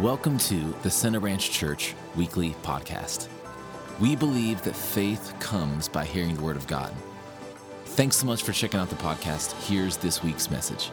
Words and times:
Welcome 0.00 0.38
to 0.38 0.74
the 0.82 0.90
Center 0.90 1.20
Branch 1.20 1.52
Church 1.52 1.94
weekly 2.16 2.56
podcast. 2.64 3.28
We 4.00 4.16
believe 4.16 4.60
that 4.62 4.74
faith 4.74 5.32
comes 5.38 5.86
by 5.86 6.04
hearing 6.04 6.34
the 6.34 6.42
Word 6.42 6.56
of 6.56 6.66
God. 6.66 6.92
Thanks 7.84 8.16
so 8.16 8.26
much 8.26 8.42
for 8.42 8.50
checking 8.50 8.80
out 8.80 8.90
the 8.90 8.96
podcast. 8.96 9.52
Here's 9.68 9.96
this 9.96 10.20
week's 10.20 10.50
message. 10.50 10.90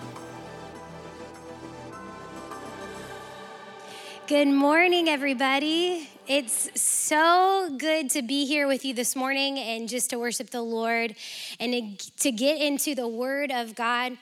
Good 4.28 4.50
morning, 4.50 5.10
everybody. 5.10 6.08
It's 6.28 6.79
so 6.79 7.76
good 7.79 8.12
to 8.12 8.22
be 8.22 8.46
here 8.46 8.68
with 8.68 8.86
you 8.86 8.94
this 8.94 9.15
morning 9.15 9.58
and 9.58 9.90
just 9.90 10.12
to 10.12 10.20
worship 10.20 10.52
the 10.52 10.62
Lord 10.62 11.15
and 11.60 11.99
to 12.20 12.31
get 12.31 12.62
into 12.62 12.94
the 12.94 13.08
Word 13.08 13.52
of 13.52 13.74
God. 13.74 14.20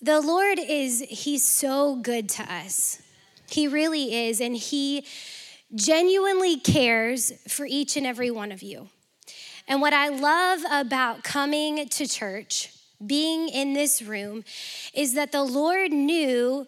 The 0.00 0.20
Lord 0.20 0.60
is, 0.60 1.04
He's 1.08 1.44
so 1.44 1.96
good 1.96 2.28
to 2.28 2.44
us. 2.44 3.00
He 3.48 3.68
really 3.68 4.28
is. 4.28 4.40
And 4.40 4.56
He 4.56 5.06
genuinely 5.74 6.56
cares 6.58 7.32
for 7.48 7.66
each 7.66 7.96
and 7.96 8.06
every 8.06 8.30
one 8.30 8.52
of 8.52 8.62
you. 8.62 8.88
And 9.66 9.80
what 9.80 9.92
I 9.92 10.08
love 10.08 10.60
about 10.70 11.24
coming 11.24 11.88
to 11.88 12.06
church, 12.06 12.70
being 13.04 13.48
in 13.48 13.72
this 13.72 14.02
room, 14.02 14.44
is 14.92 15.14
that 15.14 15.32
the 15.32 15.42
Lord 15.42 15.90
knew 15.90 16.66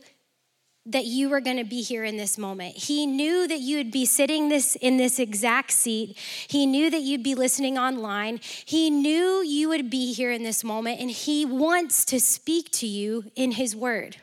that 0.86 1.04
you 1.04 1.28
were 1.28 1.40
going 1.40 1.56
to 1.56 1.64
be 1.64 1.82
here 1.82 2.04
in 2.04 2.16
this 2.16 2.38
moment. 2.38 2.76
He 2.76 3.06
knew 3.06 3.48
that 3.48 3.58
you 3.58 3.76
would 3.76 3.90
be 3.90 4.06
sitting 4.06 4.48
this 4.48 4.76
in 4.76 4.96
this 4.96 5.18
exact 5.18 5.72
seat. 5.72 6.16
He 6.46 6.64
knew 6.64 6.90
that 6.90 7.02
you'd 7.02 7.24
be 7.24 7.34
listening 7.34 7.76
online. 7.76 8.38
He 8.64 8.88
knew 8.88 9.42
you 9.42 9.68
would 9.68 9.90
be 9.90 10.12
here 10.12 10.30
in 10.30 10.44
this 10.44 10.62
moment 10.62 11.00
and 11.00 11.10
he 11.10 11.44
wants 11.44 12.04
to 12.06 12.20
speak 12.20 12.70
to 12.72 12.86
you 12.86 13.24
in 13.34 13.52
his 13.52 13.74
word. 13.74 14.16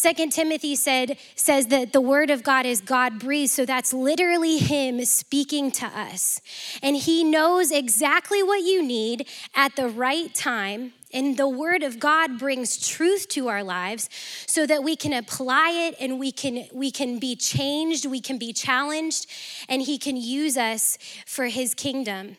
Second 0.00 0.32
Timothy 0.32 0.76
said 0.76 1.18
says 1.34 1.66
that 1.66 1.92
the 1.92 2.00
word 2.00 2.30
of 2.30 2.42
God 2.42 2.64
is 2.64 2.80
God 2.80 3.18
breathed, 3.18 3.50
so 3.50 3.66
that's 3.66 3.92
literally 3.92 4.56
him 4.56 5.04
speaking 5.04 5.70
to 5.72 5.86
us. 5.86 6.40
And 6.82 6.96
he 6.96 7.22
knows 7.22 7.70
exactly 7.70 8.42
what 8.42 8.62
you 8.62 8.82
need 8.82 9.28
at 9.54 9.76
the 9.76 9.90
right 9.90 10.34
time. 10.34 10.94
And 11.12 11.36
the 11.36 11.48
word 11.48 11.82
of 11.82 12.00
God 12.00 12.38
brings 12.38 12.88
truth 12.88 13.28
to 13.30 13.48
our 13.48 13.62
lives 13.62 14.08
so 14.46 14.66
that 14.66 14.82
we 14.82 14.96
can 14.96 15.12
apply 15.12 15.70
it 15.72 15.96
and 16.00 16.18
we 16.18 16.32
can 16.32 16.66
we 16.72 16.90
can 16.90 17.18
be 17.18 17.36
changed, 17.36 18.06
we 18.06 18.22
can 18.22 18.38
be 18.38 18.54
challenged, 18.54 19.26
and 19.68 19.82
he 19.82 19.98
can 19.98 20.16
use 20.16 20.56
us 20.56 20.96
for 21.26 21.46
his 21.46 21.74
kingdom. 21.74 22.38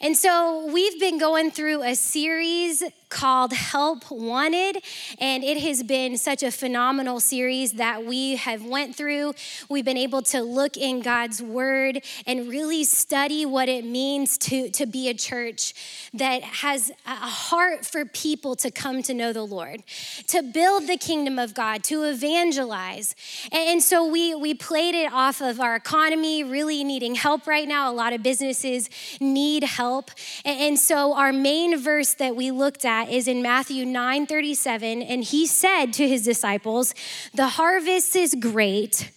And 0.00 0.16
so 0.16 0.70
we've 0.72 1.00
been 1.00 1.18
going 1.18 1.50
through 1.50 1.82
a 1.82 1.94
series 1.94 2.82
called 3.08 3.52
Help 3.52 4.10
Wanted 4.10 4.82
and 5.18 5.44
it 5.44 5.58
has 5.58 5.82
been 5.82 6.16
such 6.16 6.42
a 6.42 6.50
phenomenal 6.50 7.20
series 7.20 7.72
that 7.72 8.04
we 8.04 8.36
have 8.36 8.64
went 8.64 8.96
through. 8.96 9.34
We've 9.68 9.84
been 9.84 9.96
able 9.96 10.22
to 10.22 10.42
look 10.42 10.76
in 10.76 11.00
God's 11.00 11.42
word 11.42 12.02
and 12.26 12.48
really 12.48 12.84
study 12.84 13.44
what 13.46 13.68
it 13.68 13.84
means 13.84 14.38
to 14.38 14.70
to 14.70 14.86
be 14.86 15.08
a 15.08 15.14
church 15.14 15.74
that 16.14 16.42
has 16.42 16.90
a 17.06 17.10
heart 17.10 17.84
for 17.84 18.04
people 18.04 18.56
to 18.56 18.70
come 18.70 19.02
to 19.02 19.14
know 19.14 19.32
the 19.32 19.46
Lord, 19.46 19.82
to 20.28 20.42
build 20.42 20.86
the 20.86 20.96
kingdom 20.96 21.38
of 21.38 21.54
God, 21.54 21.84
to 21.84 22.04
evangelize. 22.04 23.14
And 23.52 23.82
so 23.82 24.06
we 24.06 24.34
we 24.34 24.54
played 24.54 24.94
it 24.94 25.12
off 25.12 25.40
of 25.40 25.60
our 25.60 25.76
economy 25.76 26.44
really 26.44 26.84
needing 26.84 27.14
help 27.14 27.46
right 27.46 27.68
now. 27.68 27.90
A 27.90 27.94
lot 27.94 28.12
of 28.12 28.22
businesses 28.22 28.88
need 29.20 29.64
help. 29.64 30.10
And 30.44 30.78
so 30.78 31.14
our 31.14 31.32
main 31.32 31.78
verse 31.78 32.14
that 32.14 32.36
we 32.36 32.50
looked 32.50 32.84
at 32.84 32.93
is 33.02 33.28
in 33.28 33.42
Matthew 33.42 33.84
9 33.84 34.26
37. 34.26 35.02
And 35.02 35.24
he 35.24 35.46
said 35.46 35.92
to 35.94 36.08
his 36.08 36.22
disciples, 36.22 36.94
The 37.34 37.48
harvest 37.48 38.16
is 38.16 38.34
great, 38.34 39.10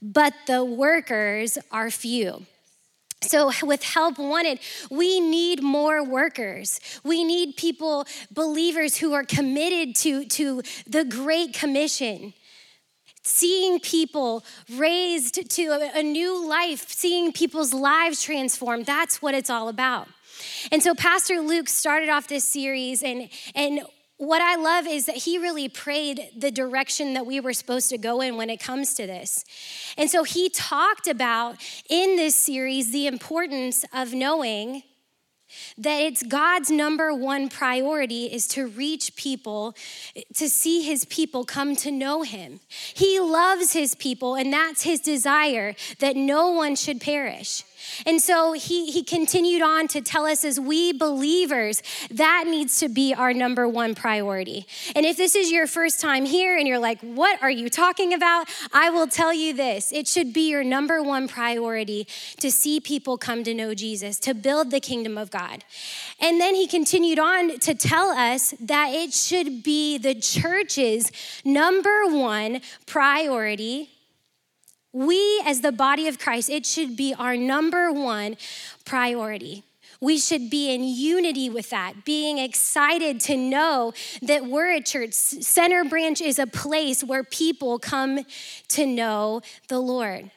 but 0.00 0.34
the 0.46 0.64
workers 0.64 1.58
are 1.70 1.90
few. 1.90 2.46
So, 3.22 3.50
with 3.62 3.82
help 3.82 4.18
wanted, 4.18 4.60
we 4.90 5.20
need 5.20 5.62
more 5.62 6.04
workers. 6.04 6.80
We 7.02 7.24
need 7.24 7.56
people, 7.56 8.06
believers 8.30 8.96
who 8.98 9.14
are 9.14 9.24
committed 9.24 9.96
to, 9.96 10.26
to 10.26 10.62
the 10.86 11.04
Great 11.04 11.54
Commission. 11.54 12.34
Seeing 13.22 13.80
people 13.80 14.44
raised 14.72 15.50
to 15.50 15.90
a 15.94 16.02
new 16.02 16.46
life, 16.48 16.88
seeing 16.90 17.32
people's 17.32 17.74
lives 17.74 18.22
transformed, 18.22 18.86
that's 18.86 19.20
what 19.20 19.34
it's 19.34 19.50
all 19.50 19.68
about. 19.68 20.06
And 20.72 20.82
so 20.82 20.94
Pastor 20.94 21.40
Luke 21.40 21.68
started 21.68 22.08
off 22.08 22.28
this 22.28 22.44
series 22.44 23.02
and 23.02 23.28
and 23.54 23.80
what 24.18 24.40
I 24.40 24.56
love 24.56 24.86
is 24.86 25.06
that 25.06 25.16
he 25.16 25.36
really 25.36 25.68
prayed 25.68 26.30
the 26.34 26.50
direction 26.50 27.14
that 27.14 27.26
we 27.26 27.38
were 27.38 27.52
supposed 27.52 27.90
to 27.90 27.98
go 27.98 28.22
in 28.22 28.38
when 28.38 28.48
it 28.48 28.60
comes 28.60 28.94
to 28.94 29.06
this. 29.06 29.44
And 29.98 30.10
so 30.10 30.24
he 30.24 30.48
talked 30.48 31.06
about 31.06 31.56
in 31.90 32.16
this 32.16 32.34
series 32.34 32.92
the 32.92 33.06
importance 33.06 33.84
of 33.92 34.14
knowing 34.14 34.82
that 35.78 35.98
it's 36.00 36.22
God's 36.22 36.70
number 36.70 37.14
one 37.14 37.48
priority 37.48 38.26
is 38.26 38.48
to 38.48 38.66
reach 38.66 39.14
people, 39.16 39.76
to 40.34 40.48
see 40.48 40.82
his 40.82 41.04
people 41.04 41.44
come 41.44 41.76
to 41.76 41.90
know 41.90 42.22
him. 42.22 42.60
He 42.94 43.20
loves 43.20 43.72
his 43.72 43.94
people, 43.94 44.34
and 44.34 44.52
that's 44.52 44.82
his 44.82 45.00
desire 45.00 45.74
that 46.00 46.16
no 46.16 46.50
one 46.50 46.74
should 46.74 47.00
perish. 47.00 47.64
And 48.04 48.20
so 48.20 48.52
he, 48.52 48.90
he 48.90 49.02
continued 49.02 49.62
on 49.62 49.88
to 49.88 50.00
tell 50.00 50.26
us 50.26 50.44
as 50.44 50.60
we 50.60 50.92
believers, 50.92 51.82
that 52.10 52.44
needs 52.46 52.78
to 52.80 52.88
be 52.88 53.14
our 53.14 53.32
number 53.32 53.68
one 53.68 53.94
priority. 53.94 54.66
And 54.94 55.06
if 55.06 55.16
this 55.16 55.34
is 55.34 55.50
your 55.50 55.66
first 55.66 56.00
time 56.00 56.24
here 56.24 56.56
and 56.56 56.66
you're 56.66 56.78
like, 56.78 57.00
what 57.00 57.42
are 57.42 57.50
you 57.50 57.68
talking 57.68 58.12
about? 58.12 58.48
I 58.72 58.90
will 58.90 59.06
tell 59.06 59.32
you 59.32 59.54
this 59.54 59.92
it 59.92 60.08
should 60.08 60.32
be 60.32 60.50
your 60.50 60.64
number 60.64 61.02
one 61.02 61.28
priority 61.28 62.06
to 62.40 62.50
see 62.50 62.80
people 62.80 63.18
come 63.18 63.44
to 63.44 63.54
know 63.54 63.74
Jesus, 63.74 64.18
to 64.20 64.34
build 64.34 64.70
the 64.70 64.80
kingdom 64.80 65.16
of 65.18 65.30
God. 65.30 65.64
And 66.20 66.40
then 66.40 66.54
he 66.54 66.66
continued 66.66 67.18
on 67.18 67.58
to 67.60 67.74
tell 67.74 68.10
us 68.10 68.54
that 68.60 68.90
it 68.92 69.12
should 69.12 69.62
be 69.62 69.98
the 69.98 70.14
church's 70.14 71.10
number 71.44 72.06
one 72.06 72.60
priority 72.86 73.90
we, 74.96 75.42
as 75.44 75.60
the 75.60 75.72
body 75.72 76.08
of 76.08 76.18
Christ, 76.18 76.48
it 76.48 76.64
should 76.64 76.96
be 76.96 77.12
our 77.12 77.36
number 77.36 77.92
one 77.92 78.38
priority. 78.86 79.62
We 80.00 80.18
should 80.18 80.48
be 80.48 80.74
in 80.74 80.84
unity 80.84 81.50
with 81.50 81.68
that, 81.68 82.04
being 82.06 82.38
excited 82.38 83.20
to 83.22 83.36
know 83.36 83.92
that 84.22 84.46
we're 84.46 84.72
a 84.72 84.80
church. 84.80 85.12
Center 85.12 85.84
Branch 85.84 86.20
is 86.22 86.38
a 86.38 86.46
place 86.46 87.04
where 87.04 87.24
people 87.24 87.78
come 87.78 88.20
to 88.68 88.86
know 88.86 89.42
the 89.68 89.80
Lord. 89.80 90.30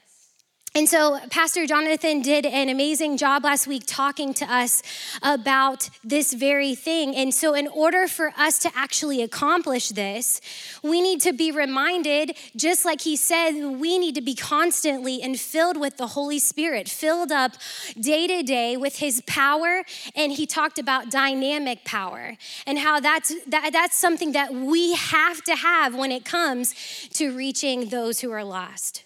And 0.80 0.88
so, 0.88 1.20
Pastor 1.30 1.68
Jonathan 1.68 2.22
did 2.22 2.46
an 2.46 2.70
amazing 2.70 3.18
job 3.18 3.44
last 3.44 3.68
week 3.68 3.84
talking 3.86 4.34
to 4.36 4.46
us 4.46 4.82
about 5.22 5.90
this 6.06 6.32
very 6.32 6.74
thing. 6.74 7.14
And 7.18 7.34
so, 7.34 7.54
in 7.54 7.68
order 7.68 8.08
for 8.08 8.32
us 8.38 8.60
to 8.60 8.72
actually 8.74 9.22
accomplish 9.22 9.90
this, 9.90 10.40
we 10.82 11.02
need 11.02 11.20
to 11.20 11.34
be 11.34 11.52
reminded, 11.52 12.38
just 12.56 12.86
like 12.86 13.02
he 13.02 13.18
said, 13.18 13.60
we 13.60 14.00
need 14.00 14.16
to 14.16 14.22
be 14.22 14.34
constantly 14.34 15.22
and 15.22 15.38
filled 15.38 15.76
with 15.76 15.98
the 15.98 16.08
Holy 16.08 16.40
Spirit, 16.40 16.88
filled 16.88 17.34
up 17.34 17.56
day 18.00 18.26
to 18.28 18.42
day 18.42 18.78
with 18.78 19.00
his 19.00 19.22
power. 19.28 19.84
And 20.16 20.32
he 20.32 20.46
talked 20.46 20.80
about 20.80 21.12
dynamic 21.12 21.84
power 21.84 22.38
and 22.66 22.80
how 22.80 23.02
that's, 23.02 23.34
that, 23.48 23.72
that's 23.74 23.98
something 23.98 24.32
that 24.32 24.54
we 24.54 24.96
have 24.96 25.44
to 25.44 25.58
have 25.58 25.94
when 25.94 26.14
it 26.14 26.24
comes 26.24 26.74
to 27.16 27.36
reaching 27.36 27.90
those 27.90 28.22
who 28.22 28.32
are 28.32 28.46
lost. 28.46 29.04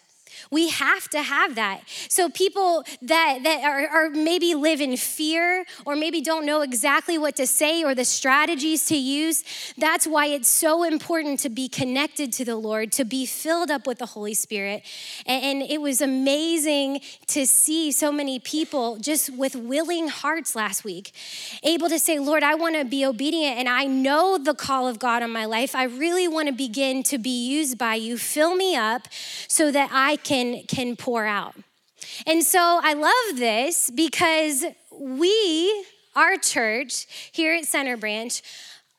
We 0.51 0.69
have 0.69 1.07
to 1.09 1.21
have 1.21 1.55
that. 1.55 1.81
So 2.09 2.29
people 2.29 2.83
that, 3.01 3.39
that 3.43 3.63
are, 3.63 3.87
are 3.87 4.09
maybe 4.09 4.55
live 4.55 4.81
in 4.81 4.97
fear 4.97 5.65
or 5.85 5.95
maybe 5.95 6.21
don't 6.21 6.45
know 6.45 6.61
exactly 6.61 7.17
what 7.17 7.35
to 7.37 7.47
say 7.47 7.83
or 7.83 7.95
the 7.95 8.05
strategies 8.05 8.85
to 8.87 8.97
use, 8.97 9.43
that's 9.77 10.05
why 10.05 10.27
it's 10.27 10.47
so 10.47 10.83
important 10.83 11.39
to 11.41 11.49
be 11.49 11.67
connected 11.67 12.31
to 12.33 12.45
the 12.45 12.55
Lord, 12.55 12.91
to 12.93 13.05
be 13.05 13.25
filled 13.25 13.71
up 13.71 13.87
with 13.87 13.99
the 13.99 14.07
Holy 14.07 14.33
Spirit. 14.33 14.83
And, 15.25 15.43
and 15.43 15.69
it 15.69 15.81
was 15.81 16.01
amazing 16.01 17.01
to 17.27 17.45
see 17.45 17.91
so 17.91 18.11
many 18.11 18.39
people 18.39 18.97
just 18.97 19.29
with 19.29 19.55
willing 19.55 20.07
hearts 20.07 20.55
last 20.55 20.83
week, 20.83 21.11
able 21.63 21.89
to 21.89 21.99
say, 21.99 22.19
Lord, 22.19 22.43
I 22.43 22.55
want 22.55 22.75
to 22.75 22.85
be 22.85 23.05
obedient 23.05 23.57
and 23.57 23.69
I 23.69 23.85
know 23.85 24.37
the 24.37 24.53
call 24.53 24.87
of 24.87 24.99
God 24.99 25.23
on 25.23 25.31
my 25.31 25.45
life. 25.45 25.75
I 25.75 25.83
really 25.83 26.27
want 26.27 26.47
to 26.47 26.53
begin 26.53 27.03
to 27.03 27.17
be 27.17 27.47
used 27.47 27.77
by 27.77 27.95
you. 27.95 28.17
Fill 28.17 28.55
me 28.55 28.75
up 28.75 29.07
so 29.47 29.71
that 29.71 29.89
I 29.91 30.17
can 30.17 30.32
can, 30.33 30.63
can 30.63 30.95
pour 30.95 31.25
out. 31.25 31.53
And 32.25 32.43
so 32.43 32.79
I 32.81 32.93
love 32.93 33.39
this 33.39 33.91
because 33.91 34.65
we, 34.91 35.85
our 36.15 36.37
church 36.37 37.05
here 37.31 37.53
at 37.53 37.65
Center 37.65 37.97
Branch, 37.97 38.41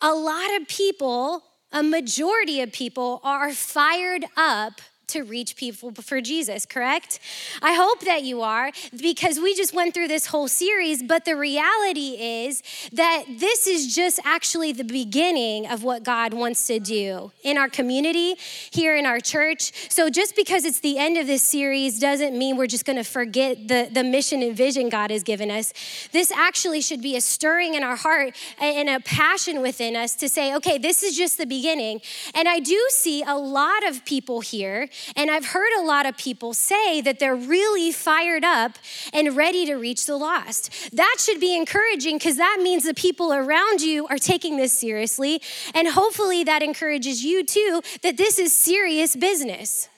a 0.01 0.15
lot 0.15 0.61
of 0.61 0.69
people, 0.69 1.43
a 1.73 1.83
majority 1.83 2.61
of 2.61 2.71
people 2.73 3.21
are 3.25 3.53
fired 3.53 4.25
up 4.37 4.81
to 5.09 5.23
reach 5.23 5.57
people 5.57 5.93
for 5.93 6.21
Jesus, 6.21 6.67
correct? 6.67 7.21
I 7.63 7.75
hope 7.75 8.01
that 8.01 8.23
you 8.23 8.43
are 8.43 8.71
because 9.01 9.39
we 9.39 9.55
just 9.55 9.75
went 9.75 9.95
through 9.95 10.09
this 10.09 10.27
whole 10.27 10.49
series, 10.49 11.03
but 11.03 11.25
the 11.25 11.37
reality 11.37 12.17
is 12.19 12.63
that 12.93 13.25
this 13.29 13.67
is 13.67 13.95
just 13.95 14.21
actually 14.25 14.73
the 14.73 14.85
beginning 14.85 15.67
of 15.67 15.83
what 15.83 16.03
God 16.03 16.35
wants 16.35 16.67
to 16.67 16.79
do 16.79 17.33
in 17.43 17.59
our 17.59 17.69
community, 17.69 18.37
here 18.71 18.97
in 18.97 19.07
our 19.07 19.21
church. 19.21 19.91
So 19.91 20.11
just 20.11 20.37
because 20.37 20.65
it's 20.65 20.81
the 20.81 20.99
end 20.99 21.17
of 21.17 21.27
this 21.27 21.43
series 21.43 21.99
doesn't 21.99 22.37
mean 22.37 22.57
we're 22.57 22.67
just 22.67 22.85
going 22.85 22.97
to 22.97 23.05
forget 23.05 23.69
the, 23.69 23.89
the 23.93 24.05
mission 24.05 24.43
and 24.43 24.57
vision 24.57 24.89
God 24.89 25.11
has 25.11 25.23
given 25.23 25.51
us. 25.51 25.73
This 26.13 26.31
actually 26.31 26.81
should 26.81 27.03
be 27.03 27.17
a 27.17 27.21
stirring 27.21 27.75
in 27.75 27.83
our 27.83 27.97
heart 27.97 28.35
and 28.59 28.89
a 28.89 29.01
passion 29.01 29.61
within 29.61 29.97
us 29.97 30.15
to 30.17 30.29
say, 30.29 30.55
okay, 30.57 30.79
this 30.79 31.03
is 31.03 31.17
just 31.17 31.39
the 31.39 31.47
beginning. 31.47 32.01
And 32.35 32.49
I 32.49 32.61
do 32.61 32.81
see 32.91 33.23
a 33.23 33.37
lot 33.37 33.87
of 33.87 34.05
people 34.05 34.41
here 34.41 34.89
and 35.17 35.31
I've 35.31 35.47
heard 35.47 35.73
a 35.79 35.83
lot 35.83 36.07
of 36.07 36.17
people 36.17 36.55
say 36.55 37.01
that 37.01 37.19
they're 37.19 37.35
really 37.35 37.93
fired 37.93 38.45
up 38.45 38.73
and 39.13 39.37
ready 39.37 39.67
to 39.67 39.75
reach 39.75 40.07
the 40.07 40.17
lost. 40.17 40.71
That 40.93 41.17
should 41.19 41.41
be 41.41 41.57
encouraging 41.57 42.19
because 42.19 42.37
that 42.37 42.61
means 42.63 42.85
the 42.85 42.95
people 42.95 43.33
around 43.33 43.81
you 43.81 44.07
are 44.07 44.19
taking 44.19 44.57
this 44.57 44.73
seriously. 44.73 45.41
And 45.75 45.89
hopefully 45.89 46.45
that 46.45 46.63
encourages 46.63 47.25
you 47.25 47.45
too 47.45 47.83
that 48.03 48.17
this 48.17 48.39
is 48.39 48.55
serious 48.55 49.17
business, 49.17 49.89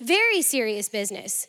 very 0.00 0.42
serious 0.42 0.88
business. 0.88 1.48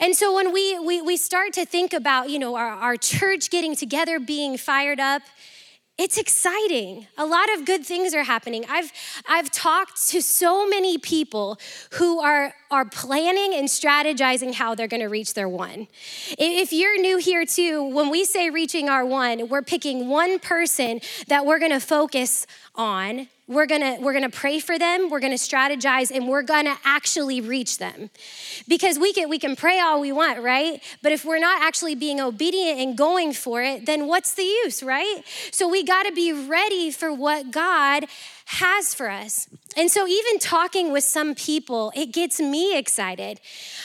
And 0.00 0.16
so 0.16 0.34
when 0.34 0.52
we, 0.52 0.78
we, 0.78 1.02
we 1.02 1.16
start 1.16 1.52
to 1.54 1.66
think 1.66 1.92
about, 1.92 2.30
you 2.30 2.38
know, 2.38 2.56
our, 2.56 2.68
our 2.68 2.96
church 2.96 3.50
getting 3.50 3.76
together, 3.76 4.18
being 4.18 4.56
fired 4.56 5.00
up, 5.00 5.22
it's 5.98 6.16
exciting. 6.16 7.06
A 7.18 7.26
lot 7.26 7.52
of 7.54 7.66
good 7.66 7.84
things 7.84 8.14
are 8.14 8.22
happening. 8.22 8.64
I've, 8.68 8.90
I've 9.28 9.50
talked 9.50 10.08
to 10.08 10.22
so 10.22 10.66
many 10.66 10.96
people 10.96 11.60
who 11.92 12.18
are, 12.20 12.54
are 12.70 12.86
planning 12.86 13.54
and 13.54 13.68
strategizing 13.68 14.54
how 14.54 14.74
they're 14.74 14.88
going 14.88 15.02
to 15.02 15.08
reach 15.08 15.34
their 15.34 15.48
one. 15.48 15.88
If 16.38 16.72
you're 16.72 16.98
new 16.98 17.18
here 17.18 17.44
too, 17.44 17.84
when 17.94 18.10
we 18.10 18.24
say 18.24 18.48
reaching 18.48 18.88
our 18.88 19.04
one, 19.04 19.48
we're 19.48 19.62
picking 19.62 20.08
one 20.08 20.38
person 20.38 21.00
that 21.28 21.44
we're 21.44 21.58
going 21.58 21.72
to 21.72 21.80
focus 21.80 22.46
on 22.74 23.28
we're 23.48 23.66
gonna 23.66 23.98
we're 24.00 24.14
gonna 24.14 24.30
pray 24.30 24.58
for 24.58 24.78
them 24.78 25.10
we're 25.10 25.20
gonna 25.20 25.34
strategize 25.34 26.10
and 26.10 26.26
we're 26.26 26.42
gonna 26.42 26.76
actually 26.84 27.40
reach 27.40 27.78
them. 27.78 28.08
Because 28.66 28.98
we 28.98 29.12
can 29.12 29.28
we 29.28 29.38
can 29.38 29.56
pray 29.56 29.78
all 29.78 30.00
we 30.00 30.12
want 30.12 30.42
right? 30.42 30.82
But 31.02 31.12
if 31.12 31.24
we're 31.24 31.38
not 31.38 31.62
actually 31.62 31.94
being 31.94 32.20
obedient 32.20 32.80
and 32.80 32.96
going 32.96 33.32
for 33.34 33.62
it 33.62 33.84
then 33.84 34.06
what's 34.06 34.34
the 34.34 34.44
use 34.44 34.82
right? 34.82 35.22
So 35.50 35.68
we 35.68 35.82
got 35.84 36.04
to 36.04 36.12
be 36.12 36.32
ready 36.32 36.90
for 36.90 37.12
what 37.12 37.50
god 37.50 38.06
has 38.46 38.94
for 38.94 39.08
us. 39.08 39.48
And 39.76 39.90
so, 39.90 40.06
even 40.06 40.38
talking 40.38 40.92
with 40.92 41.04
some 41.04 41.34
people, 41.34 41.92
it 41.94 42.12
gets 42.12 42.40
me 42.40 42.76
excited. 42.76 43.40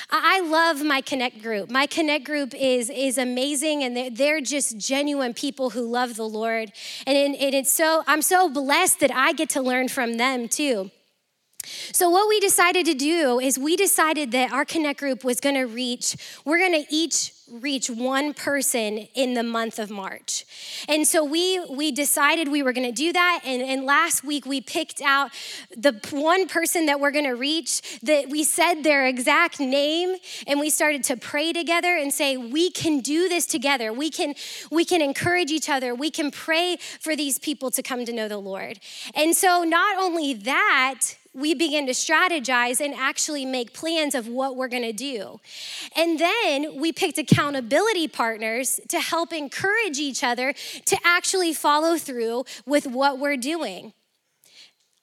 I 0.09 0.41
love 0.41 0.83
my 0.83 1.01
Connect 1.01 1.41
group. 1.41 1.69
My 1.71 1.85
Connect 1.85 2.25
group 2.25 2.53
is, 2.53 2.89
is 2.89 3.17
amazing, 3.17 3.83
and 3.83 4.15
they're, 4.15 4.37
just 4.41 4.77
genuine 4.77 5.33
people 5.33 5.71
who 5.71 5.81
love 5.81 6.15
the 6.15 6.27
Lord. 6.27 6.71
And, 7.05 7.35
and 7.35 7.55
it's 7.55 7.71
so, 7.71 8.03
I'm 8.07 8.21
so 8.21 8.49
blessed 8.49 8.99
that 8.99 9.11
I 9.11 9.33
get 9.33 9.49
to 9.51 9.61
learn 9.61 9.87
from 9.87 10.17
them 10.17 10.47
too. 10.47 10.91
So, 11.91 12.09
what 12.09 12.29
we 12.29 12.39
decided 12.39 12.85
to 12.85 12.93
do 12.93 13.39
is 13.39 13.57
we 13.57 13.75
decided 13.75 14.31
that 14.31 14.51
our 14.51 14.63
Connect 14.63 14.99
group 14.99 15.23
was 15.23 15.39
gonna 15.39 15.65
reach, 15.65 16.15
we're 16.45 16.59
gonna 16.59 16.83
each 16.89 17.31
reach 17.51 17.89
one 17.89 18.33
person 18.33 19.07
in 19.15 19.33
the 19.33 19.43
month 19.43 19.79
of 19.79 19.89
March. 19.89 20.45
And 20.87 21.07
so 21.07 21.23
we 21.23 21.63
we 21.69 21.91
decided 21.91 22.49
we 22.49 22.61
were 22.61 22.73
going 22.73 22.87
to 22.87 22.95
do 22.95 23.13
that 23.13 23.41
and, 23.45 23.61
and 23.61 23.85
last 23.85 24.23
week 24.23 24.45
we 24.45 24.61
picked 24.61 25.01
out 25.01 25.31
the 25.75 25.99
one 26.11 26.47
person 26.47 26.87
that 26.87 26.99
we're 26.99 27.11
going 27.11 27.25
to 27.25 27.35
reach 27.35 27.99
that 28.01 28.29
we 28.29 28.43
said 28.43 28.83
their 28.83 29.05
exact 29.05 29.59
name 29.59 30.15
and 30.45 30.59
we 30.59 30.69
started 30.69 31.03
to 31.05 31.17
pray 31.17 31.53
together 31.53 31.95
and 31.95 32.13
say 32.13 32.37
we 32.37 32.69
can 32.69 32.99
do 32.99 33.29
this 33.29 33.45
together. 33.45 33.93
We 33.93 34.09
can 34.09 34.35
we 34.71 34.83
can 34.83 35.01
encourage 35.01 35.51
each 35.51 35.69
other. 35.69 35.95
We 35.95 36.11
can 36.11 36.31
pray 36.31 36.77
for 36.99 37.15
these 37.15 37.39
people 37.39 37.71
to 37.71 37.81
come 37.81 38.05
to 38.05 38.13
know 38.13 38.27
the 38.27 38.37
Lord. 38.37 38.79
And 39.15 39.35
so 39.35 39.63
not 39.63 39.97
only 39.97 40.33
that, 40.33 41.01
we 41.37 41.53
begin 41.53 41.85
to 41.85 41.91
strategize 41.91 42.81
and 42.83 42.95
actually 42.95 43.45
make 43.45 43.71
plans 43.71 44.15
of 44.15 44.27
what 44.27 44.55
we're 44.55 44.67
gonna 44.67 44.91
do. 44.91 45.39
And 45.95 46.19
then 46.19 46.79
we 46.81 46.91
picked 46.91 47.19
accountability 47.19 48.07
partners 48.07 48.79
to 48.89 48.99
help 48.99 49.31
encourage 49.31 49.99
each 49.99 50.23
other 50.23 50.53
to 50.85 50.97
actually 51.03 51.53
follow 51.53 51.97
through 51.97 52.45
with 52.65 52.87
what 52.87 53.19
we're 53.19 53.37
doing. 53.37 53.93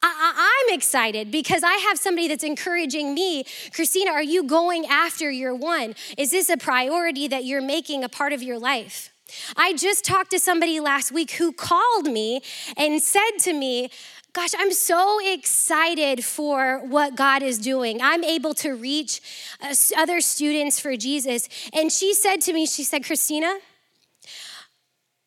I, 0.07 0.65
am 0.69 0.75
excited 0.75 1.31
because 1.31 1.63
I 1.63 1.75
have 1.75 1.99
somebody 1.99 2.29
that's 2.29 2.45
encouraging 2.45 3.15
me. 3.15 3.45
Christina, 3.73 4.11
are 4.11 4.23
you 4.23 4.45
going 4.45 4.85
after 4.87 5.31
your 5.31 5.55
one? 5.55 5.95
Is 6.19 6.31
this 6.31 6.51
a 6.51 6.59
priority 6.59 7.27
that 7.29 7.45
you're 7.45 7.63
making 7.63 8.05
a 8.05 8.09
part 8.09 8.35
of 8.35 8.43
your 8.43 8.59
life? 8.59 9.15
I 9.57 9.73
just 9.75 10.05
talked 10.05 10.31
to 10.33 10.39
somebody 10.39 10.81
last 10.81 11.11
week 11.11 11.33
who 11.33 11.53
called 11.53 12.07
me 12.07 12.43
and 12.77 13.01
said 13.01 13.39
to 13.41 13.53
me, 13.53 13.91
Gosh, 14.35 14.51
I'm 14.59 14.73
so 14.73 15.21
excited 15.25 16.25
for 16.25 16.81
what 16.85 17.15
God 17.15 17.41
is 17.45 17.57
doing. 17.57 18.03
I'm 18.03 18.25
able 18.25 18.53
to 18.55 18.73
reach 18.73 19.21
uh, 19.63 19.73
other 19.97 20.21
students 20.21 20.81
for 20.81 20.97
Jesus. 20.97 21.49
And 21.73 21.93
she 21.93 22.13
said 22.13 22.41
to 22.43 22.53
me, 22.53 22.67
She 22.67 22.83
said, 22.83 23.05
Christina, 23.05 23.55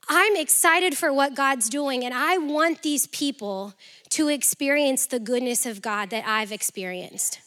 I'm 0.09 0.35
excited 0.35 0.97
for 0.97 1.13
what 1.13 1.35
God's 1.35 1.69
doing, 1.69 2.03
and 2.03 2.13
I 2.13 2.37
want 2.37 2.81
these 2.81 3.07
people 3.07 3.73
to 4.09 4.27
experience 4.27 5.05
the 5.05 5.19
goodness 5.19 5.65
of 5.65 5.81
God 5.81 6.09
that 6.09 6.25
I've 6.27 6.51
experienced. 6.51 7.39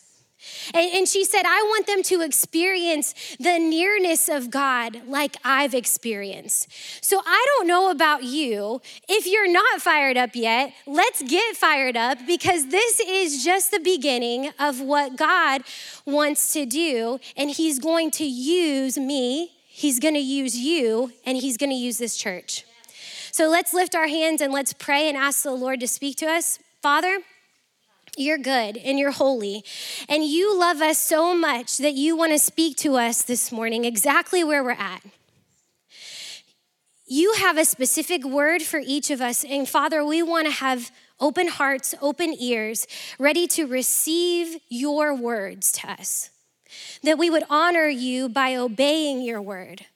And, 0.74 0.90
and, 0.94 1.08
she 1.08 1.24
said, 1.24 1.42
I 1.44 1.62
want 1.62 1.86
them 1.86 2.02
to 2.04 2.22
experience 2.22 3.14
the 3.38 3.58
nearness 3.58 4.28
of 4.28 4.50
God 4.50 5.06
like 5.06 5.36
I've 5.44 5.74
experienced. 5.74 6.68
So 7.04 7.20
I 7.24 7.46
don't 7.56 7.66
know 7.66 7.90
about 7.90 8.24
you. 8.24 8.80
If 9.08 9.26
you're 9.26 9.50
not 9.50 9.82
fired 9.82 10.16
up 10.16 10.34
yet, 10.34 10.72
let's 10.86 11.22
get 11.22 11.56
fired 11.56 11.96
up 11.96 12.18
because 12.26 12.68
this 12.68 13.00
is 13.00 13.44
just 13.44 13.70
the 13.70 13.80
beginning 13.80 14.52
of 14.58 14.80
what 14.80 15.16
God 15.16 15.62
wants 16.06 16.52
to 16.54 16.64
do. 16.64 17.18
And 17.36 17.50
He's 17.50 17.78
going 17.78 18.10
to 18.12 18.24
use 18.24 18.96
me, 18.96 19.52
He's 19.68 20.00
going 20.00 20.14
to 20.14 20.20
use 20.20 20.56
you, 20.56 21.12
and 21.26 21.36
He's 21.36 21.56
going 21.56 21.70
to 21.70 21.76
use 21.76 21.98
this 21.98 22.16
church. 22.16 22.64
So 23.32 23.48
let's 23.48 23.72
lift 23.72 23.94
our 23.94 24.08
hands 24.08 24.40
and 24.40 24.52
let's 24.52 24.72
pray 24.72 25.08
and 25.08 25.16
ask 25.16 25.42
the 25.42 25.52
Lord 25.52 25.80
to 25.80 25.88
speak 25.88 26.16
to 26.16 26.26
us. 26.26 26.58
Father, 26.82 27.20
you're 28.20 28.38
good 28.38 28.76
and 28.76 28.98
you're 28.98 29.10
holy. 29.10 29.64
And 30.08 30.24
you 30.24 30.58
love 30.58 30.80
us 30.80 30.98
so 30.98 31.34
much 31.34 31.78
that 31.78 31.94
you 31.94 32.16
want 32.16 32.32
to 32.32 32.38
speak 32.38 32.76
to 32.78 32.96
us 32.96 33.22
this 33.22 33.50
morning 33.50 33.84
exactly 33.84 34.44
where 34.44 34.62
we're 34.62 34.72
at. 34.72 35.02
You 37.06 37.32
have 37.38 37.58
a 37.58 37.64
specific 37.64 38.24
word 38.24 38.62
for 38.62 38.80
each 38.84 39.10
of 39.10 39.20
us. 39.20 39.44
And 39.44 39.68
Father, 39.68 40.04
we 40.04 40.22
want 40.22 40.46
to 40.46 40.52
have 40.52 40.92
open 41.18 41.48
hearts, 41.48 41.94
open 42.00 42.34
ears, 42.38 42.86
ready 43.18 43.46
to 43.48 43.66
receive 43.66 44.60
your 44.68 45.14
words 45.14 45.72
to 45.72 45.90
us. 45.90 46.30
That 47.02 47.18
we 47.18 47.28
would 47.28 47.42
honor 47.50 47.88
you 47.88 48.28
by 48.28 48.54
obeying 48.54 49.22
your 49.22 49.42
word. 49.42 49.86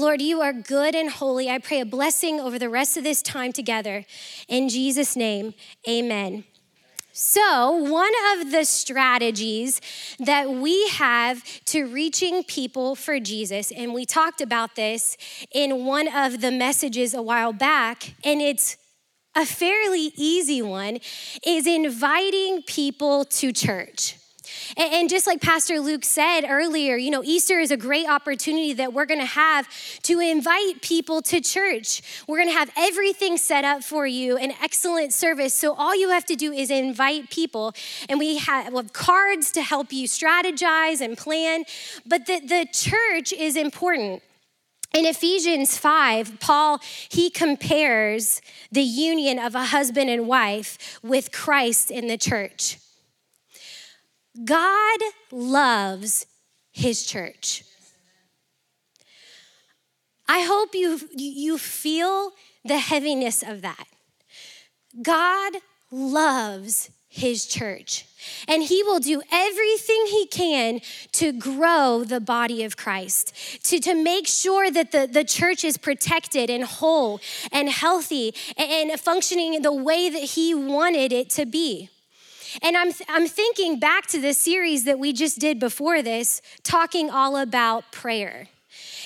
Lord, 0.00 0.22
you 0.22 0.40
are 0.40 0.54
good 0.54 0.94
and 0.94 1.10
holy. 1.10 1.50
I 1.50 1.58
pray 1.58 1.80
a 1.80 1.84
blessing 1.84 2.40
over 2.40 2.58
the 2.58 2.70
rest 2.70 2.96
of 2.96 3.04
this 3.04 3.20
time 3.20 3.52
together. 3.52 4.06
In 4.48 4.70
Jesus' 4.70 5.14
name, 5.14 5.52
amen. 5.86 6.44
So, 7.12 7.74
one 7.74 8.12
of 8.32 8.50
the 8.50 8.64
strategies 8.64 9.82
that 10.18 10.50
we 10.50 10.88
have 10.88 11.44
to 11.66 11.84
reaching 11.84 12.44
people 12.44 12.94
for 12.94 13.20
Jesus, 13.20 13.70
and 13.70 13.92
we 13.92 14.06
talked 14.06 14.40
about 14.40 14.74
this 14.74 15.18
in 15.52 15.84
one 15.84 16.08
of 16.08 16.40
the 16.40 16.50
messages 16.50 17.12
a 17.12 17.20
while 17.20 17.52
back, 17.52 18.14
and 18.24 18.40
it's 18.40 18.78
a 19.36 19.44
fairly 19.44 20.12
easy 20.16 20.62
one, 20.62 20.98
is 21.46 21.66
inviting 21.66 22.62
people 22.62 23.26
to 23.26 23.52
church. 23.52 24.16
And, 24.76 25.08
just 25.08 25.26
like 25.26 25.40
Pastor 25.40 25.80
Luke 25.80 26.04
said 26.04 26.42
earlier, 26.48 26.96
you 26.96 27.10
know, 27.10 27.22
Easter 27.24 27.58
is 27.58 27.70
a 27.70 27.76
great 27.76 28.08
opportunity 28.08 28.72
that 28.74 28.92
we're 28.92 29.06
gonna 29.06 29.24
have 29.24 29.68
to 30.02 30.20
invite 30.20 30.82
people 30.82 31.22
to 31.22 31.40
church. 31.40 32.02
We're 32.28 32.38
gonna 32.38 32.52
have 32.52 32.70
everything 32.76 33.36
set 33.36 33.64
up 33.64 33.82
for 33.82 34.06
you, 34.06 34.36
an 34.36 34.52
excellent 34.62 35.12
service. 35.12 35.54
So 35.54 35.74
all 35.74 35.94
you 35.94 36.10
have 36.10 36.24
to 36.26 36.36
do 36.36 36.52
is 36.52 36.70
invite 36.70 37.30
people. 37.30 37.74
And 38.08 38.18
we 38.18 38.38
have, 38.38 38.72
we 38.72 38.76
have 38.76 38.92
cards 38.92 39.50
to 39.52 39.62
help 39.62 39.92
you 39.92 40.06
strategize 40.06 41.00
and 41.00 41.16
plan. 41.16 41.64
But 42.06 42.26
the, 42.26 42.40
the 42.40 42.66
church 42.72 43.32
is 43.32 43.56
important. 43.56 44.22
In 44.92 45.06
Ephesians 45.06 45.78
5, 45.78 46.40
Paul, 46.40 46.80
he 47.08 47.30
compares 47.30 48.42
the 48.72 48.82
union 48.82 49.38
of 49.38 49.54
a 49.54 49.66
husband 49.66 50.10
and 50.10 50.26
wife 50.26 50.98
with 51.02 51.30
Christ 51.30 51.92
in 51.92 52.08
the 52.08 52.18
church. 52.18 52.78
God 54.44 55.00
loves 55.30 56.26
his 56.72 57.04
church. 57.04 57.64
I 60.28 60.40
hope 60.42 60.74
you, 60.74 61.00
you 61.16 61.58
feel 61.58 62.30
the 62.64 62.78
heaviness 62.78 63.42
of 63.42 63.62
that. 63.62 63.86
God 65.02 65.54
loves 65.90 66.90
his 67.08 67.46
church. 67.46 68.06
And 68.46 68.62
he 68.62 68.82
will 68.84 69.00
do 69.00 69.22
everything 69.32 70.06
he 70.06 70.26
can 70.26 70.80
to 71.12 71.32
grow 71.32 72.04
the 72.04 72.20
body 72.20 72.62
of 72.62 72.76
Christ, 72.76 73.34
to, 73.64 73.80
to 73.80 73.94
make 73.94 74.28
sure 74.28 74.70
that 74.70 74.92
the, 74.92 75.08
the 75.10 75.24
church 75.24 75.64
is 75.64 75.76
protected 75.76 76.48
and 76.48 76.62
whole 76.62 77.20
and 77.50 77.68
healthy 77.68 78.34
and, 78.56 78.92
functioning 79.00 79.62
the 79.62 79.72
way 79.72 80.08
that 80.10 80.22
he 80.22 80.54
wanted 80.54 81.12
it 81.12 81.30
to 81.30 81.46
be. 81.46 81.88
And 82.62 82.76
I'm, 82.76 82.92
I'm 83.08 83.26
thinking 83.26 83.78
back 83.78 84.06
to 84.08 84.20
the 84.20 84.34
series 84.34 84.84
that 84.84 84.98
we 84.98 85.12
just 85.12 85.38
did 85.38 85.58
before 85.58 86.02
this, 86.02 86.42
talking 86.62 87.10
all 87.10 87.36
about 87.36 87.90
prayer. 87.92 88.48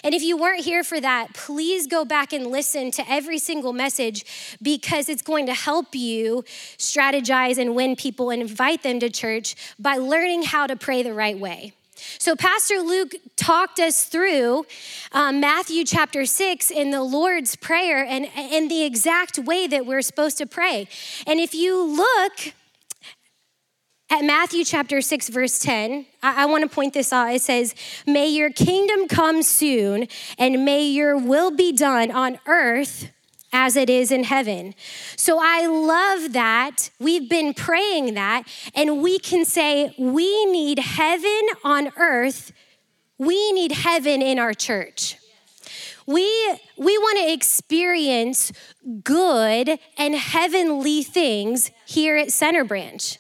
And 0.03 0.15
if 0.15 0.23
you 0.23 0.37
weren't 0.37 0.65
here 0.65 0.85
for 0.85 1.01
that, 1.01 1.33
please 1.33 1.87
go 1.87 2.05
back 2.05 2.33
and 2.33 2.49
listen 2.49 2.91
to 2.93 3.11
every 3.11 3.39
single 3.39 3.73
message 3.73 4.59
because 4.61 5.09
it's 5.09 5.23
going 5.23 5.47
to 5.47 5.55
help 5.55 5.95
you 5.95 6.45
strategize 6.77 7.57
and 7.57 7.75
win 7.75 7.97
people 7.97 8.31
and 8.31 8.43
invite 8.43 8.83
them 8.83 9.01
to 9.01 9.09
church 9.09 9.57
by 9.79 9.97
learning 9.97 10.43
how 10.43 10.67
to 10.67 10.77
pray 10.77 11.03
the 11.03 11.15
right 11.15 11.39
way. 11.39 11.73
So, 12.19 12.37
Pastor 12.37 12.81
Luke 12.81 13.15
talked 13.37 13.79
us 13.79 14.05
through 14.05 14.67
um, 15.13 15.41
Matthew 15.41 15.85
chapter 15.85 16.27
6 16.27 16.71
in 16.71 16.91
the 16.91 17.03
Lord's 17.03 17.57
Prayer 17.57 18.05
and, 18.05 18.27
and 18.37 18.71
the 18.71 18.83
exact 18.83 19.39
way 19.39 19.67
that 19.69 19.87
we're 19.87 20.03
supposed 20.03 20.37
to 20.39 20.47
pray. 20.47 20.89
And 21.27 21.41
if 21.41 21.55
you 21.55 21.83
look 21.83 22.53
at 24.11 24.25
Matthew 24.25 24.65
chapter 24.65 25.01
6, 25.01 25.29
verse 25.31 25.59
10, 25.59 26.07
I, 26.23 26.43
I 26.43 26.47
want 26.47 26.63
to 26.63 26.75
point 26.75 26.95
this 26.95 27.13
out. 27.13 27.33
It 27.33 27.43
says, 27.43 27.75
May 28.07 28.29
your 28.29 28.51
kingdom 28.51 29.09
come 29.09 29.43
soon, 29.43 30.09
and 30.39 30.65
may 30.65 30.85
your 30.85 31.17
will 31.17 31.51
be 31.51 31.73
done 31.73 32.11
on 32.11 32.39
earth 32.47 33.11
as 33.53 33.77
it 33.77 33.89
is 33.89 34.11
in 34.11 34.25
heaven. 34.25 34.75
So 35.17 35.39
I 35.41 35.67
love 35.67 36.33
that. 36.33 36.91
We've 36.99 37.31
been 37.31 37.55
praying 37.55 38.15
that, 38.15 38.45
and 38.75 39.03
we 39.03 39.19
can 39.19 39.45
say, 39.45 39.95
We 39.99 40.47
need 40.47 40.81
heaven 40.81 41.43
on 41.63 41.91
earth. 41.97 42.53
We 43.17 43.53
need 43.53 43.73
heaven 43.73 44.21
in 44.21 44.39
our 44.39 44.55
church. 44.55 45.17
We, 46.07 46.27
we 46.77 46.99
want 46.99 47.19
to 47.19 47.33
experience 47.33 48.53
good 49.03 49.79
and 49.97 50.15
heavenly 50.15 51.03
things 51.03 51.71
here 51.87 52.17
at 52.17 52.31
Center 52.31 52.65
Branch. 52.65 53.19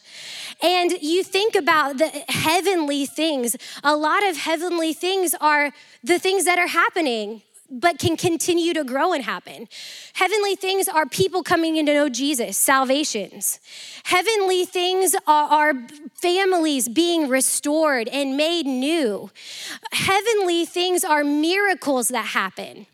And 0.62 0.92
you 0.92 1.22
think 1.22 1.54
about 1.54 1.98
the 1.98 2.08
heavenly 2.28 3.06
things, 3.06 3.56
a 3.82 3.96
lot 3.96 4.26
of 4.26 4.36
heavenly 4.36 4.92
things 4.92 5.34
are 5.40 5.72
the 6.02 6.18
things 6.18 6.44
that 6.44 6.58
are 6.58 6.68
happening 6.68 7.42
but 7.70 7.98
can 7.98 8.16
continue 8.16 8.72
to 8.74 8.84
grow 8.84 9.12
and 9.12 9.24
happen. 9.24 9.68
Heavenly 10.12 10.54
things 10.54 10.86
are 10.86 11.06
people 11.06 11.42
coming 11.42 11.76
in 11.76 11.86
to 11.86 11.94
know 11.94 12.08
Jesus, 12.08 12.56
salvations. 12.56 13.58
Heavenly 14.04 14.64
things 14.64 15.14
are, 15.26 15.48
are, 15.48 15.74
families 16.14 16.88
being 16.88 17.28
restored 17.28 18.08
and 18.08 18.36
made 18.36 18.64
new. 18.64 19.30
Heavenly 19.92 20.64
things 20.64 21.04
are 21.04 21.24
miracles 21.24 22.08
that 22.08 22.26
happen. 22.26 22.86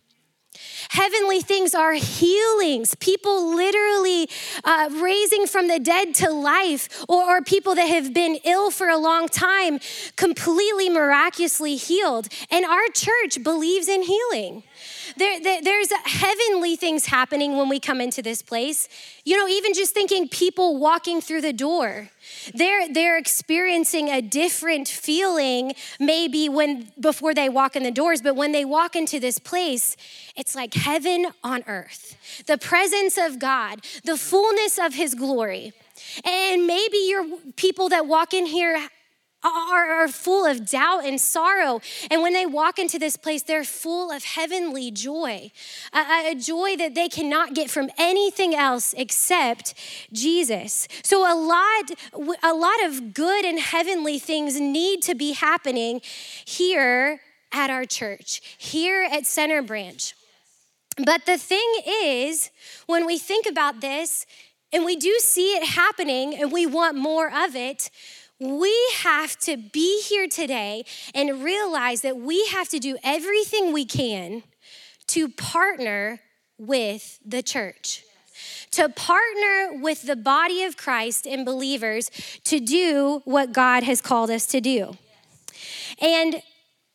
Heavenly 0.91 1.41
things 1.41 1.73
are 1.73 1.93
healings, 1.93 2.97
people 2.97 3.55
literally 3.55 4.29
uh, 4.65 4.89
raising 4.91 5.47
from 5.47 5.69
the 5.69 5.79
dead 5.79 6.17
to 6.17 6.33
life, 6.33 7.05
or, 7.09 7.23
or 7.37 7.43
people 7.43 7.77
that 7.77 7.87
have 7.87 8.13
been 8.13 8.41
ill 8.43 8.73
for 8.73 8.89
a 8.89 8.99
long 8.99 9.29
time, 9.29 9.79
completely 10.17 10.89
miraculously 10.89 11.77
healed. 11.77 12.27
And 12.51 12.65
our 12.65 12.89
church 12.93 13.41
believes 13.45 13.87
in 13.87 14.03
healing. 14.03 14.65
There, 15.17 15.41
there, 15.41 15.63
there's 15.63 15.93
heavenly 16.05 16.77
things 16.77 17.07
happening 17.07 17.57
when 17.57 17.69
we 17.69 17.81
come 17.81 18.01
into 18.01 18.23
this 18.23 18.43
place. 18.43 18.89
You 19.25 19.37
know, 19.37 19.49
even 19.49 19.75
just 19.75 19.95
thinking 19.95 20.29
people 20.29 20.79
walking 20.79 21.21
through 21.21 21.43
the 21.43 21.53
door, 21.53 22.11
they're, 22.55 22.93
they're 22.93 23.19
experiencing 23.19 24.09
a 24.09 24.21
different 24.21 24.89
feeling 24.89 25.75
maybe 25.99 26.49
when 26.49 26.93
before 26.99 27.35
they 27.35 27.49
walk 27.49 27.77
in 27.77 27.83
the 27.83 27.91
doors, 27.91 28.23
but 28.23 28.37
when 28.37 28.53
they 28.53 28.65
walk 28.65 28.97
into 28.97 29.21
this 29.21 29.39
place, 29.39 29.97
it's 30.37 30.55
like 30.55 30.75
heaven 30.75 31.27
on 31.43 31.65
earth. 31.67 32.17
The 32.47 32.59
presence 32.59 33.19
of 33.19 33.39
God, 33.39 33.81
the 34.05 34.17
fullness 34.17 34.79
of 34.79 34.95
his 34.95 35.15
glory. 35.15 35.73
And 36.25 36.67
maybe 36.67 36.99
you're 37.09 37.27
people 37.57 37.89
that 37.91 38.07
walk 38.07 38.35
in 38.35 38.47
here 38.47 38.89
are, 39.43 40.09
full 40.09 40.45
of 40.45 40.69
doubt 40.69 41.05
and 41.05 41.21
sorrow. 41.21 41.81
And 42.11 42.23
when 42.23 42.33
they 42.33 42.47
walk 42.47 42.79
into 42.79 42.99
this 42.99 43.17
place, 43.17 43.43
they're 43.43 43.65
full 43.65 44.11
of 44.11 44.25
heavenly 44.25 44.91
joy, 44.91 45.51
a, 45.93 46.31
a 46.31 46.35
joy 46.35 46.77
that 46.77 46.95
they 46.95 47.09
cannot 47.09 47.55
get 47.55 47.71
from 47.71 47.91
anything 47.99 48.55
else 48.55 48.95
except 48.97 49.75
Jesus. 50.13 50.89
So 51.03 51.21
a 51.21 51.35
lot, 51.35 52.39
a 52.43 52.55
lot 52.55 52.85
of 52.85 53.15
good 53.15 53.45
and 53.45 53.59
heavenly 53.59 54.19
things 54.19 54.61
need 54.61 55.03
to 55.03 55.15
be 55.15 55.33
happening 55.33 56.01
here 56.45 57.21
at 57.53 57.71
our 57.71 57.85
church, 57.85 58.41
here 58.59 59.09
at 59.11 59.27
Center 59.27 59.63
Branch. 59.63 60.15
But 61.05 61.25
the 61.27 61.39
thing 61.39 61.83
is, 62.05 62.51
when 62.87 63.07
we 63.07 63.19
think 63.19 63.47
about 63.47 63.81
this, 63.81 64.27
and 64.73 64.85
we 64.85 64.97
do 64.97 65.19
see 65.19 65.57
it 65.57 65.65
happening 65.65 66.35
and 66.35 66.53
we 66.53 66.65
want 66.65 66.97
more 66.97 67.27
of 67.27 67.57
it, 67.57 67.91
we 68.41 68.75
have 68.97 69.39
to 69.41 69.57
be 69.57 70.01
here 70.03 70.27
today 70.27 70.85
and 71.15 71.45
realize 71.45 72.01
that 72.01 72.17
we 72.17 72.47
have 72.47 72.69
to 72.71 72.79
do 72.79 72.97
everything 73.05 73.73
we 73.73 73.85
can 73.85 74.43
to 75.09 75.29
partner 75.29 76.21
with 76.59 77.19
the 77.25 77.43
church. 77.43 78.03
To 78.73 78.89
partner 78.89 79.81
with 79.83 80.03
the 80.03 80.17
body 80.17 80.63
of 80.63 80.77
Christ 80.77 81.27
and 81.27 81.45
believers 81.45 82.11
to 82.45 82.61
do 82.61 83.21
what 83.25 83.53
God 83.53 83.83
has 83.83 84.01
called 84.01 84.31
us 84.31 84.47
to 84.47 84.61
do. 84.61 84.97
And 86.01 86.41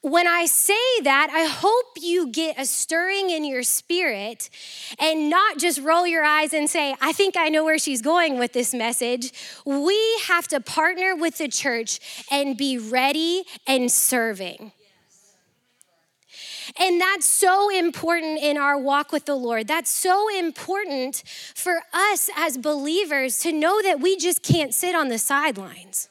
when 0.05 0.27
I 0.27 0.45
say 0.45 0.73
that, 1.01 1.31
I 1.33 1.45
hope 1.45 1.97
you 1.99 2.31
get 2.31 2.59
a 2.59 2.65
stirring 2.65 3.31
in 3.31 3.43
your 3.43 3.63
spirit 3.63 4.51
and 4.99 5.31
not 5.31 5.57
just 5.57 5.81
roll 5.81 6.05
your 6.05 6.23
eyes 6.23 6.53
and 6.53 6.69
say, 6.69 6.93
I 7.01 7.11
think 7.11 7.35
I 7.35 7.49
know 7.49 7.63
where 7.63 7.79
she's 7.79 8.03
going 8.03 8.37
with 8.37 8.53
this 8.53 8.71
message. 8.71 9.33
We 9.65 9.99
have 10.27 10.47
to 10.49 10.61
partner 10.61 11.15
with 11.15 11.39
the 11.39 11.47
church 11.47 11.99
and 12.29 12.55
be 12.55 12.77
ready 12.77 13.45
and 13.65 13.91
serving. 13.91 14.73
And 16.79 17.01
that's 17.01 17.27
so 17.27 17.75
important 17.75 18.39
in 18.39 18.57
our 18.57 18.77
walk 18.77 19.11
with 19.11 19.25
the 19.25 19.35
Lord. 19.35 19.67
That's 19.67 19.89
so 19.89 20.29
important 20.37 21.23
for 21.55 21.81
us 21.91 22.29
as 22.37 22.59
believers 22.59 23.39
to 23.39 23.51
know 23.51 23.81
that 23.81 23.99
we 23.99 24.17
just 24.17 24.43
can't 24.43 24.71
sit 24.71 24.93
on 24.93 25.07
the 25.07 25.17
sidelines 25.17 26.09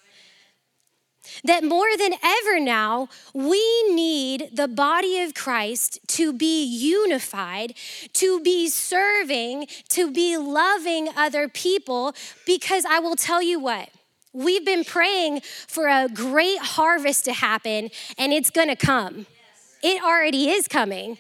that 1.43 1.64
more 1.64 1.88
than 1.99 2.14
ever 2.23 2.61
now, 2.61 3.09
we 3.33 3.93
need 3.93 4.50
the 4.53 4.69
body 4.69 5.21
of 5.21 5.35
Christ 5.35 5.99
to 6.09 6.33
be 6.33 6.64
unified, 6.64 7.75
to 8.14 8.41
be 8.41 8.69
serving, 8.69 9.67
to 9.88 10.11
be 10.11 10.37
loving 10.37 11.09
other 11.17 11.49
people, 11.49 12.14
because 12.47 12.85
I 12.85 13.00
will 13.00 13.17
tell 13.17 13.43
you 13.43 13.59
what. 13.59 13.88
We've 14.33 14.64
been 14.64 14.85
praying 14.85 15.43
for 15.69 15.87
a 15.87 16.09
great 16.12 16.59
harvest 16.59 17.25
to 17.26 17.33
happen, 17.33 17.91
and 18.19 18.33
it's 18.33 18.50
gonna 18.50 18.76
come. 18.76 19.26
It 19.83 20.03
already 20.03 20.50
is 20.50 20.67
coming. 20.67 21.19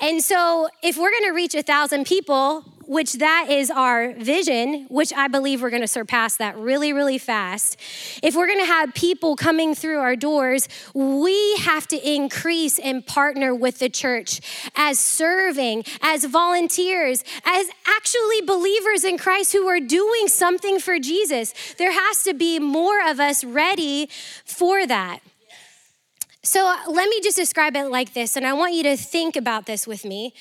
And 0.00 0.24
so, 0.24 0.68
if 0.82 0.96
we're 0.96 1.12
gonna 1.12 1.32
reach 1.32 1.54
a 1.54 1.62
thousand 1.62 2.06
people, 2.06 2.64
which 2.86 3.14
that 3.14 3.48
is 3.50 3.70
our 3.70 4.12
vision, 4.14 4.86
which 4.88 5.12
I 5.12 5.28
believe 5.28 5.60
we're 5.60 5.70
gonna 5.70 5.86
surpass 5.86 6.36
that 6.36 6.56
really, 6.56 6.92
really 6.92 7.18
fast. 7.18 7.76
If 8.22 8.34
we're 8.34 8.46
gonna 8.46 8.64
have 8.64 8.94
people 8.94 9.36
coming 9.36 9.74
through 9.74 9.98
our 9.98 10.16
doors, 10.16 10.68
we 10.94 11.56
have 11.56 11.86
to 11.88 12.08
increase 12.08 12.78
and 12.78 13.04
partner 13.04 13.54
with 13.54 13.78
the 13.78 13.88
church 13.88 14.40
as 14.76 14.98
serving, 14.98 15.84
as 16.00 16.24
volunteers, 16.24 17.24
as 17.44 17.68
actually 17.86 18.40
believers 18.42 19.04
in 19.04 19.18
Christ 19.18 19.52
who 19.52 19.66
are 19.66 19.80
doing 19.80 20.28
something 20.28 20.78
for 20.78 20.98
Jesus. 20.98 21.54
There 21.78 21.92
has 21.92 22.22
to 22.22 22.34
be 22.34 22.58
more 22.58 23.06
of 23.06 23.20
us 23.20 23.44
ready 23.44 24.08
for 24.44 24.86
that. 24.86 25.20
So 26.42 26.72
let 26.88 27.08
me 27.08 27.20
just 27.20 27.36
describe 27.36 27.74
it 27.74 27.86
like 27.86 28.12
this, 28.12 28.36
and 28.36 28.46
I 28.46 28.52
want 28.52 28.74
you 28.74 28.84
to 28.84 28.96
think 28.96 29.34
about 29.34 29.66
this 29.66 29.84
with 29.84 30.04
me. 30.04 30.32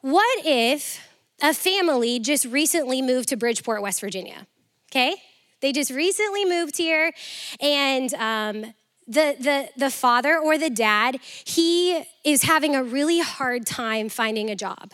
What 0.00 0.44
if 0.44 1.00
a 1.42 1.54
family 1.54 2.18
just 2.18 2.44
recently 2.46 3.02
moved 3.02 3.28
to 3.30 3.36
Bridgeport, 3.36 3.82
West 3.82 4.00
Virginia. 4.00 4.46
Okay? 4.90 5.16
They 5.60 5.72
just 5.72 5.90
recently 5.90 6.44
moved 6.44 6.76
here, 6.76 7.12
and 7.60 8.12
um, 8.14 8.74
the, 9.08 9.36
the, 9.38 9.68
the 9.76 9.90
father 9.90 10.38
or 10.38 10.58
the 10.58 10.70
dad, 10.70 11.18
he 11.44 12.04
is 12.24 12.42
having 12.42 12.74
a 12.74 12.82
really 12.82 13.20
hard 13.20 13.66
time 13.66 14.08
finding 14.08 14.50
a 14.50 14.56
job. 14.56 14.92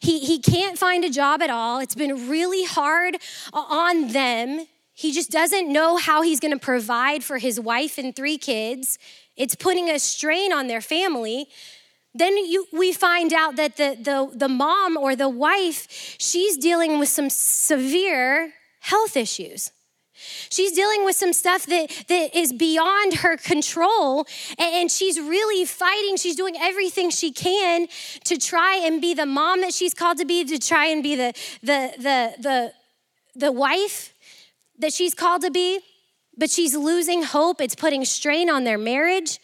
He, 0.00 0.20
he 0.20 0.38
can't 0.38 0.78
find 0.78 1.04
a 1.04 1.10
job 1.10 1.42
at 1.42 1.50
all. 1.50 1.80
It's 1.80 1.96
been 1.96 2.28
really 2.28 2.64
hard 2.64 3.16
on 3.52 4.08
them. 4.08 4.66
He 4.94 5.12
just 5.12 5.30
doesn't 5.30 5.72
know 5.72 5.96
how 5.96 6.22
he's 6.22 6.40
gonna 6.40 6.58
provide 6.58 7.24
for 7.24 7.38
his 7.38 7.58
wife 7.58 7.98
and 7.98 8.14
three 8.14 8.38
kids. 8.38 8.98
It's 9.36 9.54
putting 9.54 9.88
a 9.88 9.98
strain 9.98 10.52
on 10.52 10.66
their 10.66 10.80
family. 10.80 11.48
Then 12.14 12.36
you, 12.36 12.66
we 12.72 12.92
find 12.92 13.32
out 13.32 13.56
that 13.56 13.76
the, 13.76 13.96
the, 14.00 14.30
the 14.36 14.48
mom 14.48 14.96
or 14.96 15.14
the 15.14 15.28
wife, 15.28 16.16
she's 16.18 16.56
dealing 16.56 16.98
with 16.98 17.08
some 17.08 17.30
severe 17.30 18.54
health 18.80 19.16
issues. 19.16 19.70
She's 20.50 20.72
dealing 20.72 21.04
with 21.04 21.14
some 21.14 21.32
stuff 21.32 21.66
that, 21.66 21.90
that 22.08 22.36
is 22.36 22.52
beyond 22.52 23.14
her 23.18 23.36
control, 23.36 24.26
and 24.58 24.90
she's 24.90 25.20
really 25.20 25.64
fighting. 25.64 26.16
She's 26.16 26.34
doing 26.34 26.56
everything 26.58 27.10
she 27.10 27.30
can 27.30 27.86
to 28.24 28.36
try 28.36 28.80
and 28.82 29.00
be 29.00 29.14
the 29.14 29.26
mom 29.26 29.60
that 29.60 29.72
she's 29.72 29.94
called 29.94 30.18
to 30.18 30.24
be, 30.24 30.44
to 30.44 30.58
try 30.58 30.86
and 30.86 31.04
be 31.04 31.14
the, 31.14 31.32
the, 31.62 31.92
the, 31.98 32.42
the, 32.42 32.72
the 33.36 33.52
wife 33.52 34.12
that 34.78 34.92
she's 34.92 35.14
called 35.14 35.42
to 35.42 35.50
be 35.50 35.80
but 36.38 36.50
she's 36.50 36.74
losing 36.76 37.22
hope. 37.22 37.60
It's 37.60 37.74
putting 37.74 38.04
strain 38.04 38.48
on 38.48 38.64
their 38.64 38.78
marriage. 38.78 39.38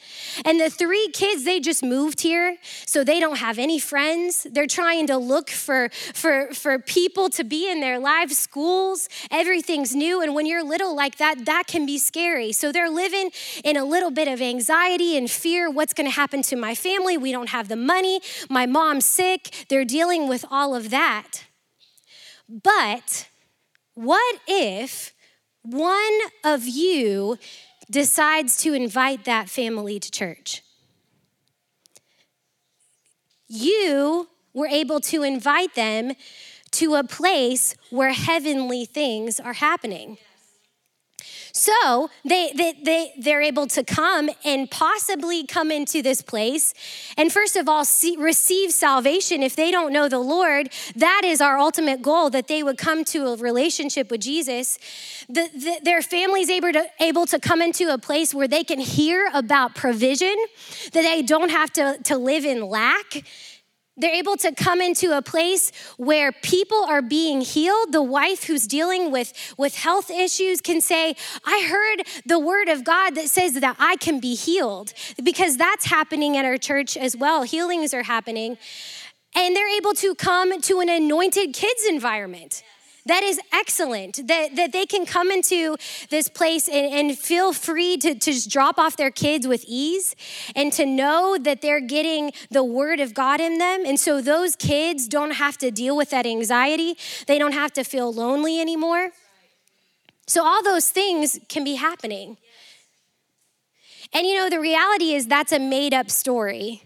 And 0.44 0.60
the 0.60 0.70
three 0.70 1.08
kids, 1.08 1.44
they 1.44 1.60
just 1.60 1.82
moved 1.82 2.20
here, 2.20 2.56
so 2.86 3.04
they 3.04 3.20
don't 3.20 3.38
have 3.38 3.58
any 3.58 3.78
friends. 3.78 4.46
They're 4.50 4.66
trying 4.66 5.06
to 5.08 5.16
look 5.16 5.50
for, 5.50 5.90
for, 6.14 6.54
for 6.54 6.78
people 6.78 7.28
to 7.30 7.44
be 7.44 7.70
in 7.70 7.80
their 7.80 7.98
lives, 7.98 8.38
schools, 8.38 9.08
everything's 9.30 9.94
new. 9.94 10.22
And 10.22 10.34
when 10.34 10.46
you're 10.46 10.62
little 10.62 10.94
like 10.94 11.18
that, 11.18 11.44
that 11.46 11.66
can 11.66 11.84
be 11.86 11.98
scary. 11.98 12.52
So 12.52 12.72
they're 12.72 12.90
living 12.90 13.30
in 13.64 13.76
a 13.76 13.84
little 13.84 14.10
bit 14.10 14.28
of 14.28 14.40
anxiety 14.40 15.16
and 15.16 15.30
fear. 15.30 15.70
What's 15.70 15.92
gonna 15.92 16.10
happen 16.10 16.42
to 16.42 16.56
my 16.56 16.74
family? 16.74 17.16
We 17.16 17.32
don't 17.32 17.48
have 17.48 17.68
the 17.68 17.76
money. 17.76 18.20
My 18.48 18.66
mom's 18.66 19.04
sick. 19.04 19.66
They're 19.68 19.84
dealing 19.84 20.28
with 20.28 20.44
all 20.50 20.74
of 20.74 20.90
that. 20.90 21.44
But 22.48 23.28
what 23.94 24.40
if 24.46 25.13
one 25.64 26.18
of 26.44 26.66
you 26.66 27.38
decides 27.90 28.58
to 28.58 28.74
invite 28.74 29.24
that 29.24 29.48
family 29.48 29.98
to 29.98 30.10
church. 30.10 30.62
You 33.48 34.28
were 34.52 34.66
able 34.66 35.00
to 35.00 35.22
invite 35.22 35.74
them 35.74 36.12
to 36.72 36.94
a 36.94 37.04
place 37.04 37.76
where 37.90 38.12
heavenly 38.12 38.84
things 38.84 39.40
are 39.40 39.54
happening. 39.54 40.18
So 41.56 42.10
they, 42.24 42.52
they, 42.52 42.72
they, 42.82 43.12
they're 43.16 43.40
able 43.40 43.68
to 43.68 43.84
come 43.84 44.28
and 44.44 44.68
possibly 44.68 45.46
come 45.46 45.70
into 45.70 46.02
this 46.02 46.20
place. 46.20 46.74
And 47.16 47.32
first 47.32 47.54
of 47.54 47.68
all, 47.68 47.84
see, 47.84 48.16
receive 48.16 48.72
salvation. 48.72 49.40
If 49.40 49.54
they 49.54 49.70
don't 49.70 49.92
know 49.92 50.08
the 50.08 50.18
Lord, 50.18 50.70
that 50.96 51.22
is 51.24 51.40
our 51.40 51.56
ultimate 51.56 52.02
goal 52.02 52.28
that 52.30 52.48
they 52.48 52.64
would 52.64 52.76
come 52.76 53.04
to 53.04 53.28
a 53.28 53.36
relationship 53.36 54.10
with 54.10 54.22
Jesus. 54.22 54.78
The, 55.28 55.48
the, 55.54 55.78
their 55.84 56.02
family's 56.02 56.50
able 56.50 56.72
to, 56.72 56.86
able 56.98 57.24
to 57.26 57.38
come 57.38 57.62
into 57.62 57.94
a 57.94 57.98
place 57.98 58.34
where 58.34 58.48
they 58.48 58.64
can 58.64 58.80
hear 58.80 59.30
about 59.32 59.76
provision, 59.76 60.34
that 60.92 61.02
they 61.02 61.22
don't 61.22 61.50
have 61.50 61.72
to, 61.74 61.98
to 62.02 62.18
live 62.18 62.44
in 62.44 62.66
lack 62.68 63.22
they're 63.96 64.14
able 64.14 64.36
to 64.38 64.52
come 64.52 64.80
into 64.80 65.16
a 65.16 65.22
place 65.22 65.70
where 65.96 66.32
people 66.32 66.84
are 66.84 67.02
being 67.02 67.40
healed. 67.40 67.92
The 67.92 68.02
wife 68.02 68.44
who's 68.44 68.66
dealing 68.66 69.12
with, 69.12 69.32
with 69.56 69.76
health 69.76 70.10
issues 70.10 70.60
can 70.60 70.80
say, 70.80 71.14
I 71.44 71.66
heard 71.68 72.06
the 72.26 72.38
word 72.38 72.68
of 72.68 72.84
God 72.84 73.14
that 73.14 73.28
says 73.28 73.54
that 73.54 73.76
I 73.78 73.96
can 73.96 74.18
be 74.18 74.34
healed, 74.34 74.92
because 75.22 75.56
that's 75.56 75.86
happening 75.86 76.36
at 76.36 76.44
our 76.44 76.58
church 76.58 76.96
as 76.96 77.16
well. 77.16 77.42
Healings 77.42 77.94
are 77.94 78.02
happening. 78.02 78.58
And 79.36 79.56
they're 79.56 79.76
able 79.76 79.94
to 79.94 80.14
come 80.14 80.60
to 80.60 80.80
an 80.80 80.88
anointed 80.88 81.54
kids 81.54 81.84
environment 81.88 82.62
that 83.06 83.22
is 83.22 83.38
excellent 83.52 84.26
that, 84.26 84.56
that 84.56 84.72
they 84.72 84.86
can 84.86 85.04
come 85.04 85.30
into 85.30 85.76
this 86.10 86.28
place 86.28 86.68
and, 86.68 86.86
and 86.86 87.18
feel 87.18 87.52
free 87.52 87.96
to, 87.98 88.14
to 88.14 88.32
just 88.32 88.50
drop 88.50 88.78
off 88.78 88.96
their 88.96 89.10
kids 89.10 89.46
with 89.46 89.64
ease 89.66 90.16
and 90.56 90.72
to 90.72 90.86
know 90.86 91.36
that 91.38 91.60
they're 91.60 91.80
getting 91.80 92.32
the 92.50 92.64
word 92.64 93.00
of 93.00 93.14
God 93.14 93.40
in 93.40 93.58
them. 93.58 93.84
And 93.84 94.00
so 94.00 94.20
those 94.20 94.56
kids 94.56 95.06
don't 95.06 95.32
have 95.32 95.58
to 95.58 95.70
deal 95.70 95.96
with 95.96 96.10
that 96.10 96.26
anxiety, 96.26 96.96
they 97.26 97.38
don't 97.38 97.52
have 97.52 97.72
to 97.74 97.84
feel 97.84 98.12
lonely 98.12 98.60
anymore. 98.60 99.10
So 100.26 100.44
all 100.44 100.62
those 100.62 100.88
things 100.88 101.38
can 101.48 101.64
be 101.64 101.74
happening. 101.74 102.38
And 104.12 104.26
you 104.26 104.36
know, 104.36 104.48
the 104.48 104.60
reality 104.60 105.12
is 105.12 105.26
that's 105.26 105.52
a 105.52 105.58
made 105.58 105.92
up 105.92 106.10
story. 106.10 106.84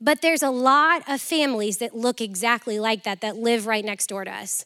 But 0.00 0.20
there's 0.20 0.42
a 0.42 0.50
lot 0.50 1.08
of 1.08 1.20
families 1.20 1.78
that 1.78 1.96
look 1.96 2.20
exactly 2.20 2.78
like 2.78 3.04
that, 3.04 3.20
that 3.22 3.36
live 3.36 3.66
right 3.66 3.84
next 3.84 4.08
door 4.08 4.24
to 4.24 4.30
us 4.30 4.64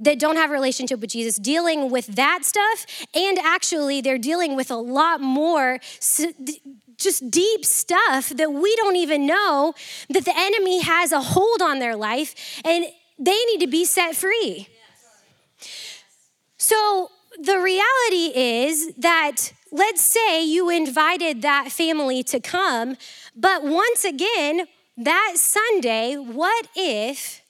that 0.00 0.18
don't 0.18 0.36
have 0.36 0.50
a 0.50 0.52
relationship 0.52 1.00
with 1.00 1.10
Jesus 1.10 1.36
dealing 1.36 1.90
with 1.90 2.06
that 2.06 2.44
stuff 2.44 2.86
and 3.14 3.38
actually 3.38 4.00
they're 4.00 4.18
dealing 4.18 4.54
with 4.54 4.70
a 4.70 4.76
lot 4.76 5.20
more 5.20 5.80
just 6.96 7.30
deep 7.30 7.64
stuff 7.64 8.28
that 8.30 8.52
we 8.52 8.74
don't 8.76 8.96
even 8.96 9.26
know 9.26 9.74
that 10.08 10.24
the 10.24 10.36
enemy 10.36 10.82
has 10.82 11.12
a 11.12 11.20
hold 11.20 11.62
on 11.62 11.78
their 11.78 11.96
life 11.96 12.60
and 12.64 12.84
they 13.18 13.44
need 13.46 13.60
to 13.60 13.66
be 13.66 13.84
set 13.84 14.14
free. 14.14 14.68
So 16.56 17.10
the 17.40 17.58
reality 17.58 18.32
is 18.36 18.92
that 18.96 19.52
let's 19.70 20.02
say 20.02 20.44
you 20.44 20.70
invited 20.70 21.42
that 21.42 21.70
family 21.70 22.22
to 22.24 22.40
come 22.40 22.96
but 23.40 23.62
once 23.62 24.04
again, 24.04 24.66
that 24.96 25.34
Sunday, 25.36 26.16
what 26.16 26.66
if, 26.74 27.42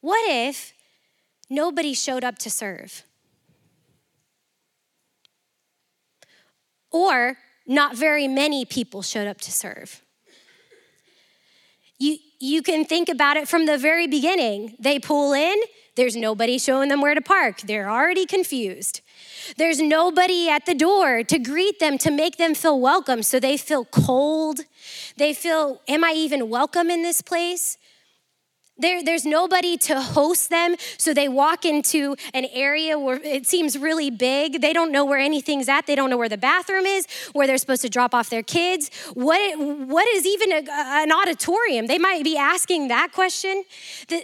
what 0.00 0.20
if 0.30 0.74
nobody 1.48 1.94
showed 1.94 2.22
up 2.22 2.38
to 2.38 2.50
serve? 2.50 3.02
Or 6.90 7.38
not 7.66 7.96
very 7.96 8.28
many 8.28 8.64
people 8.64 9.00
showed 9.02 9.26
up 9.26 9.40
to 9.42 9.52
serve. 9.52 10.02
You, 11.98 12.18
you 12.38 12.62
can 12.62 12.84
think 12.84 13.08
about 13.08 13.36
it 13.36 13.48
from 13.48 13.66
the 13.66 13.78
very 13.78 14.06
beginning. 14.06 14.76
They 14.78 14.98
pull 14.98 15.32
in, 15.32 15.56
there's 15.96 16.14
nobody 16.14 16.58
showing 16.58 16.90
them 16.90 17.00
where 17.00 17.14
to 17.14 17.20
park. 17.22 17.62
They're 17.62 17.90
already 17.90 18.26
confused. 18.26 19.00
There's 19.56 19.80
nobody 19.80 20.48
at 20.48 20.66
the 20.66 20.74
door 20.74 21.22
to 21.24 21.38
greet 21.38 21.78
them, 21.80 21.98
to 21.98 22.10
make 22.10 22.36
them 22.36 22.54
feel 22.54 22.80
welcome. 22.80 23.22
So 23.22 23.40
they 23.40 23.56
feel 23.56 23.84
cold. 23.84 24.60
They 25.16 25.32
feel, 25.34 25.80
Am 25.88 26.04
I 26.04 26.12
even 26.12 26.48
welcome 26.48 26.90
in 26.90 27.02
this 27.02 27.22
place? 27.22 27.78
There, 28.80 29.02
there's 29.02 29.26
nobody 29.26 29.76
to 29.78 30.00
host 30.00 30.50
them, 30.50 30.76
so 30.98 31.12
they 31.12 31.28
walk 31.28 31.64
into 31.64 32.14
an 32.32 32.46
area 32.52 32.96
where 32.96 33.20
it 33.24 33.44
seems 33.44 33.76
really 33.76 34.08
big. 34.08 34.60
They 34.60 34.72
don't 34.72 34.92
know 34.92 35.04
where 35.04 35.18
anything's 35.18 35.68
at. 35.68 35.86
They 35.86 35.96
don't 35.96 36.10
know 36.10 36.16
where 36.16 36.28
the 36.28 36.38
bathroom 36.38 36.86
is, 36.86 37.04
where 37.32 37.48
they're 37.48 37.58
supposed 37.58 37.82
to 37.82 37.88
drop 37.88 38.14
off 38.14 38.30
their 38.30 38.44
kids. 38.44 38.90
What, 39.14 39.58
what 39.58 40.06
is 40.14 40.24
even 40.24 40.52
a, 40.52 40.62
an 40.70 41.10
auditorium? 41.10 41.88
They 41.88 41.98
might 41.98 42.22
be 42.22 42.36
asking 42.36 42.86
that 42.88 43.10
question. 43.12 43.64
The, 44.06 44.22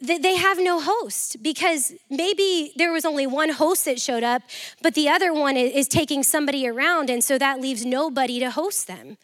they 0.00 0.36
have 0.36 0.58
no 0.58 0.80
host 0.80 1.42
because 1.42 1.92
maybe 2.08 2.72
there 2.76 2.92
was 2.92 3.04
only 3.04 3.26
one 3.26 3.50
host 3.50 3.84
that 3.84 4.00
showed 4.00 4.22
up, 4.22 4.42
but 4.82 4.94
the 4.94 5.08
other 5.08 5.32
one 5.32 5.56
is 5.56 5.86
taking 5.88 6.22
somebody 6.22 6.66
around, 6.66 7.10
and 7.10 7.22
so 7.22 7.36
that 7.38 7.60
leaves 7.60 7.84
nobody 7.84 8.40
to 8.40 8.50
host 8.50 8.86
them. 8.86 9.18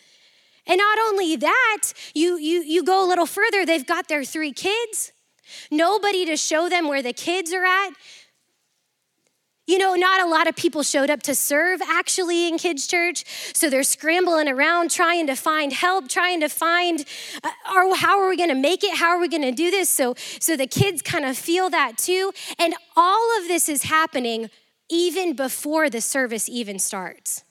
And 0.66 0.78
not 0.78 0.98
only 0.98 1.36
that, 1.36 1.92
you, 2.14 2.36
you, 2.38 2.62
you 2.62 2.82
go 2.82 3.04
a 3.04 3.08
little 3.08 3.26
further, 3.26 3.64
they've 3.64 3.86
got 3.86 4.08
their 4.08 4.24
three 4.24 4.52
kids, 4.52 5.12
nobody 5.70 6.26
to 6.26 6.36
show 6.36 6.68
them 6.68 6.88
where 6.88 7.02
the 7.02 7.12
kids 7.12 7.52
are 7.52 7.64
at. 7.64 7.90
You 9.66 9.78
know, 9.78 9.94
not 9.94 10.22
a 10.22 10.26
lot 10.26 10.46
of 10.46 10.54
people 10.54 10.84
showed 10.84 11.10
up 11.10 11.22
to 11.24 11.34
serve 11.34 11.80
actually 11.82 12.46
in 12.46 12.56
kids' 12.56 12.86
church. 12.86 13.24
So 13.52 13.68
they're 13.68 13.82
scrambling 13.82 14.48
around 14.48 14.92
trying 14.92 15.26
to 15.26 15.34
find 15.34 15.72
help, 15.72 16.08
trying 16.08 16.40
to 16.40 16.48
find 16.48 17.04
uh, 17.42 17.94
how 17.96 18.20
are 18.20 18.28
we 18.28 18.36
going 18.36 18.48
to 18.48 18.54
make 18.54 18.84
it? 18.84 18.96
How 18.96 19.08
are 19.08 19.18
we 19.18 19.28
going 19.28 19.42
to 19.42 19.52
do 19.52 19.70
this? 19.72 19.88
So, 19.88 20.14
so 20.38 20.56
the 20.56 20.68
kids 20.68 21.02
kind 21.02 21.24
of 21.24 21.36
feel 21.36 21.68
that 21.70 21.98
too. 21.98 22.32
And 22.58 22.74
all 22.96 23.38
of 23.38 23.48
this 23.48 23.68
is 23.68 23.84
happening 23.84 24.50
even 24.88 25.34
before 25.34 25.90
the 25.90 26.00
service 26.00 26.48
even 26.48 26.78
starts. 26.78 27.42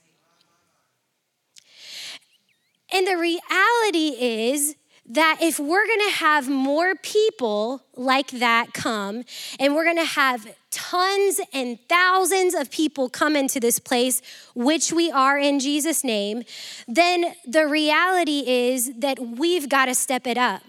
And 2.94 3.06
the 3.06 3.18
reality 3.18 4.16
is 4.18 4.76
that 5.08 5.38
if 5.42 5.60
we're 5.60 5.86
gonna 5.86 6.12
have 6.12 6.50
more 6.50 6.96
people 6.96 7.84
like 7.96 8.32
that 8.32 8.74
come, 8.74 9.24
and 9.60 9.76
we're 9.76 9.86
gonna 9.86 10.04
have 10.04 10.48
tons 10.76 11.40
and 11.54 11.80
thousands 11.88 12.54
of 12.54 12.70
people 12.70 13.10
come 13.10 13.36
into 13.36 13.62
this 13.62 13.80
place, 13.80 14.22
which 14.54 14.92
we 14.92 15.10
are 15.10 15.40
in 15.40 15.60
Jesus' 15.60 16.04
name, 16.04 16.44
then 16.86 17.34
the 17.48 17.66
reality 17.66 18.44
is 18.46 18.92
that 19.00 19.18
we've 19.18 19.70
gotta 19.70 19.96
step 19.96 20.28
it 20.28 20.38
up. 20.38 20.62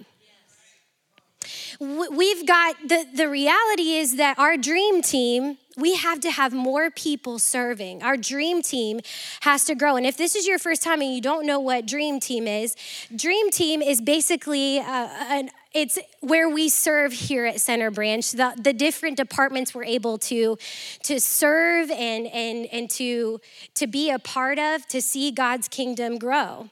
We've 1.80 2.46
got 2.46 2.76
the, 2.86 3.04
the 3.14 3.28
reality 3.28 3.94
is 3.94 4.16
that 4.16 4.38
our 4.38 4.56
dream 4.56 5.02
team 5.02 5.58
we 5.76 5.94
have 5.94 6.20
to 6.20 6.30
have 6.30 6.54
more 6.54 6.90
people 6.90 7.38
serving. 7.38 8.02
Our 8.02 8.16
dream 8.16 8.62
team 8.62 9.00
has 9.42 9.64
to 9.66 9.74
grow. 9.74 9.96
And 9.96 10.06
if 10.06 10.16
this 10.16 10.34
is 10.34 10.46
your 10.46 10.58
first 10.58 10.82
time 10.82 11.02
and 11.02 11.14
you 11.14 11.20
don't 11.20 11.46
know 11.46 11.60
what 11.60 11.86
dream 11.86 12.18
team 12.18 12.48
is, 12.48 12.74
dream 13.14 13.50
team 13.50 13.82
is 13.82 14.00
basically 14.00 14.78
uh, 14.78 15.08
an 15.28 15.50
it's 15.76 15.98
where 16.20 16.48
we 16.48 16.70
serve 16.70 17.12
here 17.12 17.44
at 17.44 17.60
Center 17.60 17.90
Branch. 17.90 18.32
The, 18.32 18.54
the 18.58 18.72
different 18.72 19.18
departments 19.18 19.74
we're 19.74 19.84
able 19.84 20.16
to, 20.18 20.56
to 21.02 21.20
serve 21.20 21.90
and, 21.90 22.26
and, 22.28 22.66
and 22.72 22.88
to, 22.92 23.42
to 23.74 23.86
be 23.86 24.10
a 24.10 24.18
part 24.18 24.58
of, 24.58 24.86
to 24.86 25.02
see 25.02 25.30
God's 25.30 25.68
kingdom 25.68 26.16
grow. 26.16 26.70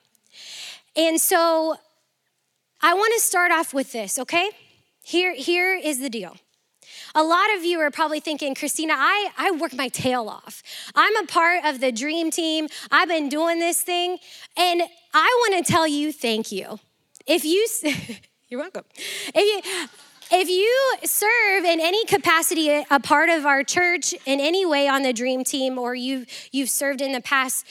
And 0.97 1.21
so 1.21 1.77
I 2.81 2.95
want 2.95 3.13
to 3.15 3.21
start 3.21 3.53
off 3.53 3.75
with 3.75 3.93
this, 3.93 4.19
okay? 4.19 4.49
Here, 5.03 5.35
here 5.35 5.75
is 5.75 6.01
the 6.01 6.09
deal. 6.09 6.39
A 7.15 7.23
lot 7.23 7.55
of 7.55 7.63
you 7.63 7.81
are 7.81 7.91
probably 7.91 8.21
thinking, 8.21 8.55
Christina, 8.55 8.95
I, 8.97 9.31
I 9.37 9.51
work 9.51 9.75
my 9.75 9.89
tail 9.89 10.31
off. 10.31 10.63
I'm 10.95 11.15
a 11.17 11.27
part 11.27 11.63
of 11.67 11.81
the 11.81 11.93
dream 11.93 12.31
team. 12.31 12.69
I've 12.91 13.09
been 13.09 13.29
doing 13.29 13.59
this 13.59 13.83
thing. 13.83 14.17
And 14.57 14.83
I 15.13 15.39
want 15.43 15.65
to 15.65 15.71
tell 15.71 15.87
you 15.87 16.11
thank 16.11 16.51
you. 16.51 16.81
If 17.27 17.45
you, 17.45 17.67
you're 18.55 18.63
welcome. 18.63 18.85
If 19.35 19.65
you, 19.65 19.89
if 20.31 20.49
you 20.49 21.09
serve 21.09 21.65
in 21.65 21.81
any 21.81 22.05
capacity, 22.05 22.85
a 22.89 23.01
part 23.01 23.29
of 23.29 23.45
our 23.45 23.65
church 23.65 24.15
in 24.27 24.39
any 24.39 24.65
way 24.65 24.87
on 24.87 25.03
the 25.03 25.13
dream 25.13 25.43
team, 25.43 25.77
or 25.77 25.97
you, 25.97 26.25
you've 26.53 26.71
served 26.71 27.01
in 27.01 27.11
the 27.11 27.21
past, 27.21 27.67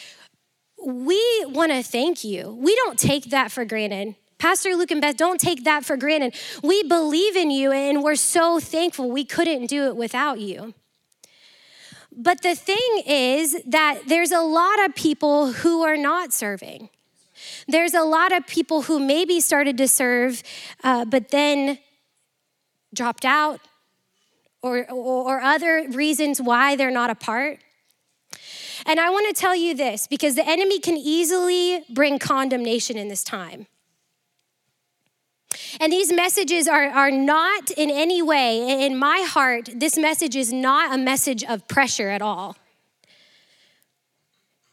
we 0.86 1.46
want 1.48 1.72
to 1.72 1.84
thank 1.84 2.26
you. 2.26 2.54
We 2.60 2.76
don't 2.76 3.00
take 3.00 3.30
that 3.30 3.50
for 3.50 3.64
granted. 3.64 4.16
Pastor 4.40 4.76
Luke 4.76 4.92
and 4.92 5.00
Beth, 5.00 5.16
don't 5.16 5.40
take 5.40 5.64
that 5.64 5.86
for 5.86 5.96
granted. 5.96 6.36
We 6.62 6.84
believe 6.84 7.38
in 7.38 7.50
you 7.50 7.72
and 7.72 8.04
we're 8.04 8.16
so 8.16 8.60
thankful 8.60 9.10
we 9.10 9.24
couldn't 9.24 9.68
do 9.68 9.86
it 9.86 9.96
without 9.96 10.42
you. 10.42 10.74
But 12.12 12.42
the 12.42 12.56
thing 12.56 13.04
is 13.08 13.56
that 13.68 14.02
there's 14.08 14.34
a 14.34 14.42
lot 14.42 14.84
of 14.84 14.96
people 14.96 15.54
who 15.54 15.84
are 15.84 15.96
not 15.96 16.34
serving. 16.34 16.90
There's 17.68 17.94
a 17.94 18.04
lot 18.04 18.32
of 18.32 18.46
people 18.48 18.84
who 18.84 19.00
maybe 19.00 19.40
started 19.40 19.78
to 19.78 19.88
serve, 19.88 20.44
uh, 20.84 21.06
but 21.06 21.30
then 21.30 21.80
dropped 22.94 23.26
out 23.26 23.60
or, 24.62 24.90
or, 24.92 25.36
or 25.36 25.42
other 25.42 25.88
reasons 25.90 26.42
why 26.42 26.76
they're 26.76 26.92
not 26.92 27.10
a 27.10 27.16
part. 27.16 27.60
And 28.86 29.00
I 29.00 29.10
want 29.10 29.34
to 29.34 29.40
tell 29.40 29.56
you 29.56 29.76
this 29.76 30.08
because 30.08 30.36
the 30.36 30.48
enemy 30.48 30.80
can 30.80 30.98
easily 30.98 31.84
bring 31.90 32.20
condemnation 32.20 32.98
in 32.98 33.08
this 33.08 33.24
time. 33.24 33.68
And 35.80 35.92
these 35.92 36.12
messages 36.12 36.68
are, 36.68 36.86
are 36.86 37.12
not 37.12 37.72
in 37.72 37.90
any 37.90 38.22
way, 38.22 38.86
in 38.86 38.98
my 38.98 39.26
heart, 39.28 39.70
this 39.74 39.98
message 39.98 40.36
is 40.36 40.52
not 40.52 40.94
a 40.94 40.98
message 40.98 41.44
of 41.44 41.68
pressure 41.68 42.10
at 42.10 42.22
all. 42.22 42.56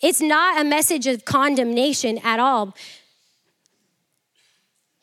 It's 0.03 0.21
not 0.21 0.61
a 0.61 0.65
message 0.65 1.07
of 1.07 1.25
condemnation 1.25 2.19
at 2.19 2.41
all. 2.41 2.75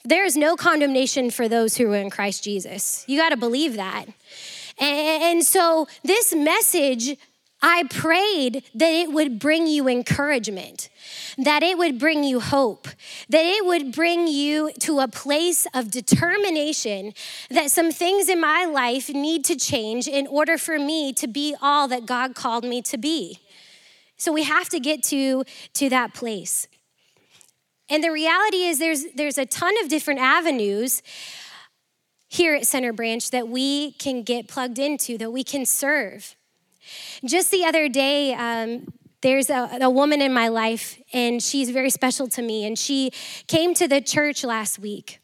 There 0.03 0.25
is 0.25 0.38
no 0.38 0.55
condemnation 0.55 1.31
for 1.31 1.47
those 1.49 1.77
who 1.77 1.91
are 1.91 1.97
in 1.97 2.10
Christ 2.10 2.43
Jesus. 2.43 3.03
You 3.07 3.19
got 3.19 3.29
to 3.29 3.38
believe 3.38 3.75
that. 3.75 4.05
And, 4.79 5.43
so, 5.43 5.88
this 6.03 6.33
message 6.33 7.17
I 7.62 7.83
prayed 7.89 8.63
that 8.75 8.91
it 8.91 9.12
would 9.12 9.39
bring 9.39 9.65
you 9.65 9.88
encouragement, 9.88 10.89
that 11.38 11.63
it 11.63 11.77
would 11.77 11.97
bring 11.97 12.23
you 12.23 12.39
hope, 12.39 12.88
that 13.29 13.43
it 13.43 13.65
would 13.65 13.91
bring 13.91 14.27
you 14.27 14.71
to 14.81 14.99
a 14.99 15.07
place 15.07 15.65
of 15.73 15.89
determination 15.89 17.13
that 17.49 17.71
some 17.71 17.91
things 17.91 18.29
in 18.29 18.39
my 18.39 18.65
life 18.65 19.10
need 19.10 19.43
to 19.45 19.55
change 19.55 20.07
in 20.07 20.27
order 20.27 20.57
for 20.57 20.77
me 20.77 21.12
to 21.13 21.27
be 21.27 21.55
all 21.60 21.88
that 21.88 22.05
God 22.05 22.36
called 22.36 22.63
me 22.63 22.81
to 22.83 22.97
be. 22.97 23.39
So 24.17 24.32
we 24.34 24.43
have 24.43 24.69
to 24.69 24.80
get 24.80 25.03
to, 25.03 25.43
to 25.73 25.89
that 25.89 26.13
place. 26.13 26.67
And 27.89 28.03
the 28.03 28.12
reality 28.12 28.63
is 28.63 28.80
there's 28.80 29.06
there's 29.15 29.38
a 29.38 29.45
ton 29.45 29.73
of 29.82 29.89
different 29.89 30.19
avenues 30.19 31.01
here 32.27 32.53
at 32.53 32.67
Center 32.67 32.91
Branch 32.91 33.30
that 33.32 33.47
we 33.47 33.91
can 33.93 34.23
get 34.23 34.47
plugged 34.47 34.77
into, 34.77 35.17
that 35.17 35.32
we 35.32 35.43
can 35.43 35.65
serve. 35.65 36.36
Just 37.23 37.51
the 37.51 37.63
other 37.63 37.88
day, 37.88 38.34
um, 38.34 38.91
there's 39.21 39.49
a, 39.49 39.80
a, 39.82 39.89
woman 39.89 40.21
in 40.21 40.34
my 40.34 40.47
life, 40.47 41.01
and 41.13 41.41
she's 41.41 41.69
very 41.69 41.89
special 41.89 42.27
to 42.30 42.41
me. 42.41 42.65
And 42.65 42.77
she 42.77 43.12
came 43.47 43.73
to 43.75 43.88
the 43.88 44.01
church 44.01 44.43
last 44.43 44.80
week. 44.80 45.19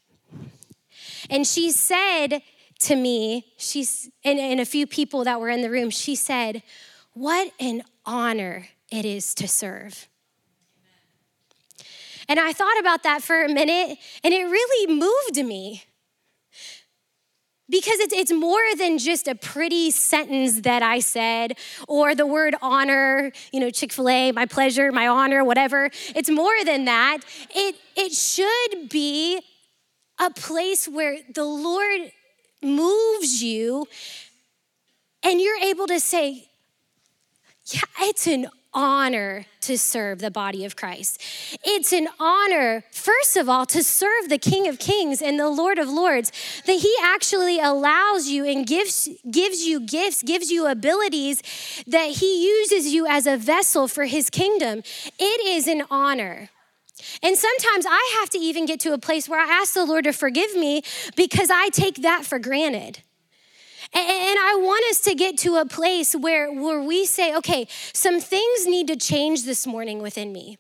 And 1.30 1.46
she 1.46 1.72
said 1.72 2.42
to 2.80 2.96
me, 2.96 3.54
she's, 3.58 4.10
and, 4.24 4.40
and 4.40 4.60
a 4.60 4.66
few 4.66 4.88
people 4.88 5.24
that 5.26 5.40
were 5.40 5.50
in 5.50 5.62
the 5.62 5.70
room, 5.70 5.90
she 5.90 6.16
said, 6.16 6.64
What 7.14 7.52
an 7.60 7.84
honor 8.06 8.68
it 8.94 9.06
is 9.06 9.34
to 9.34 9.48
serve. 9.48 10.08
And 12.30 12.40
I 12.40 12.54
thought 12.54 12.80
about 12.80 13.04
that 13.04 13.24
for 13.24 13.44
a 13.44 13.50
minute, 13.50 13.98
and 14.24 14.34
it 14.34 14.44
really 14.44 14.94
moved 14.94 15.46
me 15.46 15.84
because 17.70 18.00
it's, 18.00 18.14
it's 18.14 18.32
more 18.32 18.62
than 18.78 19.00
just 19.00 19.28
a 19.28 19.34
pretty 19.34 19.90
sentence 19.90 20.62
that 20.62 20.84
I 20.84 21.00
said 21.00 21.58
or 21.88 22.14
the 22.14 22.28
word 22.28 22.56
honor, 22.62 23.32
you 23.52 23.60
know, 23.60 23.72
Chick 23.72 23.92
fil 23.92 24.10
A, 24.10 24.32
my 24.32 24.46
pleasure, 24.46 24.92
my 24.92 25.08
honor, 25.08 25.44
whatever. 25.44 25.90
It's 26.16 26.30
more 26.30 26.64
than 26.64 26.86
that. 26.86 27.20
It, 27.56 27.76
it 27.96 28.12
should 28.12 28.90
be 28.90 29.42
a 30.20 30.30
place 30.30 30.88
where 30.88 31.18
the 31.34 31.44
Lord 31.44 32.12
moves 32.62 33.42
you 33.42 33.88
and 35.24 35.42
you're 35.42 35.60
able 35.60 35.88
to 35.88 36.00
say, 36.00 36.50
yeah, 37.66 37.82
it's 38.02 38.28
an 38.28 38.48
honor 38.74 39.46
to 39.62 39.78
serve 39.78 40.20
the 40.20 40.32
body 40.32 40.66
of 40.66 40.76
Christ. 40.76 41.22
It's 41.64 41.94
an 41.94 42.10
honor, 42.20 42.84
first 42.92 43.38
of 43.38 43.48
all, 43.48 43.66
to 43.68 43.84
serve 43.84 44.30
the 44.30 44.38
King 44.38 44.68
of 44.68 44.80
Kings 44.80 45.22
and 45.22 45.40
the 45.40 45.50
Lord 45.50 45.78
of 45.78 45.90
Lords, 45.90 46.32
that 46.66 46.80
He 46.80 46.94
actually 47.02 47.60
allows 47.60 48.28
you 48.28 48.46
and 48.46 48.66
gives, 48.66 49.10
gives 49.30 49.66
you 49.66 49.80
gifts, 49.80 50.24
gives 50.24 50.52
you 50.52 50.68
abilities, 50.68 51.42
that 51.88 52.10
He 52.12 52.46
uses 52.46 52.94
you 52.94 53.08
as 53.08 53.28
a 53.28 53.38
vessel 53.38 53.88
for 53.88 54.06
His 54.06 54.30
kingdom. 54.30 54.84
It 55.20 55.48
is 55.48 55.68
an 55.68 55.84
honor. 55.90 56.50
And 57.22 57.38
sometimes 57.38 57.86
I 57.88 58.18
have 58.20 58.30
to 58.32 58.38
even 58.38 58.66
get 58.66 58.80
to 58.82 58.94
a 58.94 58.98
place 58.98 59.28
where 59.28 59.40
I 59.40 59.46
ask 59.62 59.74
the 59.74 59.86
Lord 59.86 60.06
to 60.06 60.14
forgive 60.14 60.56
me 60.56 60.84
because 61.16 61.50
I 61.50 61.70
take 61.70 61.96
that 61.98 62.26
for 62.26 62.40
granted. 62.40 63.02
And 63.96 64.40
I 64.40 64.56
want 64.56 64.84
us 64.90 65.00
to 65.02 65.14
get 65.14 65.38
to 65.40 65.58
a 65.58 65.66
place 65.66 66.16
where, 66.16 66.52
where 66.52 66.82
we 66.82 67.06
say, 67.06 67.36
okay, 67.36 67.68
some 67.94 68.20
things 68.20 68.66
need 68.66 68.88
to 68.88 68.96
change 68.96 69.44
this 69.44 69.68
morning 69.68 70.02
within 70.02 70.34
me. 70.34 70.58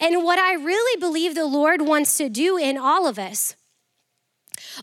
And 0.00 0.22
what 0.22 0.38
I 0.38 0.54
really 0.54 1.00
believe 1.00 1.34
the 1.34 1.46
Lord 1.46 1.82
wants 1.82 2.16
to 2.18 2.28
do 2.28 2.56
in 2.56 2.76
all 2.76 3.06
of 3.06 3.18
us. 3.18 3.56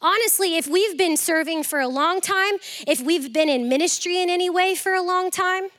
Honestly, 0.02 0.58
if 0.58 0.68
we've 0.68 0.98
been 0.98 1.16
serving 1.16 1.64
for 1.64 1.80
a 1.80 1.88
long 1.88 2.22
time, 2.22 2.56
if 2.88 3.02
we've 3.02 3.32
been 3.32 3.50
in 3.50 3.70
ministry 3.70 4.22
in 4.22 4.30
any 4.30 4.50
way 4.50 4.76
for 4.76 4.94
a 4.94 5.02
long 5.02 5.32
time, 5.32 5.70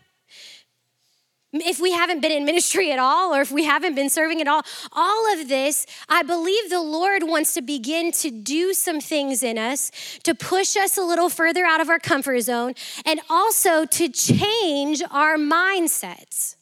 if 1.53 1.81
we 1.81 1.93
haven't 1.93 2.21
been 2.21 2.31
in 2.31 2.45
ministry 2.45 2.93
at 2.93 2.99
all 2.99 3.35
or 3.35 3.41
if 3.41 3.51
we 3.51 3.65
haven't 3.65 3.95
been 3.95 4.09
serving 4.09 4.41
at 4.41 4.47
all, 4.47 4.63
all 4.93 5.33
of 5.33 5.49
this, 5.49 5.85
I 6.09 6.23
believe 6.23 6.71
the 6.71 6.81
Lord 6.81 7.25
wants 7.25 7.55
to 7.55 7.63
begin 7.63 8.13
to 8.13 8.31
do 8.31 8.73
some 8.73 9.01
things 9.01 9.43
in 9.43 9.59
us 9.59 9.91
to 10.23 10.35
push 10.35 10.77
us 10.77 10.97
a 10.97 11.03
little 11.03 11.29
further 11.29 11.65
out 11.65 11.81
of 11.81 11.89
our 11.89 11.99
comfort 11.99 12.41
zone 12.43 12.75
and 13.05 13.21
also 13.29 13.85
to 13.85 14.09
change 14.09 15.03
our 15.11 15.37
mindsets. 15.37 16.55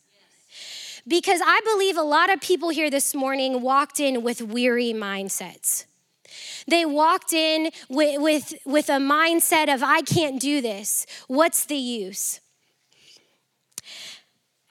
Because 1.06 1.40
I 1.44 1.60
believe 1.64 1.96
a 1.96 2.02
lot 2.02 2.30
of 2.30 2.40
people 2.40 2.70
here 2.70 2.90
this 2.90 3.14
morning 3.14 3.62
walked 3.62 4.00
in 4.00 4.22
with 4.22 4.42
weary 4.42 4.92
mindsets. 4.92 5.84
They 6.66 6.84
walked 6.84 7.32
in 7.32 7.70
with, 7.88 8.20
with, 8.20 8.54
with 8.66 8.88
a 8.90 8.98
mindset 8.98 9.72
of, 9.72 9.82
I 9.82 10.02
can't 10.02 10.38
do 10.38 10.60
this. 10.60 11.06
What's 11.26 11.64
the 11.64 11.76
use? 11.76 12.40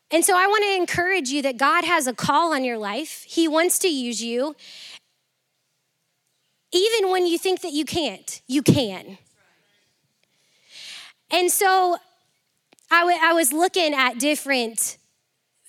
And 0.10 0.24
so 0.24 0.38
I 0.38 0.48
want 0.48 0.64
to 0.64 0.76
encourage 0.76 1.30
you 1.30 1.42
that 1.42 1.58
God 1.58 1.84
has 1.84 2.08
a 2.08 2.14
call 2.14 2.54
on 2.54 2.64
your 2.64 2.78
life. 2.78 3.24
He 3.28 3.48
wants 3.48 3.78
to 3.80 3.90
use 3.90 4.24
you. 4.24 4.56
Even 6.72 7.12
when 7.12 7.26
you 7.28 7.38
think 7.38 7.62
that 7.62 7.74
you 7.74 7.86
can't, 7.86 8.42
you 8.48 8.62
can. 8.62 9.18
And 11.30 11.52
so 11.52 11.98
I, 12.90 13.02
w- 13.02 13.20
I 13.22 13.34
was 13.34 13.52
looking 13.52 13.94
at 13.94 14.18
different 14.18 14.98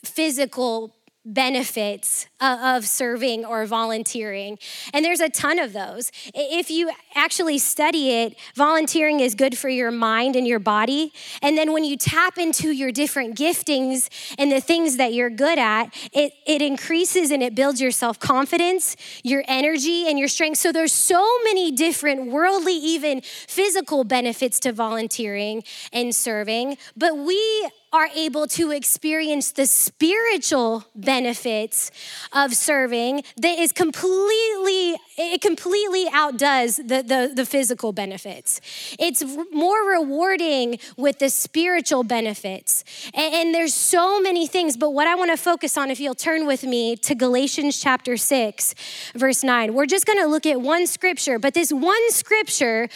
physical 0.04 0.94
benefits 1.34 2.26
of 2.40 2.86
serving 2.86 3.44
or 3.44 3.66
volunteering. 3.66 4.58
And 4.92 5.04
there's 5.04 5.20
a 5.20 5.28
ton 5.28 5.58
of 5.58 5.72
those. 5.72 6.10
If 6.34 6.70
you 6.70 6.90
actually 7.14 7.58
study 7.58 8.10
it, 8.10 8.36
volunteering 8.54 9.20
is 9.20 9.34
good 9.34 9.58
for 9.58 9.68
your 9.68 9.90
mind 9.90 10.36
and 10.36 10.46
your 10.46 10.58
body. 10.58 11.12
And 11.42 11.58
then 11.58 11.72
when 11.72 11.84
you 11.84 11.96
tap 11.96 12.38
into 12.38 12.70
your 12.70 12.92
different 12.92 13.36
giftings 13.36 14.08
and 14.38 14.50
the 14.50 14.60
things 14.60 14.96
that 14.96 15.12
you're 15.12 15.30
good 15.30 15.58
at, 15.58 15.94
it, 16.12 16.32
it 16.46 16.62
increases 16.62 17.30
and 17.30 17.42
it 17.42 17.54
builds 17.54 17.80
your 17.80 17.90
self 17.90 18.18
confidence, 18.18 18.96
your 19.22 19.44
energy, 19.48 20.08
and 20.08 20.18
your 20.18 20.28
strength. 20.28 20.58
So 20.58 20.72
there's 20.72 20.92
so 20.92 21.24
many 21.44 21.72
different 21.72 22.30
worldly, 22.30 22.74
even 22.74 23.20
physical 23.20 24.04
benefits 24.04 24.60
to 24.60 24.72
volunteering 24.72 25.64
and 25.92 26.14
serving. 26.14 26.78
But 26.96 27.16
we 27.16 27.68
are 27.92 28.08
able 28.14 28.46
to 28.46 28.70
experience 28.70 29.52
the 29.52 29.66
spiritual 29.66 30.84
benefits 30.94 31.90
of 32.32 32.54
serving 32.54 33.22
that 33.36 33.58
is 33.58 33.72
completely 33.72 34.96
it 35.16 35.40
completely 35.40 36.06
outdoes 36.12 36.76
the, 36.76 37.02
the, 37.02 37.32
the, 37.34 37.44
physical 37.44 37.92
benefits. 37.92 38.60
It's 39.00 39.24
more 39.52 39.80
rewarding 39.90 40.78
with 40.96 41.18
the 41.18 41.28
spiritual 41.28 42.04
benefits. 42.04 42.84
And, 43.14 43.34
and 43.34 43.54
there's 43.54 43.74
so 43.74 44.20
many 44.20 44.46
things 44.46 44.76
but 44.76 44.90
what 44.90 45.06
i 45.06 45.14
want 45.14 45.30
to 45.30 45.36
focus 45.36 45.76
on 45.76 45.90
if 45.90 45.98
you'll 45.98 46.14
turn 46.14 46.46
with 46.46 46.64
me 46.64 46.96
to 46.96 47.14
galatians 47.14 47.80
chapter 47.80 48.16
6 48.16 48.74
verse 49.14 49.42
9 49.42 49.74
we're 49.74 49.86
just 49.86 50.06
going 50.06 50.18
to 50.18 50.26
look 50.26 50.46
at 50.46 50.60
one 50.60 50.86
scripture 50.86 51.38
but 51.38 51.54
this 51.54 51.72
one 51.72 52.10
scripture 52.10 52.88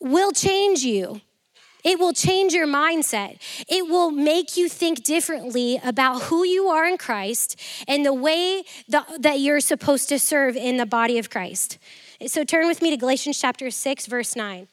will 0.00 0.32
change 0.32 0.80
you 0.80 1.20
It 1.84 1.98
will 1.98 2.12
change 2.12 2.52
your 2.52 2.66
mindset. 2.66 3.38
It 3.68 3.88
will 3.88 4.10
make 4.10 4.56
you 4.56 4.68
think 4.68 5.02
differently 5.02 5.80
about 5.84 6.22
who 6.22 6.44
you 6.44 6.68
are 6.68 6.86
in 6.86 6.98
Christ 6.98 7.58
and 7.88 8.04
the 8.04 8.12
way 8.12 8.64
that 8.88 9.40
you're 9.40 9.60
supposed 9.60 10.08
to 10.10 10.18
serve 10.18 10.56
in 10.56 10.76
the 10.76 10.86
body 10.86 11.18
of 11.18 11.30
Christ. 11.30 11.78
So 12.26 12.44
turn 12.44 12.66
with 12.66 12.82
me 12.82 12.90
to 12.90 12.96
Galatians 12.96 13.40
chapter 13.40 13.70
6, 13.70 14.06
verse 14.06 14.36
9. 14.36 14.68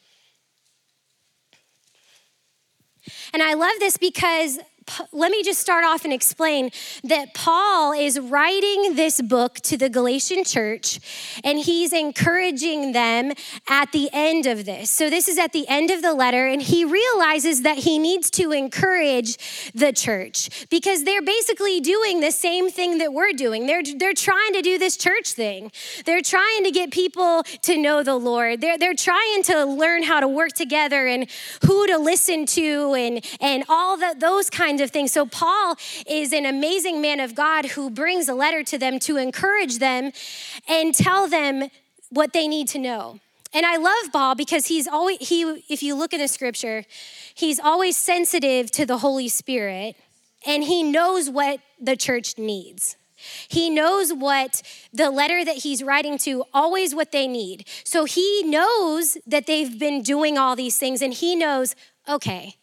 And 3.32 3.42
I 3.42 3.54
love 3.54 3.72
this 3.78 3.96
because 3.96 4.58
let 5.12 5.30
me 5.30 5.42
just 5.42 5.60
start 5.60 5.84
off 5.84 6.04
and 6.04 6.12
explain 6.12 6.70
that 7.04 7.34
Paul 7.34 7.92
is 7.92 8.18
writing 8.18 8.94
this 8.94 9.20
book 9.20 9.56
to 9.60 9.76
the 9.76 9.88
Galatian 9.88 10.44
church 10.44 11.00
and 11.44 11.58
he's 11.58 11.92
encouraging 11.92 12.92
them 12.92 13.32
at 13.68 13.92
the 13.92 14.08
end 14.12 14.46
of 14.46 14.64
this. 14.64 14.90
So, 14.90 15.10
this 15.10 15.28
is 15.28 15.38
at 15.38 15.52
the 15.52 15.66
end 15.68 15.90
of 15.90 16.02
the 16.02 16.14
letter, 16.14 16.46
and 16.46 16.60
he 16.60 16.84
realizes 16.84 17.62
that 17.62 17.78
he 17.78 17.98
needs 17.98 18.30
to 18.32 18.52
encourage 18.52 19.36
the 19.72 19.92
church 19.92 20.68
because 20.70 21.04
they're 21.04 21.22
basically 21.22 21.80
doing 21.80 22.20
the 22.20 22.30
same 22.30 22.70
thing 22.70 22.98
that 22.98 23.12
we're 23.12 23.32
doing. 23.32 23.66
They're, 23.66 23.82
they're 23.82 24.14
trying 24.14 24.52
to 24.54 24.62
do 24.62 24.78
this 24.78 24.96
church 24.96 25.32
thing, 25.32 25.70
they're 26.04 26.22
trying 26.22 26.64
to 26.64 26.70
get 26.70 26.90
people 26.90 27.42
to 27.62 27.76
know 27.76 28.02
the 28.02 28.16
Lord, 28.16 28.60
they're, 28.60 28.78
they're 28.78 28.94
trying 28.94 29.42
to 29.44 29.64
learn 29.64 30.02
how 30.02 30.20
to 30.20 30.28
work 30.28 30.52
together 30.52 31.06
and 31.06 31.28
who 31.66 31.86
to 31.86 31.98
listen 31.98 32.46
to 32.46 32.94
and, 32.94 33.24
and 33.40 33.64
all 33.68 33.96
the, 33.96 34.14
those 34.18 34.50
kinds 34.50 34.77
of 34.80 34.90
things. 34.90 35.12
So, 35.12 35.26
Paul 35.26 35.76
is 36.06 36.32
an 36.32 36.46
amazing 36.46 37.00
man 37.00 37.20
of 37.20 37.34
God 37.34 37.66
who 37.66 37.90
brings 37.90 38.28
a 38.28 38.34
letter 38.34 38.62
to 38.64 38.78
them 38.78 38.98
to 39.00 39.16
encourage 39.16 39.78
them 39.78 40.12
and 40.68 40.94
tell 40.94 41.28
them 41.28 41.68
what 42.10 42.32
they 42.32 42.48
need 42.48 42.68
to 42.68 42.78
know. 42.78 43.20
And 43.52 43.64
I 43.64 43.76
love 43.76 44.12
Paul 44.12 44.34
because 44.34 44.66
he's 44.66 44.86
always, 44.86 45.18
he, 45.26 45.42
if 45.68 45.82
you 45.82 45.94
look 45.94 46.12
in 46.12 46.20
the 46.20 46.28
scripture, 46.28 46.84
he's 47.34 47.58
always 47.58 47.96
sensitive 47.96 48.70
to 48.72 48.84
the 48.84 48.98
Holy 48.98 49.28
Spirit 49.28 49.96
and 50.46 50.64
he 50.64 50.82
knows 50.82 51.30
what 51.30 51.60
the 51.80 51.96
church 51.96 52.36
needs. 52.36 52.96
He 53.48 53.68
knows 53.68 54.12
what 54.12 54.62
the 54.92 55.10
letter 55.10 55.44
that 55.44 55.56
he's 55.56 55.82
writing 55.82 56.18
to, 56.18 56.44
always 56.54 56.94
what 56.94 57.10
they 57.10 57.26
need. 57.26 57.66
So 57.84 58.04
he 58.04 58.42
knows 58.44 59.18
that 59.26 59.46
they've 59.46 59.76
been 59.78 60.02
doing 60.02 60.38
all 60.38 60.54
these 60.54 60.78
things 60.78 61.02
and 61.02 61.12
he 61.12 61.34
knows, 61.34 61.74
okay, 62.08 62.54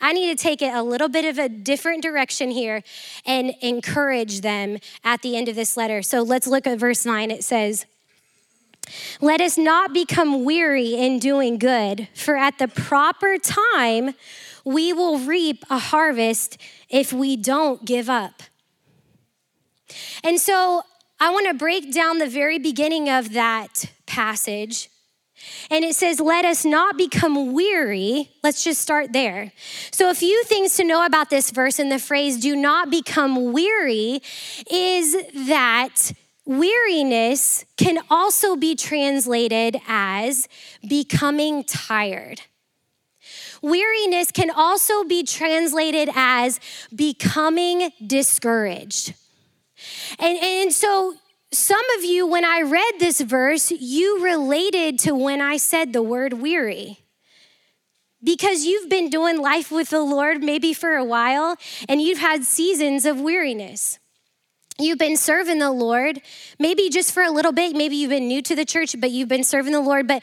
I 0.00 0.12
need 0.12 0.36
to 0.36 0.40
take 0.40 0.62
it 0.62 0.72
a 0.72 0.82
little 0.82 1.08
bit 1.08 1.24
of 1.24 1.38
a 1.38 1.48
different 1.48 2.02
direction 2.02 2.50
here 2.50 2.82
and 3.26 3.54
encourage 3.60 4.42
them 4.42 4.78
at 5.02 5.22
the 5.22 5.36
end 5.36 5.48
of 5.48 5.56
this 5.56 5.76
letter. 5.76 6.02
So 6.02 6.22
let's 6.22 6.46
look 6.46 6.66
at 6.66 6.78
verse 6.78 7.04
9. 7.04 7.30
It 7.30 7.42
says, 7.42 7.84
Let 9.20 9.40
us 9.40 9.58
not 9.58 9.92
become 9.92 10.44
weary 10.44 10.94
in 10.94 11.18
doing 11.18 11.58
good, 11.58 12.08
for 12.14 12.36
at 12.36 12.58
the 12.58 12.68
proper 12.68 13.38
time 13.38 14.14
we 14.64 14.92
will 14.92 15.18
reap 15.18 15.64
a 15.68 15.78
harvest 15.78 16.58
if 16.88 17.12
we 17.12 17.36
don't 17.36 17.84
give 17.84 18.08
up. 18.08 18.42
And 20.22 20.38
so 20.40 20.82
I 21.18 21.30
want 21.30 21.48
to 21.48 21.54
break 21.54 21.92
down 21.92 22.18
the 22.18 22.28
very 22.28 22.58
beginning 22.58 23.08
of 23.08 23.32
that 23.32 23.86
passage 24.06 24.90
and 25.70 25.84
it 25.84 25.94
says, 25.94 26.20
Let 26.20 26.44
us 26.44 26.64
not 26.64 26.96
become 26.96 27.52
weary. 27.52 28.30
Let's 28.42 28.64
just 28.64 28.80
start 28.80 29.12
there. 29.12 29.52
So, 29.90 30.10
a 30.10 30.14
few 30.14 30.42
things 30.44 30.76
to 30.76 30.84
know 30.84 31.04
about 31.04 31.30
this 31.30 31.50
verse 31.50 31.78
and 31.78 31.90
the 31.90 31.98
phrase, 31.98 32.38
do 32.38 32.56
not 32.56 32.90
become 32.90 33.52
weary, 33.52 34.20
is 34.70 35.16
that 35.46 36.12
weariness 36.44 37.64
can 37.76 37.98
also 38.10 38.56
be 38.56 38.74
translated 38.74 39.76
as 39.86 40.48
becoming 40.86 41.64
tired. 41.64 42.40
Weariness 43.60 44.30
can 44.30 44.50
also 44.50 45.04
be 45.04 45.24
translated 45.24 46.08
as 46.14 46.60
becoming 46.94 47.90
discouraged. 48.06 49.14
And, 50.18 50.38
and 50.38 50.72
so 50.72 51.14
some 51.52 51.84
of 51.96 52.04
you, 52.04 52.26
when 52.26 52.44
I 52.44 52.60
read 52.60 52.92
this 52.98 53.20
verse, 53.20 53.70
you 53.70 54.22
related 54.22 54.98
to 55.00 55.14
when 55.14 55.40
I 55.40 55.56
said 55.56 55.92
the 55.92 56.02
word 56.02 56.34
weary. 56.34 56.98
Because 58.22 58.64
you've 58.64 58.90
been 58.90 59.10
doing 59.10 59.40
life 59.40 59.70
with 59.70 59.90
the 59.90 60.00
Lord 60.00 60.42
maybe 60.42 60.74
for 60.74 60.96
a 60.96 61.04
while 61.04 61.56
and 61.88 62.02
you've 62.02 62.18
had 62.18 62.44
seasons 62.44 63.06
of 63.06 63.20
weariness. 63.20 63.98
You've 64.80 64.98
been 64.98 65.16
serving 65.16 65.58
the 65.58 65.72
Lord, 65.72 66.20
maybe 66.58 66.88
just 66.88 67.12
for 67.12 67.22
a 67.22 67.32
little 67.32 67.50
bit. 67.50 67.74
Maybe 67.74 67.96
you've 67.96 68.10
been 68.10 68.28
new 68.28 68.40
to 68.42 68.54
the 68.54 68.64
church, 68.64 68.94
but 69.00 69.10
you've 69.10 69.28
been 69.28 69.42
serving 69.42 69.72
the 69.72 69.80
Lord. 69.80 70.06
But 70.06 70.22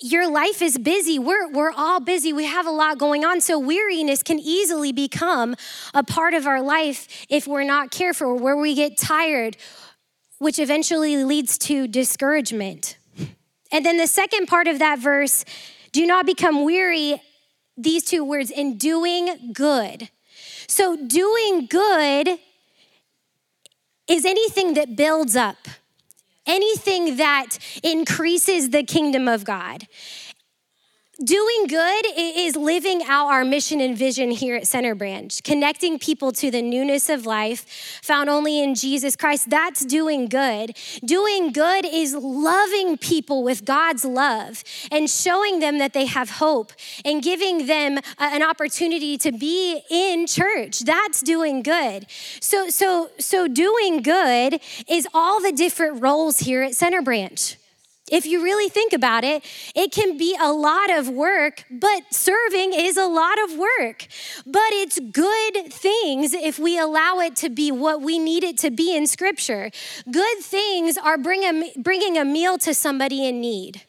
your 0.00 0.30
life 0.30 0.62
is 0.62 0.78
busy. 0.78 1.18
We're, 1.18 1.50
we're 1.50 1.72
all 1.72 2.00
busy. 2.00 2.32
We 2.32 2.46
have 2.46 2.66
a 2.66 2.70
lot 2.70 2.96
going 2.96 3.26
on. 3.26 3.42
So, 3.42 3.58
weariness 3.58 4.22
can 4.22 4.38
easily 4.38 4.92
become 4.92 5.54
a 5.92 6.02
part 6.02 6.32
of 6.32 6.46
our 6.46 6.62
life 6.62 7.26
if 7.28 7.46
we're 7.46 7.64
not 7.64 7.90
careful, 7.90 8.38
where 8.38 8.56
we 8.56 8.74
get 8.74 8.96
tired 8.96 9.58
which 10.40 10.58
eventually 10.58 11.22
leads 11.22 11.58
to 11.58 11.86
discouragement. 11.86 12.96
And 13.70 13.84
then 13.84 13.98
the 13.98 14.06
second 14.06 14.46
part 14.46 14.66
of 14.66 14.78
that 14.78 14.98
verse, 14.98 15.44
do 15.92 16.06
not 16.06 16.24
become 16.24 16.64
weary, 16.64 17.22
these 17.76 18.04
two 18.04 18.24
words, 18.24 18.50
in 18.50 18.78
doing 18.78 19.52
good. 19.52 20.08
So, 20.66 20.96
doing 20.96 21.66
good 21.66 22.38
is 24.08 24.24
anything 24.24 24.74
that 24.74 24.96
builds 24.96 25.36
up, 25.36 25.68
anything 26.46 27.16
that 27.16 27.58
increases 27.82 28.70
the 28.70 28.82
kingdom 28.82 29.28
of 29.28 29.44
God. 29.44 29.86
Doing 31.22 31.66
good 31.66 32.06
is 32.16 32.56
living 32.56 33.02
out 33.02 33.26
our 33.26 33.44
mission 33.44 33.82
and 33.82 33.94
vision 33.94 34.30
here 34.30 34.56
at 34.56 34.66
Center 34.66 34.94
Branch, 34.94 35.42
connecting 35.42 35.98
people 35.98 36.32
to 36.32 36.50
the 36.50 36.62
newness 36.62 37.10
of 37.10 37.26
life 37.26 38.00
found 38.02 38.30
only 38.30 38.62
in 38.62 38.74
Jesus 38.74 39.16
Christ. 39.16 39.50
That's 39.50 39.84
doing 39.84 40.28
good. 40.28 40.74
Doing 41.04 41.52
good 41.52 41.84
is 41.84 42.14
loving 42.14 42.96
people 42.96 43.44
with 43.44 43.66
God's 43.66 44.06
love 44.06 44.64
and 44.90 45.10
showing 45.10 45.60
them 45.60 45.76
that 45.76 45.92
they 45.92 46.06
have 46.06 46.30
hope 46.30 46.72
and 47.04 47.22
giving 47.22 47.66
them 47.66 47.98
an 48.18 48.42
opportunity 48.42 49.18
to 49.18 49.30
be 49.30 49.82
in 49.90 50.26
church. 50.26 50.80
That's 50.80 51.20
doing 51.20 51.62
good. 51.62 52.06
So 52.40 52.70
so 52.70 53.10
so 53.18 53.46
doing 53.46 54.00
good 54.00 54.58
is 54.88 55.06
all 55.12 55.42
the 55.42 55.52
different 55.52 56.00
roles 56.00 56.38
here 56.38 56.62
at 56.62 56.74
Center 56.74 57.02
Branch 57.02 57.58
if 58.10 58.26
you 58.26 58.42
really 58.42 58.68
think 58.68 58.92
about 58.92 59.24
it, 59.24 59.44
it 59.74 59.92
can 59.92 60.16
be 60.16 60.36
a 60.40 60.52
lot 60.52 60.90
of 60.90 61.08
work, 61.08 61.64
but 61.70 62.12
serving 62.12 62.72
is 62.74 62.96
a 62.96 63.06
lot 63.06 63.38
of 63.44 63.56
work. 63.56 64.06
But 64.46 64.70
it's 64.72 64.98
good 64.98 65.72
things 65.72 66.32
if 66.32 66.58
we 66.58 66.78
allow 66.78 67.20
it 67.20 67.36
to 67.36 67.48
be 67.48 67.70
what 67.70 68.02
we 68.02 68.18
need 68.18 68.44
it 68.44 68.58
to 68.58 68.70
be 68.70 68.96
in 68.96 69.06
Scripture. 69.06 69.70
Good 70.10 70.38
things 70.38 70.98
are 70.98 71.18
bring 71.18 71.42
a, 71.42 71.72
bringing 71.78 72.18
a 72.18 72.24
meal 72.24 72.58
to 72.58 72.74
somebody 72.74 73.26
in 73.26 73.40
need. 73.40 73.82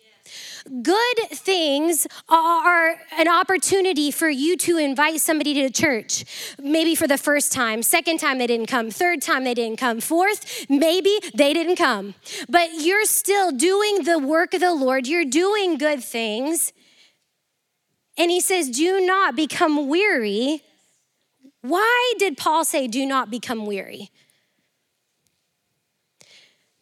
Good 0.65 1.17
things 1.31 2.05
are 2.29 2.95
an 3.17 3.27
opportunity 3.27 4.11
for 4.11 4.29
you 4.29 4.55
to 4.57 4.77
invite 4.77 5.19
somebody 5.19 5.55
to 5.55 5.69
church, 5.71 6.23
maybe 6.61 6.93
for 6.93 7.07
the 7.07 7.17
first 7.17 7.51
time, 7.51 7.81
second 7.81 8.19
time 8.19 8.37
they 8.37 8.47
didn't 8.47 8.67
come, 8.67 8.91
third 8.91 9.21
time 9.21 9.43
they 9.43 9.55
didn't 9.55 9.77
come, 9.77 9.99
fourth, 9.99 10.65
maybe 10.69 11.19
they 11.33 11.53
didn't 11.53 11.77
come. 11.77 12.13
But 12.47 12.69
you're 12.79 13.05
still 13.05 13.51
doing 13.51 14.03
the 14.03 14.19
work 14.19 14.53
of 14.53 14.61
the 14.61 14.73
Lord, 14.73 15.07
you're 15.07 15.25
doing 15.25 15.77
good 15.77 16.03
things. 16.03 16.73
And 18.17 18.29
he 18.29 18.39
says, 18.39 18.69
Do 18.69 19.03
not 19.03 19.35
become 19.35 19.87
weary. 19.87 20.61
Why 21.61 22.13
did 22.19 22.37
Paul 22.37 22.65
say, 22.65 22.87
Do 22.87 23.05
not 23.05 23.31
become 23.31 23.65
weary? 23.65 24.11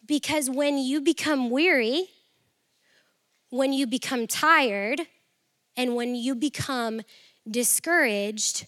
Because 0.04 0.50
when 0.50 0.76
you 0.76 1.00
become 1.00 1.50
weary, 1.50 2.08
when 3.50 3.72
you 3.72 3.86
become 3.86 4.26
tired 4.26 5.02
and 5.76 5.94
when 5.94 6.14
you 6.14 6.34
become 6.34 7.02
discouraged, 7.48 8.66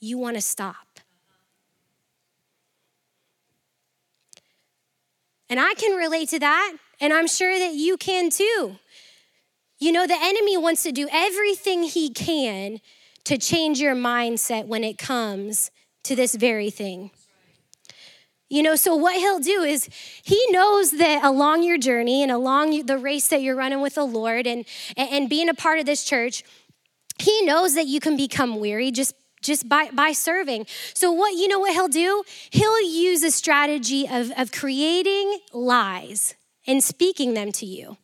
you 0.00 0.18
want 0.18 0.36
to 0.36 0.42
stop. 0.42 1.00
And 5.48 5.60
I 5.60 5.74
can 5.74 5.96
relate 5.96 6.28
to 6.30 6.40
that, 6.40 6.76
and 7.00 7.12
I'm 7.12 7.28
sure 7.28 7.58
that 7.58 7.72
you 7.72 7.96
can 7.96 8.30
too. 8.30 8.78
You 9.78 9.92
know, 9.92 10.06
the 10.06 10.18
enemy 10.20 10.56
wants 10.56 10.82
to 10.84 10.92
do 10.92 11.08
everything 11.12 11.82
he 11.84 12.10
can 12.10 12.80
to 13.24 13.38
change 13.38 13.80
your 13.80 13.94
mindset 13.94 14.66
when 14.66 14.82
it 14.82 14.98
comes 14.98 15.70
to 16.04 16.16
this 16.16 16.34
very 16.34 16.70
thing. 16.70 17.10
You 18.48 18.62
know, 18.62 18.76
so 18.76 18.94
what 18.94 19.16
he'll 19.16 19.40
do 19.40 19.62
is 19.62 19.88
he 20.22 20.46
knows 20.50 20.92
that 20.92 21.24
along 21.24 21.64
your 21.64 21.78
journey 21.78 22.22
and 22.22 22.30
along 22.30 22.86
the 22.86 22.96
race 22.96 23.26
that 23.28 23.42
you're 23.42 23.56
running 23.56 23.80
with 23.80 23.96
the 23.96 24.04
Lord 24.04 24.46
and, 24.46 24.64
and 24.96 25.28
being 25.28 25.48
a 25.48 25.54
part 25.54 25.80
of 25.80 25.86
this 25.86 26.04
church, 26.04 26.44
he 27.18 27.42
knows 27.42 27.74
that 27.74 27.86
you 27.86 27.98
can 27.98 28.16
become 28.16 28.60
weary 28.60 28.90
just 28.90 29.14
just 29.42 29.68
by, 29.68 29.90
by 29.90 30.12
serving. 30.12 30.66
So 30.92 31.12
what 31.12 31.34
you 31.34 31.46
know 31.46 31.60
what 31.60 31.72
he'll 31.72 31.88
do? 31.88 32.24
He'll 32.50 32.82
use 32.82 33.22
a 33.22 33.30
strategy 33.30 34.08
of, 34.08 34.32
of 34.36 34.50
creating 34.50 35.38
lies 35.52 36.34
and 36.66 36.82
speaking 36.82 37.34
them 37.34 37.52
to 37.52 37.66
you. 37.66 37.96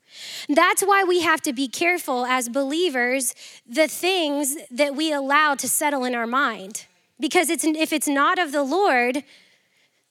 That's 0.49 0.83
why 0.83 1.05
we 1.05 1.23
have 1.23 1.41
to 1.43 1.53
be 1.53 1.69
careful 1.69 2.27
as 2.27 2.49
believers 2.49 3.35
the 3.67 3.89
things 3.89 4.57
that 4.71 4.95
we 4.95 5.13
allow 5.13 5.55
to 5.57 5.69
settle 5.69 6.05
in 6.05 6.15
our 6.15 6.27
mind. 6.27 6.87
Because 7.19 7.51
it's, 7.51 7.65
if 7.65 7.93
it's 7.93 8.09
not 8.09 8.39
of 8.39 8.53
the 8.53 8.63
Lord, 8.63 9.25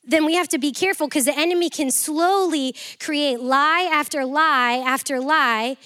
then 0.03 0.25
we 0.25 0.35
have 0.35 0.47
to 0.49 0.57
be 0.57 0.71
careful 0.71 1.07
because 1.07 1.25
the 1.25 1.37
enemy 1.37 1.69
can 1.69 1.91
slowly 1.91 2.75
create 2.99 3.39
lie 3.39 3.89
after 3.91 4.25
lie 4.25 4.83
after 4.85 5.19
lie 5.19 5.77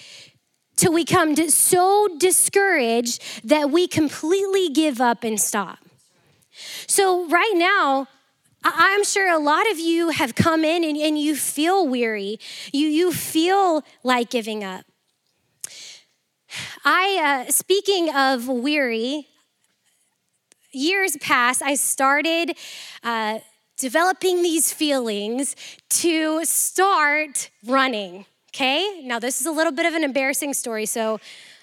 till 0.76 0.92
we 0.92 1.04
come 1.04 1.36
so 1.48 2.08
discouraged 2.18 3.22
that 3.44 3.70
we 3.70 3.86
completely 3.86 4.68
give 4.68 5.00
up 5.00 5.24
and 5.24 5.40
stop. 5.40 5.78
So, 6.86 7.28
right 7.28 7.52
now, 7.54 8.08
I'm 8.64 9.04
sure 9.04 9.30
a 9.30 9.38
lot 9.38 9.70
of 9.70 9.78
you 9.78 10.10
have 10.10 10.34
come 10.34 10.64
in 10.64 10.82
and, 10.82 10.96
and 10.96 11.18
you 11.18 11.36
feel 11.36 11.86
weary. 11.86 12.38
You, 12.72 12.88
you 12.88 13.12
feel 13.12 13.82
like 14.02 14.30
giving 14.30 14.64
up. 14.64 14.84
I, 16.84 17.44
uh, 17.46 17.50
speaking 17.50 18.14
of 18.14 18.48
weary, 18.48 19.28
years 20.72 21.16
past, 21.20 21.62
I 21.62 21.74
started 21.74 22.56
uh, 23.02 23.40
developing 23.76 24.42
these 24.42 24.72
feelings 24.72 25.56
to 25.88 26.44
start 26.44 27.50
running. 27.66 28.26
Okay? 28.54 29.02
Now, 29.04 29.18
this 29.18 29.40
is 29.40 29.46
a 29.46 29.52
little 29.52 29.72
bit 29.72 29.86
of 29.86 29.94
an 29.94 30.02
embarrassing 30.02 30.54
story, 30.54 30.86
so 30.86 31.20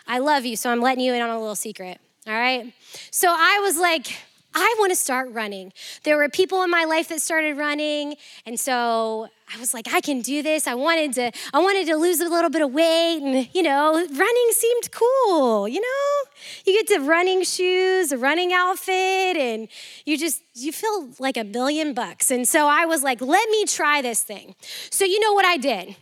I 0.07 0.19
love 0.19 0.45
you, 0.45 0.55
so 0.55 0.69
I'm 0.69 0.81
letting 0.81 1.03
you 1.03 1.13
in 1.13 1.21
on 1.21 1.29
a 1.29 1.39
little 1.39 1.55
secret. 1.55 1.99
All 2.27 2.33
right? 2.33 2.71
So 3.11 3.33
I 3.35 3.59
was 3.59 3.77
like, 3.77 4.15
I 4.55 4.75
want 4.79 4.91
to 4.91 4.95
start 4.95 5.31
running. 5.31 5.73
There 6.03 6.17
were 6.17 6.29
people 6.29 6.63
in 6.63 6.69
my 6.69 6.85
life 6.85 7.09
that 7.09 7.21
started 7.21 7.57
running, 7.57 8.15
and 8.45 8.59
so 8.59 9.29
I 9.53 9.59
was 9.59 9.73
like, 9.73 9.93
I 9.93 10.01
can 10.01 10.21
do 10.21 10.41
this. 10.41 10.67
I 10.67 10.75
wanted 10.75 11.13
to, 11.13 11.31
I 11.53 11.59
wanted 11.59 11.87
to 11.87 11.95
lose 11.95 12.19
a 12.19 12.29
little 12.29 12.49
bit 12.49 12.61
of 12.61 12.71
weight, 12.71 13.19
and 13.21 13.47
you 13.53 13.63
know, 13.63 13.93
running 13.93 14.49
seemed 14.51 14.91
cool. 14.91 15.67
You 15.67 15.81
know, 15.81 16.29
you 16.65 16.73
get 16.73 16.87
to 16.87 16.99
running 16.99 17.43
shoes, 17.43 18.11
a 18.11 18.17
running 18.17 18.53
outfit, 18.53 19.37
and 19.37 19.67
you 20.05 20.17
just 20.17 20.41
you 20.53 20.71
feel 20.71 21.09
like 21.19 21.37
a 21.37 21.43
billion 21.43 21.93
bucks. 21.93 22.31
And 22.31 22.47
so 22.47 22.67
I 22.67 22.85
was 22.85 23.03
like, 23.03 23.21
let 23.21 23.49
me 23.49 23.65
try 23.65 24.01
this 24.01 24.21
thing. 24.21 24.55
So 24.89 25.05
you 25.05 25.19
know 25.19 25.33
what 25.33 25.45
I 25.45 25.57
did? 25.57 25.95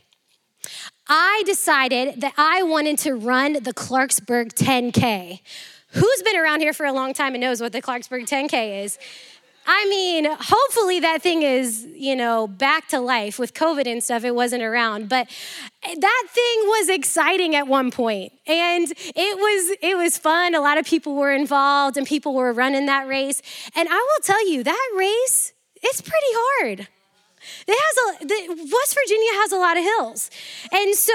I 1.08 1.44
decided 1.46 2.22
that 2.22 2.34
I 2.38 2.64
wanted 2.64 2.98
to 3.00 3.16
run 3.16 3.54
the 3.54 3.74
Clarksburg 3.74 4.54
10K. 4.54 5.40
Who's 5.94 6.22
been 6.24 6.38
around 6.38 6.62
here 6.62 6.74
for 6.74 6.86
a 6.86 6.94
long 6.94 7.14
time 7.14 7.34
and 7.34 7.42
knows 7.42 7.62
what 7.62 7.74
the 7.74 7.82
Clarksburg 7.82 8.28
10K 8.28 8.84
is? 8.84 8.98
I 9.66 9.86
mean, 9.86 10.26
hopefully 10.26 11.00
that 11.02 11.22
thing 11.22 11.44
is, 11.44 11.86
you 11.94 12.16
know, 12.16 12.48
back 12.48 12.88
to 12.90 13.00
life. 13.00 13.38
With 13.38 13.54
COVID 13.54 13.86
and 13.86 14.04
stuff, 14.04 14.24
it 14.24 14.34
wasn't 14.34 14.64
around. 14.64 15.08
But 15.08 15.28
that 15.84 16.24
thing 16.30 16.60
was 16.66 16.90
exciting 16.90 17.56
at 17.56 17.68
one 17.68 17.92
point. 17.92 18.32
And 18.48 18.92
it 18.92 19.38
was 19.38 19.78
it 19.82 19.98
was 19.98 20.18
fun. 20.18 20.56
A 20.56 20.62
lot 20.62 20.78
of 20.78 20.86
people 20.86 21.16
were 21.16 21.32
involved 21.32 21.98
and 21.98 22.08
people 22.08 22.34
were 22.34 22.52
running 22.54 22.88
that 22.88 23.08
race. 23.08 23.42
And 23.76 23.88
I 23.88 23.96
will 23.96 24.24
tell 24.24 24.50
you, 24.50 24.64
that 24.64 24.92
race, 24.98 25.54
it's 25.84 26.02
pretty 26.02 26.18
hard. 26.32 26.88
It 27.68 27.78
has 27.78 28.22
a 28.22 28.26
the, 28.26 28.70
West 28.72 28.96
Virginia 28.96 29.32
has 29.34 29.52
a 29.52 29.58
lot 29.58 29.78
of 29.78 29.84
hills, 29.84 30.30
and 30.72 30.96
so 30.96 31.14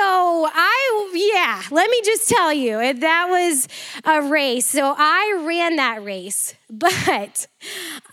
I 0.52 1.10
yeah. 1.14 1.62
Let 1.70 1.90
me 1.90 2.00
just 2.04 2.28
tell 2.28 2.52
you 2.52 2.94
that 2.94 3.26
was 3.28 3.68
a 4.04 4.22
race. 4.22 4.66
So 4.66 4.94
I 4.96 5.42
ran 5.46 5.76
that 5.76 6.02
race, 6.04 6.54
but 6.70 7.46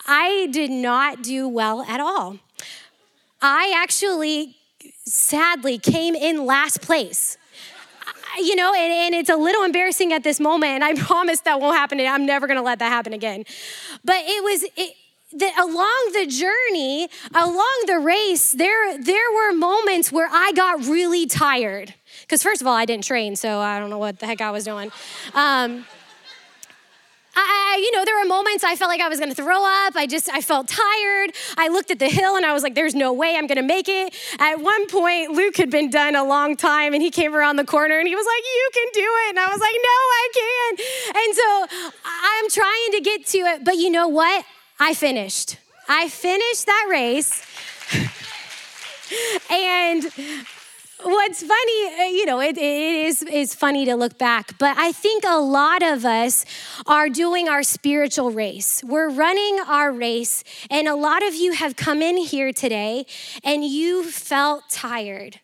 I 0.06 0.48
did 0.50 0.70
not 0.70 1.22
do 1.22 1.48
well 1.48 1.82
at 1.82 2.00
all. 2.00 2.38
I 3.42 3.74
actually, 3.76 4.56
sadly, 5.04 5.78
came 5.78 6.14
in 6.14 6.46
last 6.46 6.80
place 6.80 7.36
you 8.38 8.56
know, 8.56 8.74
and, 8.74 8.92
and, 8.92 9.14
it's 9.14 9.30
a 9.30 9.36
little 9.36 9.62
embarrassing 9.62 10.12
at 10.12 10.24
this 10.24 10.40
moment, 10.40 10.72
and 10.72 10.84
I 10.84 10.94
promise 11.00 11.40
that 11.42 11.60
won't 11.60 11.76
happen. 11.76 12.00
I'm 12.00 12.26
never 12.26 12.46
gonna 12.46 12.62
let 12.62 12.78
that 12.80 12.88
happen 12.88 13.12
again. 13.12 13.44
But 14.04 14.16
it 14.18 14.42
was, 14.42 14.64
that 15.38 15.58
along 15.58 16.10
the 16.12 16.26
journey, 16.26 17.08
along 17.34 17.84
the 17.86 17.98
race, 17.98 18.52
there, 18.52 18.98
there 18.98 19.32
were 19.32 19.52
moments 19.52 20.12
where 20.12 20.28
I 20.30 20.52
got 20.52 20.86
really 20.86 21.26
tired. 21.26 21.94
Because, 22.22 22.42
first 22.42 22.60
of 22.60 22.66
all, 22.66 22.74
I 22.74 22.84
didn't 22.84 23.04
train, 23.04 23.36
so 23.36 23.58
I 23.58 23.78
don't 23.78 23.90
know 23.90 23.98
what 23.98 24.18
the 24.18 24.26
heck 24.26 24.40
I 24.40 24.50
was 24.50 24.64
doing. 24.64 24.90
Um, 25.34 25.84
I, 27.36 27.80
you 27.82 27.90
know, 27.92 28.04
there 28.04 28.16
were 28.16 28.26
moments 28.26 28.62
I 28.62 28.76
felt 28.76 28.88
like 28.88 29.00
I 29.00 29.08
was 29.08 29.18
gonna 29.18 29.34
throw 29.34 29.64
up. 29.64 29.96
I 29.96 30.06
just, 30.06 30.28
I 30.32 30.40
felt 30.40 30.68
tired. 30.68 31.32
I 31.56 31.68
looked 31.68 31.90
at 31.90 31.98
the 31.98 32.08
hill 32.08 32.36
and 32.36 32.46
I 32.46 32.52
was 32.52 32.62
like, 32.62 32.74
there's 32.74 32.94
no 32.94 33.12
way 33.12 33.36
I'm 33.36 33.46
gonna 33.46 33.62
make 33.62 33.88
it. 33.88 34.14
At 34.38 34.60
one 34.60 34.86
point, 34.86 35.32
Luke 35.32 35.56
had 35.56 35.70
been 35.70 35.90
done 35.90 36.14
a 36.14 36.24
long 36.24 36.56
time 36.56 36.94
and 36.94 37.02
he 37.02 37.10
came 37.10 37.34
around 37.34 37.56
the 37.56 37.64
corner 37.64 37.98
and 37.98 38.06
he 38.06 38.14
was 38.14 38.24
like, 38.24 38.42
you 38.44 38.70
can 38.72 38.88
do 38.92 39.08
it. 39.26 39.30
And 39.30 39.38
I 39.40 39.48
was 39.50 39.60
like, 39.60 39.74
no, 39.74 39.98
I 40.22 40.28
can't. 40.34 40.80
And 41.16 41.34
so 41.34 41.92
I'm 42.04 42.50
trying 42.50 42.92
to 42.92 43.00
get 43.00 43.26
to 43.26 43.38
it. 43.38 43.64
But 43.64 43.76
you 43.76 43.90
know 43.90 44.08
what? 44.08 44.44
I 44.78 44.94
finished. 44.94 45.58
I 45.88 46.08
finished 46.08 46.66
that 46.66 46.86
race. 46.90 47.42
and 49.50 50.04
what's 51.02 51.42
funny, 51.42 52.00
uh, 52.00 52.04
you 52.04 52.26
know, 52.26 52.40
it, 52.40 52.56
it 52.56 53.06
is, 53.06 53.22
is 53.22 53.54
funny 53.54 53.84
to 53.84 53.94
look 53.94 54.18
back, 54.18 54.58
but 54.58 54.76
I 54.76 54.92
think 54.92 55.24
a 55.26 55.38
lot 55.38 55.82
of 55.82 56.04
us 56.04 56.44
are 56.86 57.08
doing 57.08 57.48
our 57.48 57.62
spiritual 57.62 58.30
race. 58.30 58.82
We're 58.84 59.10
running 59.10 59.60
our 59.66 59.92
race, 59.92 60.42
and 60.70 60.88
a 60.88 60.94
lot 60.94 61.26
of 61.26 61.34
you 61.34 61.52
have 61.52 61.76
come 61.76 62.02
in 62.02 62.16
here 62.16 62.52
today 62.52 63.06
and 63.42 63.64
you 63.64 64.04
felt 64.04 64.70
tired. 64.70 65.40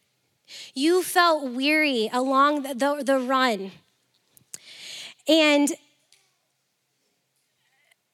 You 0.75 1.03
felt 1.03 1.53
weary 1.53 2.11
along 2.13 2.63
the, 2.63 2.75
the, 2.75 3.05
the 3.05 3.19
run. 3.19 3.71
And 5.29 5.73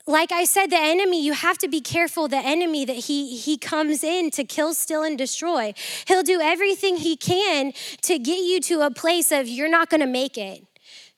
like 0.07 0.31
I 0.31 0.45
said, 0.45 0.69
the 0.69 0.79
enemy, 0.79 1.25
you 1.25 1.33
have 1.33 1.59
to 1.59 1.69
be 1.69 1.81
careful. 1.81 2.29
The 2.29 2.37
enemy 2.37 2.85
that 2.85 2.97
he 2.97 3.37
he 3.37 3.59
comes 3.59 4.05
in 4.05 4.31
to 4.33 4.45
kill, 4.45 4.73
steal, 4.73 5.03
and 5.03 5.19
destroy. 5.19 5.75
He'll 6.07 6.23
do 6.23 6.41
everything 6.41 6.99
he 6.99 7.17
can 7.17 7.73
to 8.03 8.19
get 8.19 8.39
you 8.39 8.61
to 8.61 8.83
a 8.83 8.91
place 8.91 9.33
of 9.33 9.49
you're 9.49 9.69
not 9.69 9.91
gonna 9.91 10.07
make 10.07 10.39
it. 10.39 10.65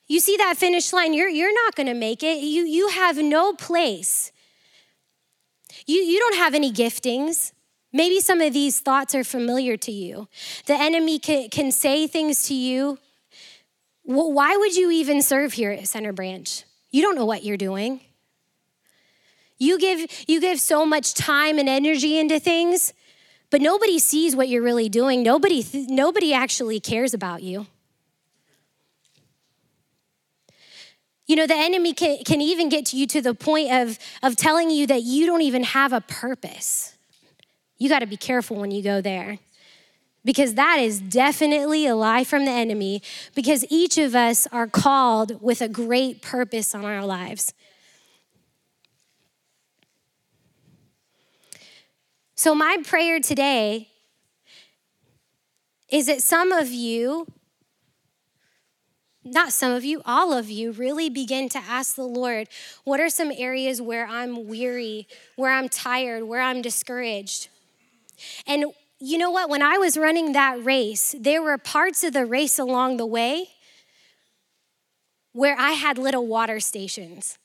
You 0.07 0.21
see 0.21 0.39
that 0.39 0.57
finish 0.57 0.93
line, 0.93 1.13
you're 1.13 1.29
you're 1.29 1.53
not 1.53 1.75
gonna 1.75 1.95
make 1.95 2.23
it. 2.23 2.39
You 2.39 2.65
you 2.65 2.89
have 2.89 3.19
no 3.19 3.53
place. 3.53 4.33
You 5.87 5.97
you 5.97 6.19
don't 6.19 6.37
have 6.37 6.55
any 6.55 6.73
giftings. 6.73 7.53
Maybe 7.93 8.21
some 8.21 8.41
of 8.41 8.53
these 8.53 8.81
thoughts 8.81 9.15
are 9.15 9.25
familiar 9.25 9.77
to 9.79 9.93
you. 9.93 10.29
The 10.67 10.75
enemy 10.75 11.19
can, 11.19 11.49
can 11.49 11.73
say 11.73 12.07
things 12.07 12.47
to 12.49 12.55
you. 12.55 12.99
Well, 14.05 14.31
why 14.33 14.57
would 14.57 14.77
you 14.77 14.91
even 14.91 15.23
serve 15.23 15.55
here 15.55 15.71
at 15.71 15.89
Center 15.89 16.13
Branch? 16.13 16.65
You 16.91 17.03
don't 17.03 17.17
know 17.17 17.25
what 17.25 17.45
you're 17.45 17.57
doing. 17.57 18.01
You 19.59 19.79
give, 19.79 20.07
you 20.29 20.41
give 20.41 20.61
so 20.61 20.87
much 20.87 21.15
time 21.15 21.59
and 21.59 21.69
energy 21.69 22.19
into 22.19 22.39
things, 22.39 22.93
but 23.51 23.61
nobody 23.61 23.99
sees 23.99 24.37
what 24.37 24.49
you're 24.49 24.63
really 24.63 24.89
doing. 24.89 25.23
Nobody, 25.23 25.65
nobody 25.89 26.33
actually 26.33 26.81
cares 26.81 27.13
about 27.13 27.43
you. 27.43 27.67
You 31.27 31.37
know, 31.37 31.47
the 31.47 31.57
enemy 31.57 31.93
can, 31.93 32.19
can 32.25 32.41
even 32.41 32.71
get 32.71 32.87
to 32.87 32.97
you 32.97 33.07
to 33.09 33.21
the 33.21 33.35
point 33.35 33.71
of, 33.71 33.99
of 34.23 34.35
telling 34.35 34.71
you 34.71 34.87
that 34.87 35.03
you 35.03 35.27
don't 35.27 35.43
even 35.43 35.63
have 35.63 35.93
a 35.93 36.01
purpose. 36.01 36.97
You 37.77 37.89
got 37.89 37.99
to 37.99 38.07
be 38.07 38.17
careful 38.17 38.57
when 38.57 38.71
you 38.71 38.83
go 38.83 39.01
there 39.01 39.39
because 40.25 40.55
that 40.55 40.79
is 40.79 41.01
definitely 41.01 41.87
a 41.87 41.95
lie 41.95 42.25
from 42.25 42.45
the 42.45 42.51
enemy 42.51 43.03
because 43.35 43.65
each 43.71 43.99
of 43.99 44.15
us 44.15 44.47
are 44.53 44.67
called 44.67 45.41
with 45.43 45.61
a 45.61 45.69
great 45.69 46.23
purpose 46.23 46.75
on 46.75 46.85
our 46.85 47.05
lives. 47.05 47.53
So, 52.39 52.55
my 52.55 52.77
prayer 52.87 53.19
today 53.19 53.89
is 55.91 56.07
that 56.07 56.23
some 56.23 56.53
of 56.53 56.69
you, 56.69 57.27
not 59.25 59.53
some 59.53 59.73
of 59.73 59.85
you, 59.85 60.03
all 60.05 60.33
of 60.33 60.49
you, 60.49 60.71
really 60.71 61.11
begin 61.11 61.49
to 61.49 61.59
ask 61.59 61.97
the 61.97 62.05
Lord, 62.05 62.49
what 62.85 63.01
are 63.01 63.09
some 63.09 63.33
areas 63.37 63.83
where 63.83 64.07
I'm 64.07 64.47
weary, 64.47 65.09
where 65.35 65.51
I'm 65.51 65.69
tired, 65.69 66.29
where 66.29 66.41
I'm 66.41 66.63
discouraged? 66.63 67.49
And 68.47 68.67
you 69.01 69.19
know 69.19 69.33
what? 69.33 69.51
When 69.51 69.61
I 69.61 69.79
was 69.79 69.97
running 69.97 70.31
that 70.35 70.65
race, 70.65 71.17
there 71.19 71.43
were 71.43 71.59
parts 71.59 72.05
of 72.05 72.13
the 72.13 72.25
race 72.25 72.57
along 72.57 72.99
the 72.99 73.07
way 73.07 73.49
where 75.33 75.57
I 75.59 75.73
had 75.73 75.99
little 75.99 76.29
water 76.29 76.61
stations. 76.61 77.37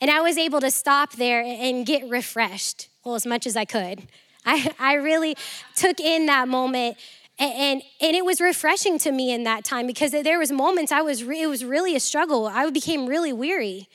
And 0.00 0.08
I 0.08 0.20
was 0.20 0.38
able 0.38 0.60
to 0.60 0.70
stop 0.70 1.14
there 1.14 1.42
and 1.42 1.84
get 1.84 2.08
refreshed 2.08 2.90
well, 3.04 3.14
as 3.14 3.26
much 3.26 3.46
as 3.46 3.56
I 3.56 3.64
could. 3.64 4.08
I, 4.46 4.72
I 4.78 4.94
really 4.94 5.36
took 5.74 6.00
in 6.00 6.26
that 6.26 6.48
moment 6.48 6.96
and, 7.38 7.82
and, 8.00 8.14
it 8.14 8.24
was 8.24 8.40
refreshing 8.40 8.96
to 9.00 9.10
me 9.10 9.32
in 9.32 9.42
that 9.42 9.64
time 9.64 9.88
because 9.88 10.12
there 10.12 10.38
was 10.38 10.52
moments 10.52 10.92
I 10.92 11.02
was, 11.02 11.24
re, 11.24 11.42
it 11.42 11.48
was 11.48 11.64
really 11.64 11.96
a 11.96 12.00
struggle. 12.00 12.46
I 12.46 12.70
became 12.70 13.06
really 13.06 13.32
weary. 13.32 13.88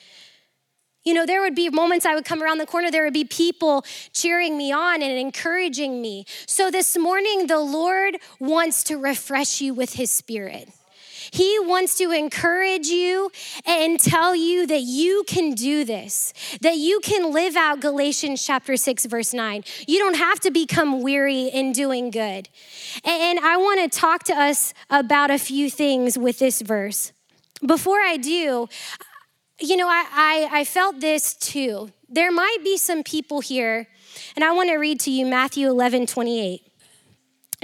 You 1.05 1.14
know, 1.14 1.26
there 1.26 1.41
would 1.41 1.55
be 1.55 1.70
moments 1.70 2.05
I 2.05 2.16
would 2.16 2.26
come 2.26 2.43
around 2.43 2.57
the 2.57 2.66
corner, 2.66 2.91
there 2.91 3.05
would 3.05 3.14
be 3.14 3.24
people 3.24 3.86
cheering 4.14 4.57
me 4.57 4.74
on 4.74 5.01
and 5.01 5.18
encouraging 5.18 6.01
me. 6.01 6.26
So 6.47 6.70
this 6.70 6.97
morning, 6.97 7.47
the 7.47 7.60
Lord 7.60 8.18
wants 8.41 8.84
to 8.86 8.97
refresh 8.97 9.62
you 9.62 9.74
with 9.74 9.93
His 9.93 10.12
Spirit. 10.12 10.70
He 11.32 11.60
wants 11.60 11.96
to 11.96 12.12
encourage 12.12 12.88
you 12.88 13.32
and 13.66 14.00
tell 14.00 14.36
you 14.36 14.66
that 14.68 14.82
you 14.82 15.24
can 15.28 15.54
do 15.54 15.84
this, 15.84 16.34
that 16.62 16.78
you 16.78 17.00
can 17.02 17.32
live 17.32 17.56
out 17.56 17.80
Galatians 17.80 18.44
chapter 18.44 18.78
6, 18.78 19.06
verse 19.06 19.34
9. 19.34 19.64
You 19.88 20.00
don't 20.00 20.16
have 20.16 20.40
to 20.42 20.52
become 20.52 21.02
weary 21.02 21.48
in 21.48 21.72
doing 21.72 22.12
good. 22.12 22.50
And 23.04 23.40
I 23.40 23.58
want 23.58 23.92
to 23.92 24.00
talk 24.00 24.24
to 24.26 24.34
us 24.34 24.74
about 24.90 25.32
a 25.32 25.38
few 25.38 25.70
things 25.70 26.18
with 26.18 26.40
this 26.40 26.62
verse. 26.62 27.12
Before 27.66 28.00
I 28.00 28.18
do, 28.18 28.68
you 29.60 29.76
know, 29.76 29.88
I, 29.88 30.06
I, 30.12 30.60
I 30.60 30.64
felt 30.64 31.02
this 31.02 31.34
too. 31.34 31.92
There 32.08 32.32
might 32.32 32.58
be 32.64 32.78
some 32.78 33.04
people 33.04 33.42
here, 33.42 33.88
and 34.36 34.44
I 34.44 34.52
want 34.52 34.70
to 34.70 34.78
read 34.78 35.00
to 35.02 35.12
you 35.12 35.26
Matthew 35.26 35.68
11 35.68 36.08
28. 36.08 36.62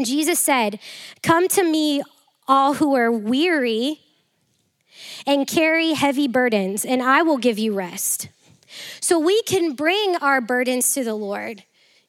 Jesus 0.04 0.40
said, 0.40 0.80
Come 1.24 1.48
to 1.50 1.64
me, 1.64 2.04
all 2.48 2.76
who 2.76 2.96
are 2.96 3.12
weary 3.12 4.02
and 5.26 5.48
carry 5.48 5.94
heavy 5.94 6.28
burdens, 6.28 6.86
and 6.86 7.02
I 7.02 7.22
will 7.22 7.38
give 7.38 7.60
you 7.60 7.74
rest. 7.74 8.30
So 9.00 9.20
we 9.20 9.42
can 9.44 9.74
bring 9.74 10.16
our 10.18 10.42
burdens 10.42 10.94
to 10.94 11.04
the 11.04 11.16
Lord. 11.16 11.64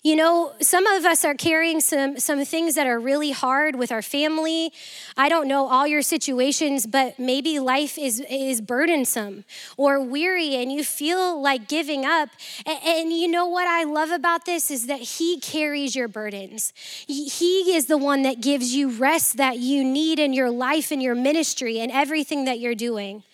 You 0.07 0.15
know, 0.15 0.53
some 0.61 0.87
of 0.87 1.05
us 1.05 1.25
are 1.25 1.35
carrying 1.35 1.81
some, 1.81 2.21
some 2.21 2.45
things 2.45 2.77
that 2.77 2.87
are 2.87 3.01
really 3.01 3.33
hard 3.33 3.75
with 3.75 3.91
our 3.91 4.03
family. 4.03 4.73
I 5.17 5.29
don't 5.29 5.49
know 5.49 5.67
all 5.67 5.85
your 5.85 6.01
situations, 6.01 6.87
but 6.87 7.19
maybe 7.19 7.59
life 7.59 7.99
is, 7.99 8.25
is 8.31 8.61
burdensome 8.61 9.45
or 9.77 10.01
weary 10.01 10.55
and 10.55 10.71
you 10.71 10.85
feel 10.85 11.43
like 11.43 11.67
giving 11.67 12.05
up. 12.05 12.29
And, 12.65 12.79
and 12.85 13.13
you 13.13 13.27
know 13.27 13.49
what 13.49 13.67
I 13.67 13.83
love 13.83 14.11
about 14.11 14.45
this 14.45 14.71
is 14.71 14.87
that 14.87 15.01
He 15.01 15.41
carries 15.41 15.97
your 15.97 16.07
burdens. 16.07 16.73
He 17.09 17.75
is 17.75 17.87
the 17.87 17.99
one 17.99 18.23
that 18.23 18.41
gives 18.41 18.77
you 18.77 18.91
rest 18.91 19.39
that 19.39 19.59
you 19.59 19.83
need 19.83 20.21
in 20.21 20.33
your 20.33 20.53
life 20.53 20.93
and 20.93 21.03
your 21.03 21.17
ministry 21.17 21.81
and 21.81 21.91
everything 21.91 22.45
that 22.45 22.61
you're 22.61 22.77
doing. 22.77 23.25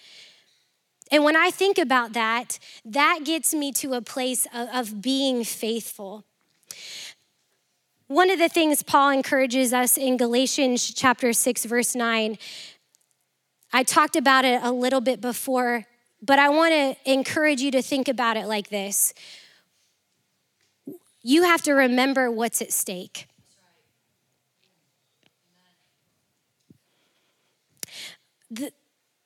And 1.10 1.22
when 1.22 1.36
I 1.36 1.50
think 1.50 1.76
about 1.76 2.14
that, 2.14 2.58
that 2.86 3.24
gets 3.24 3.52
me 3.52 3.72
to 3.72 3.92
a 3.92 4.00
place 4.00 4.46
of, 4.54 4.70
of 4.70 5.02
being 5.02 5.44
faithful. 5.44 6.24
One 8.08 8.30
of 8.30 8.38
the 8.38 8.48
things 8.48 8.82
Paul 8.82 9.10
encourages 9.10 9.72
us 9.72 9.96
in 9.96 10.16
Galatians 10.16 10.92
chapter 10.92 11.32
6, 11.32 11.64
verse 11.64 11.94
9, 11.94 12.36
I 13.72 13.82
talked 13.82 14.16
about 14.16 14.44
it 14.44 14.60
a 14.62 14.70
little 14.70 15.00
bit 15.00 15.20
before, 15.22 15.86
but 16.20 16.38
I 16.38 16.50
want 16.50 16.72
to 16.72 17.10
encourage 17.10 17.62
you 17.62 17.70
to 17.70 17.80
think 17.80 18.08
about 18.08 18.36
it 18.36 18.46
like 18.46 18.68
this. 18.68 19.14
You 21.22 21.44
have 21.44 21.62
to 21.62 21.72
remember 21.72 22.30
what's 22.30 22.60
at 22.60 22.70
stake. 22.70 23.28
The, 28.50 28.72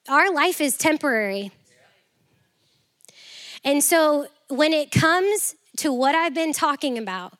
our 0.09 0.33
life 0.33 0.61
is 0.61 0.77
temporary. 0.77 1.51
And 3.65 3.83
so 3.83 4.29
when 4.49 4.73
it 4.73 4.93
comes 4.93 5.56
to 5.79 5.93
what 5.93 6.14
I've 6.14 6.35
been 6.35 6.53
talking 6.53 6.99
about, 6.99 7.35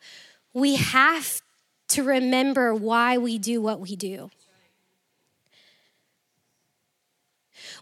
we 0.53 0.77
have 0.77 1.43
to 1.89 2.03
remember 2.03 2.75
why 2.75 3.19
we 3.19 3.39
do 3.39 3.61
what 3.61 3.81
we 3.81 3.97
do. 3.97 4.31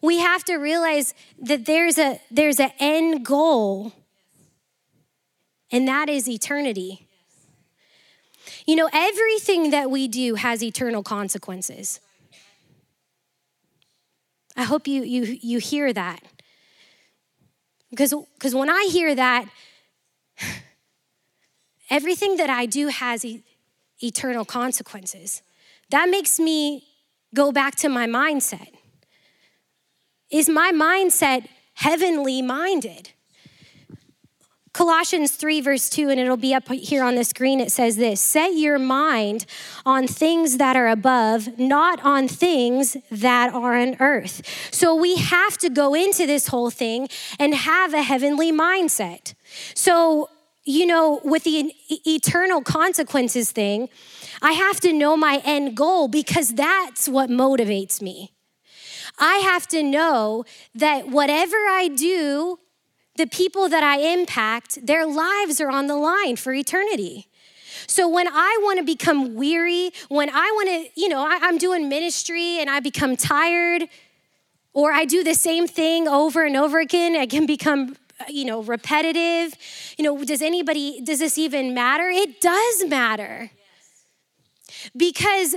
We 0.02 0.18
have 0.18 0.44
to 0.44 0.56
realize 0.56 1.14
that 1.40 1.66
there's 1.66 1.98
a 1.98 2.20
there's 2.30 2.60
an 2.60 2.72
end 2.78 3.24
goal 3.24 3.92
and 5.70 5.88
that 5.88 6.08
is 6.08 6.28
eternity. 6.28 7.06
You 8.66 8.76
know, 8.76 8.88
everything 8.92 9.70
that 9.70 9.90
we 9.90 10.08
do 10.08 10.36
has 10.36 10.62
eternal 10.62 11.02
consequences. 11.02 12.00
I 14.56 14.62
hope 14.64 14.86
you 14.86 15.02
you 15.02 15.38
you 15.42 15.58
hear 15.58 15.92
that. 15.92 16.22
Because 17.90 18.14
because 18.34 18.54
when 18.54 18.70
I 18.70 18.88
hear 18.90 19.14
that 19.14 19.48
everything 21.90 22.36
that 22.36 22.50
I 22.50 22.66
do 22.66 22.88
has 22.88 23.24
e- 23.24 23.42
eternal 24.02 24.44
consequences. 24.44 25.42
That 25.90 26.08
makes 26.08 26.38
me 26.38 26.84
go 27.34 27.52
back 27.52 27.76
to 27.76 27.88
my 27.88 28.06
mindset. 28.06 28.68
Is 30.30 30.48
my 30.48 30.72
mindset 30.72 31.48
heavenly 31.74 32.42
minded? 32.42 33.13
Colossians 34.74 35.30
3, 35.30 35.60
verse 35.60 35.88
2, 35.88 36.10
and 36.10 36.18
it'll 36.18 36.36
be 36.36 36.52
up 36.52 36.68
here 36.68 37.04
on 37.04 37.14
the 37.14 37.22
screen. 37.22 37.60
It 37.60 37.70
says 37.70 37.96
this 37.96 38.20
Set 38.20 38.54
your 38.54 38.78
mind 38.78 39.46
on 39.86 40.08
things 40.08 40.58
that 40.58 40.76
are 40.76 40.88
above, 40.88 41.58
not 41.58 42.04
on 42.04 42.26
things 42.26 42.96
that 43.10 43.54
are 43.54 43.74
on 43.74 43.96
earth. 44.00 44.42
So 44.72 44.92
we 44.94 45.16
have 45.16 45.56
to 45.58 45.70
go 45.70 45.94
into 45.94 46.26
this 46.26 46.48
whole 46.48 46.70
thing 46.70 47.08
and 47.38 47.54
have 47.54 47.94
a 47.94 48.02
heavenly 48.02 48.52
mindset. 48.52 49.34
So 49.74 50.28
you 50.64 50.86
know, 50.86 51.20
with 51.22 51.44
the 51.44 51.72
eternal 51.88 52.62
consequences 52.62 53.52
thing, 53.52 53.88
I 54.42 54.52
have 54.52 54.80
to 54.80 54.92
know 54.92 55.16
my 55.16 55.40
end 55.44 55.76
goal 55.76 56.08
because 56.08 56.54
that's 56.54 57.08
what 57.08 57.28
motivates 57.28 58.00
me. 58.00 58.32
I 59.18 59.36
have 59.36 59.68
to 59.68 59.82
know 59.82 60.44
that 60.74 61.08
whatever 61.08 61.56
I 61.56 61.88
do, 61.88 62.58
the 63.16 63.26
people 63.26 63.68
that 63.68 63.82
I 63.82 63.98
impact, 63.98 64.86
their 64.86 65.06
lives 65.06 65.60
are 65.60 65.70
on 65.70 65.86
the 65.86 65.96
line 65.96 66.36
for 66.36 66.52
eternity. 66.52 67.28
So 67.86 68.08
when 68.08 68.26
I 68.28 68.58
want 68.62 68.78
to 68.78 68.84
become 68.84 69.34
weary, 69.34 69.90
when 70.08 70.30
I 70.30 70.50
want 70.54 70.68
to, 70.68 71.00
you 71.00 71.08
know, 71.08 71.26
I, 71.26 71.36
am 71.48 71.58
doing 71.58 71.88
ministry 71.88 72.58
and 72.60 72.70
I 72.70 72.80
become 72.80 73.16
tired, 73.16 73.88
or 74.72 74.92
I 74.92 75.04
do 75.04 75.22
the 75.22 75.34
same 75.34 75.66
thing 75.66 76.08
over 76.08 76.44
and 76.44 76.56
over 76.56 76.80
again, 76.80 77.14
I 77.16 77.26
can 77.26 77.46
become 77.46 77.96
you 78.28 78.44
know, 78.44 78.62
repetitive. 78.62 79.54
You 79.98 80.04
know, 80.04 80.24
does 80.24 80.42
anybody, 80.42 81.00
does 81.02 81.18
this 81.18 81.38
even 81.38 81.74
matter? 81.74 82.08
It 82.08 82.40
does 82.40 82.86
matter. 82.86 83.50
Because 84.96 85.54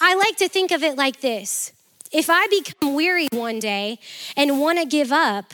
I 0.00 0.14
like 0.14 0.36
to 0.36 0.48
think 0.48 0.70
of 0.70 0.82
it 0.82 0.96
like 0.96 1.20
this 1.20 1.72
if 2.10 2.30
I 2.30 2.46
become 2.46 2.94
weary 2.94 3.28
one 3.32 3.58
day 3.58 3.98
and 4.36 4.58
want 4.58 4.78
to 4.78 4.86
give 4.86 5.12
up, 5.12 5.52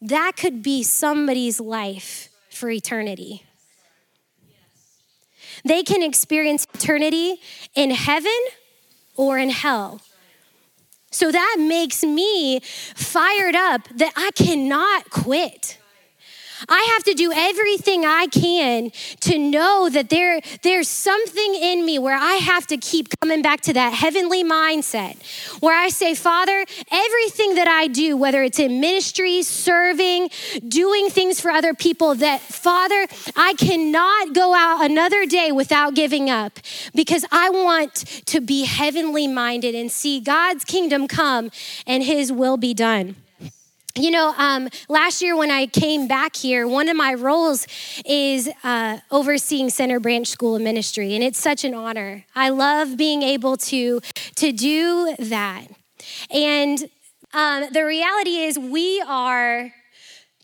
that 0.00 0.32
could 0.36 0.62
be 0.62 0.82
somebody's 0.82 1.60
life 1.60 2.28
for 2.50 2.70
eternity. 2.70 3.42
They 5.64 5.82
can 5.82 6.02
experience 6.02 6.66
eternity 6.74 7.36
in 7.74 7.90
heaven 7.90 8.38
or 9.16 9.38
in 9.38 9.50
hell. 9.50 10.00
So 11.10 11.32
that 11.32 11.56
makes 11.58 12.02
me 12.02 12.60
fired 12.60 13.54
up 13.54 13.88
that 13.96 14.12
I 14.16 14.30
cannot 14.34 15.10
quit. 15.10 15.78
I 16.68 16.88
have 16.94 17.04
to 17.04 17.14
do 17.14 17.32
everything 17.32 18.04
I 18.04 18.26
can 18.26 18.90
to 19.20 19.38
know 19.38 19.88
that 19.90 20.10
there, 20.10 20.40
there's 20.62 20.88
something 20.88 21.54
in 21.54 21.84
me 21.84 21.98
where 21.98 22.16
I 22.16 22.34
have 22.34 22.66
to 22.68 22.76
keep 22.76 23.08
coming 23.20 23.42
back 23.42 23.60
to 23.62 23.72
that 23.74 23.92
heavenly 23.92 24.44
mindset 24.44 25.16
where 25.60 25.76
I 25.76 25.88
say, 25.88 26.14
Father, 26.14 26.64
everything 26.90 27.54
that 27.56 27.68
I 27.68 27.86
do, 27.88 28.16
whether 28.16 28.42
it's 28.42 28.58
in 28.58 28.80
ministry, 28.80 29.42
serving, 29.42 30.30
doing 30.66 31.08
things 31.08 31.40
for 31.40 31.50
other 31.50 31.74
people, 31.74 32.14
that 32.16 32.40
Father, 32.40 33.06
I 33.36 33.54
cannot 33.54 34.34
go 34.34 34.54
out 34.54 34.84
another 34.84 35.26
day 35.26 35.52
without 35.52 35.94
giving 35.94 36.30
up 36.30 36.58
because 36.94 37.24
I 37.30 37.50
want 37.50 37.94
to 38.26 38.40
be 38.40 38.64
heavenly 38.64 39.26
minded 39.26 39.74
and 39.74 39.90
see 39.90 40.20
God's 40.20 40.64
kingdom 40.64 41.08
come 41.08 41.50
and 41.86 42.02
his 42.02 42.32
will 42.32 42.56
be 42.56 42.74
done. 42.74 43.16
You 43.98 44.10
know, 44.10 44.34
um, 44.36 44.68
last 44.90 45.22
year 45.22 45.34
when 45.34 45.50
I 45.50 45.64
came 45.64 46.06
back 46.06 46.36
here, 46.36 46.68
one 46.68 46.90
of 46.90 46.96
my 46.98 47.14
roles 47.14 47.66
is 48.04 48.50
uh, 48.62 48.98
overseeing 49.10 49.70
Center 49.70 49.98
Branch 50.00 50.26
School 50.26 50.56
of 50.56 50.60
Ministry, 50.60 51.14
and 51.14 51.24
it's 51.24 51.38
such 51.38 51.64
an 51.64 51.72
honor. 51.72 52.26
I 52.34 52.50
love 52.50 52.98
being 52.98 53.22
able 53.22 53.56
to 53.56 54.02
to 54.34 54.52
do 54.52 55.14
that. 55.18 55.68
And 56.30 56.90
um, 57.32 57.68
the 57.72 57.86
reality 57.86 58.36
is, 58.36 58.58
we 58.58 59.02
are 59.08 59.72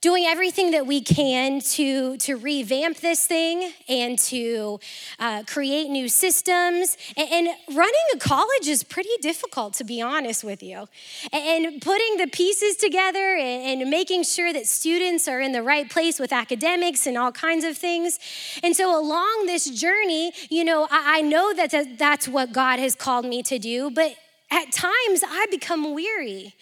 doing 0.02 0.24
everything 0.26 0.72
that 0.72 0.84
we 0.84 1.00
can 1.00 1.60
to, 1.60 2.16
to 2.16 2.36
revamp 2.36 2.98
this 2.98 3.24
thing 3.24 3.72
and 3.88 4.18
to 4.18 4.80
uh, 5.20 5.44
create 5.46 5.88
new 5.88 6.08
systems. 6.08 6.98
And, 7.16 7.30
and, 7.30 7.48
running 7.72 8.00
a 8.14 8.18
college 8.18 8.66
is 8.66 8.82
pretty 8.82 9.16
difficult, 9.20 9.74
to 9.74 9.84
be 9.84 10.02
honest 10.02 10.42
with 10.42 10.60
you. 10.62 10.88
And, 11.32 11.64
and 11.66 11.80
putting 11.80 12.16
the 12.16 12.26
pieces 12.26 12.76
together 12.76 13.36
and, 13.36 13.80
and, 13.80 13.90
making 13.90 14.24
sure 14.24 14.52
that 14.52 14.66
students 14.66 15.28
are 15.28 15.40
in 15.40 15.52
the 15.52 15.62
right 15.62 15.88
place 15.88 16.18
with 16.18 16.32
academics 16.32 17.06
and 17.06 17.16
all 17.16 17.30
kinds 17.30 17.64
of 17.64 17.78
things. 17.78 18.18
And 18.64 18.74
so, 18.74 18.98
along 18.98 19.46
this 19.46 19.70
journey, 19.70 20.32
you 20.50 20.64
know, 20.64 20.88
I, 20.90 21.18
I 21.18 21.20
know 21.22 21.54
that 21.54 21.96
that's 21.96 22.26
what 22.26 22.52
God 22.52 22.80
has 22.80 22.96
called 22.96 23.24
me 23.24 23.42
to 23.44 23.58
do, 23.58 23.90
but 23.90 24.16
at 24.52 24.70
times 24.70 25.22
I 25.26 25.46
become 25.50 25.94
weary. 25.94 26.54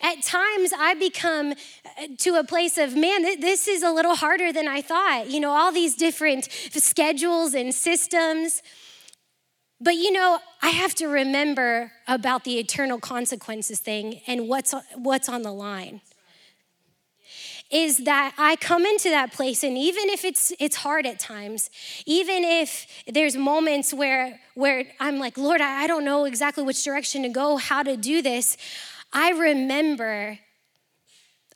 At 0.00 0.22
times 0.22 0.72
I 0.76 0.94
become 0.94 1.52
uh, 1.52 2.06
to 2.18 2.34
a 2.34 2.44
place 2.44 2.78
of, 2.78 2.96
man, 2.96 3.22
this 3.40 3.66
is 3.68 3.82
a 3.82 3.90
little 3.90 4.16
harder 4.16 4.52
than 4.52 4.68
I 4.68 4.82
thought. 4.82 5.30
You 5.30 5.40
know, 5.40 5.50
all 5.50 5.72
these 5.72 5.94
different 5.94 6.48
schedules 6.50 7.54
and 7.54 7.74
systems. 7.74 8.62
But 9.80 9.94
you 9.94 10.12
know, 10.12 10.40
I 10.62 10.70
have 10.70 10.94
to 10.96 11.06
remember 11.06 11.92
about 12.08 12.44
the 12.44 12.58
eternal 12.58 12.98
consequences 12.98 13.78
thing 13.78 14.20
and 14.26 14.48
what's, 14.48 14.74
what's 14.96 15.28
on 15.28 15.42
the 15.42 15.52
line 15.52 16.00
is 17.70 17.98
that 17.98 18.34
I 18.38 18.56
come 18.56 18.86
into 18.86 19.10
that 19.10 19.32
place 19.32 19.62
and 19.62 19.76
even 19.76 20.08
if 20.08 20.24
it's 20.24 20.52
it's 20.58 20.76
hard 20.76 21.06
at 21.06 21.18
times, 21.18 21.70
even 22.06 22.42
if 22.42 22.86
there's 23.06 23.36
moments 23.36 23.92
where 23.92 24.40
where 24.54 24.84
I'm 24.98 25.18
like, 25.18 25.36
Lord, 25.36 25.60
I, 25.60 25.84
I 25.84 25.86
don't 25.86 26.04
know 26.04 26.24
exactly 26.24 26.64
which 26.64 26.82
direction 26.82 27.22
to 27.24 27.28
go, 27.28 27.56
how 27.56 27.82
to 27.82 27.96
do 27.96 28.22
this, 28.22 28.56
I 29.12 29.30
remember 29.30 30.38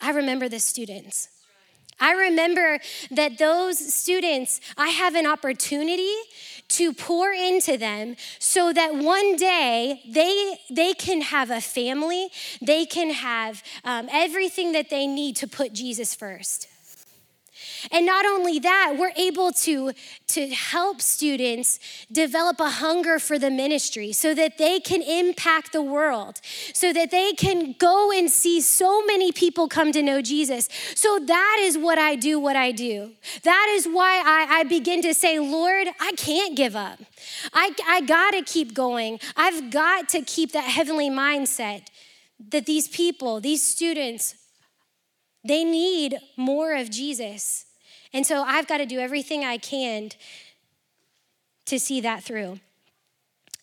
I 0.01 0.11
remember 0.11 0.49
the 0.49 0.61
students. 0.61 1.29
I 2.03 2.13
remember 2.15 2.81
that 3.13 3.39
those 3.39 3.79
students, 3.95 4.61
I 4.77 4.89
have 4.89 5.15
an 5.15 5.25
opportunity 5.25 6.13
to 6.71 6.93
pour 6.93 7.31
into 7.33 7.79
them 7.79 8.17
so 8.41 8.73
that 8.73 8.97
one 8.97 9.37
day 9.37 10.03
they, 10.09 10.59
they 10.69 10.95
can 10.95 11.21
have 11.21 11.51
a 11.51 11.61
family, 11.61 12.29
they 12.61 12.87
can 12.87 13.11
have 13.11 13.63
um, 13.85 14.09
everything 14.11 14.73
that 14.73 14.91
they 14.91 15.07
need 15.07 15.37
to 15.37 15.47
put 15.47 15.73
Jesus 15.73 16.13
first. 16.15 16.67
And 17.91 18.07
not 18.07 18.25
only 18.25 18.59
that, 18.61 18.95
we're 18.99 19.13
able 19.17 19.53
to, 19.53 19.93
to 20.29 20.49
help 20.49 21.01
students 21.01 21.79
develop 22.11 22.61
a 22.61 22.71
hunger 22.71 23.19
for 23.19 23.39
the 23.39 23.51
ministry 23.51 24.13
so 24.13 24.35
that 24.35 24.59
they 24.59 24.79
can 24.81 25.03
impact 25.03 25.73
the 25.73 25.83
world, 25.83 26.41
so 26.73 26.93
that 26.93 27.11
they 27.11 27.33
can 27.33 27.75
go 27.79 28.13
and 28.13 28.31
see 28.31 28.61
so 28.61 29.05
many 29.05 29.33
people 29.33 29.69
come 29.69 29.93
to 29.93 30.03
know 30.03 30.23
Jesus. 30.23 30.69
So 30.95 31.19
that 31.19 31.59
is 31.61 31.77
what 31.77 31.99
I 31.99 32.15
do, 32.15 32.39
what 32.39 32.57
I 32.57 32.73
do. 32.73 33.13
That 33.43 33.73
is 33.75 33.87
why 33.87 34.23
I, 34.25 34.61
I 34.61 34.65
begin 34.65 35.03
to 35.03 35.15
say, 35.15 35.39
Lord, 35.39 35.89
I 36.01 36.13
can't 36.13 36.57
give 36.57 36.77
up. 36.77 37.01
I, 37.53 37.75
I 37.87 38.01
gotta 38.03 38.43
keep 38.43 38.75
going. 38.75 39.19
I've 39.37 39.71
got 39.71 40.09
to 40.11 40.23
keep 40.23 40.53
that 40.53 40.65
heavenly 40.65 41.11
mindset 41.11 41.87
that 42.51 42.67
these 42.67 42.89
people, 42.89 43.41
these 43.41 43.65
students, 43.65 44.35
they 45.45 45.65
need 45.65 46.19
more 46.37 46.75
of 46.75 46.91
Jesus. 46.91 47.67
And 48.13 48.27
so 48.27 48.43
I've 48.43 48.67
got 48.67 48.79
to 48.79 48.87
do 48.87 48.99
everything 48.99 49.45
I 49.45 49.59
can 49.59 50.11
to 51.67 51.79
see 51.79 52.01
that 52.01 52.23
through. 52.23 52.61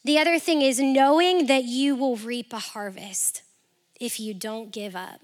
The 0.04 0.18
other 0.18 0.40
thing 0.40 0.62
is 0.62 0.80
knowing 0.80 1.48
that 1.48 1.66
you 1.66 1.96
will 1.96 2.16
reap 2.16 2.54
a 2.54 2.60
harvest 2.60 3.44
if 4.00 4.20
you 4.20 4.34
don't 4.34 4.72
give 4.72 4.96
up. 4.96 5.20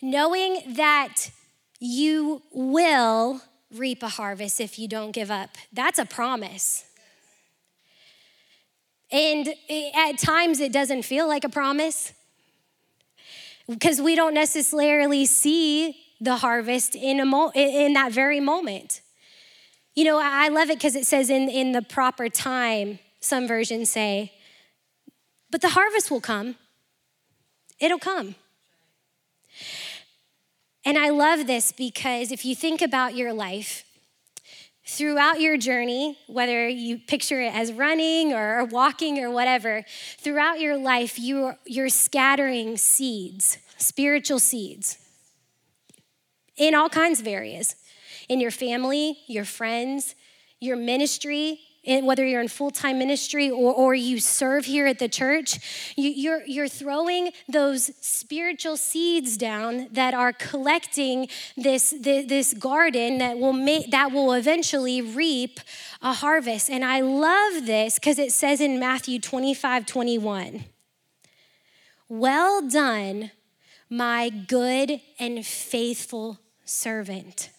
Knowing 0.00 0.74
that 0.74 1.30
you 1.80 2.42
will 2.52 3.40
reap 3.74 4.02
a 4.02 4.08
harvest 4.08 4.60
if 4.60 4.78
you 4.78 4.86
don't 4.86 5.12
give 5.12 5.30
up. 5.30 5.50
That's 5.72 5.98
a 5.98 6.04
promise. 6.04 6.84
And 9.10 9.48
at 9.94 10.18
times 10.18 10.60
it 10.60 10.72
doesn't 10.72 11.02
feel 11.02 11.26
like 11.26 11.44
a 11.44 11.48
promise 11.48 12.12
because 13.68 14.00
we 14.00 14.14
don't 14.14 14.34
necessarily 14.34 15.26
see 15.26 16.01
the 16.22 16.36
harvest 16.36 16.94
in, 16.94 17.18
a 17.18 17.26
mo- 17.26 17.50
in 17.52 17.94
that 17.94 18.12
very 18.12 18.38
moment. 18.38 19.00
You 19.96 20.04
know, 20.04 20.20
I 20.22 20.48
love 20.48 20.70
it 20.70 20.78
because 20.78 20.94
it 20.94 21.04
says 21.04 21.28
in, 21.28 21.48
in 21.48 21.72
the 21.72 21.82
proper 21.82 22.28
time, 22.28 23.00
some 23.20 23.48
versions 23.48 23.90
say, 23.90 24.32
but 25.50 25.60
the 25.60 25.70
harvest 25.70 26.12
will 26.12 26.20
come. 26.20 26.54
It'll 27.80 27.98
come. 27.98 28.36
And 30.84 30.96
I 30.96 31.10
love 31.10 31.48
this 31.48 31.72
because 31.72 32.30
if 32.30 32.44
you 32.44 32.54
think 32.54 32.82
about 32.82 33.16
your 33.16 33.32
life, 33.32 33.84
throughout 34.86 35.40
your 35.40 35.56
journey, 35.56 36.18
whether 36.28 36.68
you 36.68 36.98
picture 36.98 37.40
it 37.40 37.52
as 37.52 37.72
running 37.72 38.32
or 38.32 38.64
walking 38.64 39.18
or 39.18 39.30
whatever, 39.30 39.84
throughout 40.18 40.60
your 40.60 40.76
life, 40.76 41.18
you're, 41.18 41.58
you're 41.66 41.88
scattering 41.88 42.76
seeds, 42.76 43.58
spiritual 43.76 44.38
seeds 44.38 44.98
in 46.56 46.74
all 46.74 46.88
kinds 46.88 47.20
of 47.20 47.26
areas. 47.26 47.74
In 48.28 48.40
your 48.40 48.50
family, 48.50 49.18
your 49.26 49.44
friends, 49.44 50.14
your 50.60 50.76
ministry, 50.76 51.60
whether 51.84 52.24
you're 52.24 52.40
in 52.40 52.48
full-time 52.48 52.98
ministry 52.98 53.50
or, 53.50 53.74
or 53.74 53.94
you 53.94 54.20
serve 54.20 54.64
here 54.66 54.86
at 54.86 54.98
the 54.98 55.08
church 55.08 55.92
you, 55.96 56.10
you're, 56.10 56.42
you're 56.46 56.68
throwing 56.68 57.32
those 57.48 57.90
spiritual 58.00 58.76
seeds 58.76 59.36
down 59.36 59.88
that 59.90 60.14
are 60.14 60.32
collecting 60.32 61.28
this, 61.56 61.92
this, 62.00 62.26
this 62.28 62.54
garden 62.54 63.18
that 63.18 63.38
will 63.38 63.52
make 63.52 63.90
that 63.90 64.12
will 64.12 64.32
eventually 64.32 65.02
reap 65.02 65.58
a 66.00 66.12
harvest. 66.12 66.70
And 66.70 66.84
i 66.84 67.00
love 67.00 67.66
this 67.66 67.96
because 67.96 68.18
it 68.18 68.32
says 68.32 68.60
in 68.60 68.78
matthew 68.78 69.18
25 69.18 69.86
21 69.86 70.64
well 72.08 72.68
done 72.68 73.32
my 73.90 74.30
good 74.30 75.00
and 75.18 75.44
faithful 75.44 76.38
servant. 76.64 77.50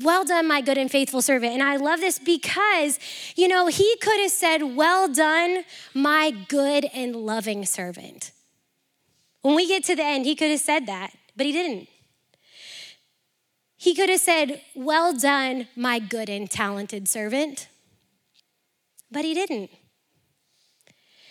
Well 0.00 0.24
done, 0.24 0.46
my 0.46 0.60
good 0.60 0.78
and 0.78 0.90
faithful 0.90 1.22
servant. 1.22 1.54
And 1.54 1.62
I 1.62 1.76
love 1.76 2.00
this 2.00 2.20
because, 2.20 3.00
you 3.34 3.48
know, 3.48 3.66
he 3.66 3.96
could 4.00 4.20
have 4.20 4.30
said, 4.30 4.76
Well 4.76 5.12
done, 5.12 5.64
my 5.92 6.30
good 6.48 6.86
and 6.94 7.16
loving 7.16 7.66
servant. 7.66 8.30
When 9.42 9.56
we 9.56 9.66
get 9.66 9.84
to 9.84 9.96
the 9.96 10.04
end, 10.04 10.24
he 10.24 10.36
could 10.36 10.50
have 10.50 10.60
said 10.60 10.86
that, 10.86 11.12
but 11.36 11.46
he 11.46 11.52
didn't. 11.52 11.88
He 13.76 13.94
could 13.94 14.08
have 14.08 14.20
said, 14.20 14.60
Well 14.76 15.16
done, 15.16 15.66
my 15.74 15.98
good 15.98 16.28
and 16.28 16.48
talented 16.48 17.08
servant, 17.08 17.68
but 19.10 19.24
he 19.24 19.34
didn't. 19.34 19.70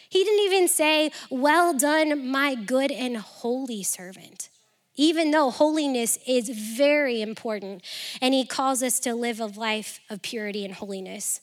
He 0.09 0.23
didn't 0.25 0.45
even 0.45 0.67
say, 0.67 1.11
Well 1.29 1.77
done, 1.77 2.29
my 2.29 2.55
good 2.55 2.91
and 2.91 3.15
holy 3.15 3.81
servant 3.83 4.49
even 4.97 5.31
though 5.31 5.51
holiness 5.51 6.17
is 6.27 6.49
very 6.49 7.21
important 7.21 7.83
and 8.19 8.33
he 8.33 8.45
calls 8.45 8.81
us 8.83 8.99
to 9.01 9.13
live 9.13 9.39
a 9.39 9.45
life 9.45 9.99
of 10.09 10.21
purity 10.23 10.65
and 10.65 10.73
holiness. 10.73 11.39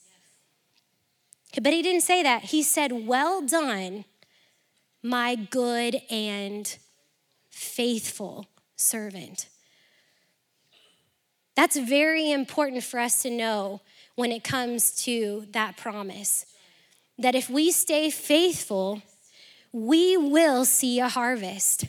But 1.62 1.72
he 1.72 1.82
didn't 1.82 2.02
say 2.02 2.22
that. 2.24 2.42
He 2.42 2.64
said, 2.64 3.06
Well 3.06 3.40
done, 3.40 4.04
my 5.02 5.36
good 5.36 6.02
and 6.10 6.76
faithful 7.48 8.48
servant. 8.74 9.48
That's 11.54 11.76
very 11.76 12.32
important 12.32 12.82
for 12.82 12.98
us 12.98 13.22
to 13.22 13.30
know 13.30 13.80
when 14.16 14.32
it 14.32 14.42
comes 14.42 14.90
to 15.04 15.46
that 15.52 15.76
promise. 15.76 16.46
That 17.16 17.36
if 17.36 17.48
we 17.48 17.70
stay 17.70 18.10
faithful, 18.10 19.02
we 19.72 20.16
will 20.16 20.64
see 20.64 20.98
a 20.98 21.08
harvest 21.08 21.84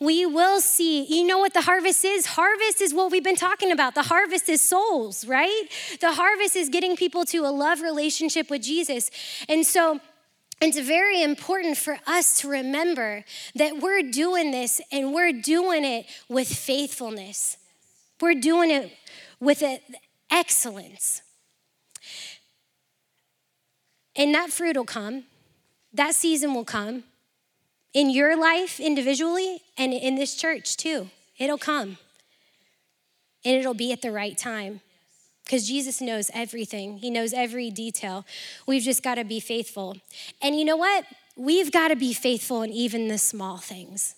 we 0.00 0.24
will 0.24 0.60
see, 0.60 1.04
you 1.04 1.26
know 1.26 1.38
what 1.38 1.52
the 1.52 1.60
harvest 1.60 2.04
is? 2.04 2.24
Harvest 2.24 2.80
is 2.80 2.94
what 2.94 3.12
we've 3.12 3.22
been 3.22 3.36
talking 3.36 3.70
about. 3.70 3.94
The 3.94 4.04
harvest 4.04 4.48
is 4.48 4.62
souls, 4.62 5.26
right? 5.26 5.64
The 6.00 6.12
harvest 6.12 6.56
is 6.56 6.70
getting 6.70 6.96
people 6.96 7.26
to 7.26 7.40
a 7.40 7.52
love 7.52 7.82
relationship 7.82 8.48
with 8.48 8.62
Jesus. 8.62 9.10
And 9.48 9.66
so, 9.66 10.00
it's 10.62 10.78
very 10.78 11.22
important 11.22 11.78
for 11.78 11.98
us 12.06 12.40
to 12.40 12.48
remember 12.48 13.24
that 13.54 13.80
we're 13.80 14.02
doing 14.02 14.50
this 14.50 14.80
and 14.92 15.14
we're 15.14 15.32
doing 15.32 15.86
it 15.86 16.04
with 16.28 16.48
faithfulness. 16.48 17.56
We're 18.20 18.34
doing 18.34 18.70
it 18.70 18.92
with 19.40 19.62
excellence. 20.30 21.22
And 24.14 24.34
that 24.34 24.50
fruit 24.50 24.76
will 24.76 24.84
come, 24.84 25.24
that 25.94 26.14
season 26.14 26.52
will 26.52 26.66
come 26.66 27.04
in 27.92 28.10
your 28.10 28.36
life 28.36 28.78
individually 28.80 29.62
and 29.76 29.92
in 29.92 30.14
this 30.14 30.34
church 30.34 30.76
too. 30.76 31.10
It'll 31.38 31.58
come 31.58 31.98
and 33.44 33.56
it'll 33.56 33.74
be 33.74 33.92
at 33.92 34.02
the 34.02 34.12
right 34.12 34.36
time 34.36 34.80
because 35.44 35.66
Jesus 35.66 36.00
knows 36.00 36.30
everything, 36.32 36.98
He 36.98 37.10
knows 37.10 37.32
every 37.32 37.70
detail. 37.70 38.24
We've 38.66 38.82
just 38.82 39.02
got 39.02 39.16
to 39.16 39.24
be 39.24 39.40
faithful. 39.40 39.96
And 40.40 40.56
you 40.56 40.64
know 40.64 40.76
what? 40.76 41.06
We've 41.36 41.72
got 41.72 41.88
to 41.88 41.96
be 41.96 42.12
faithful 42.12 42.62
in 42.62 42.70
even 42.70 43.08
the 43.08 43.18
small 43.18 43.56
things 43.56 44.14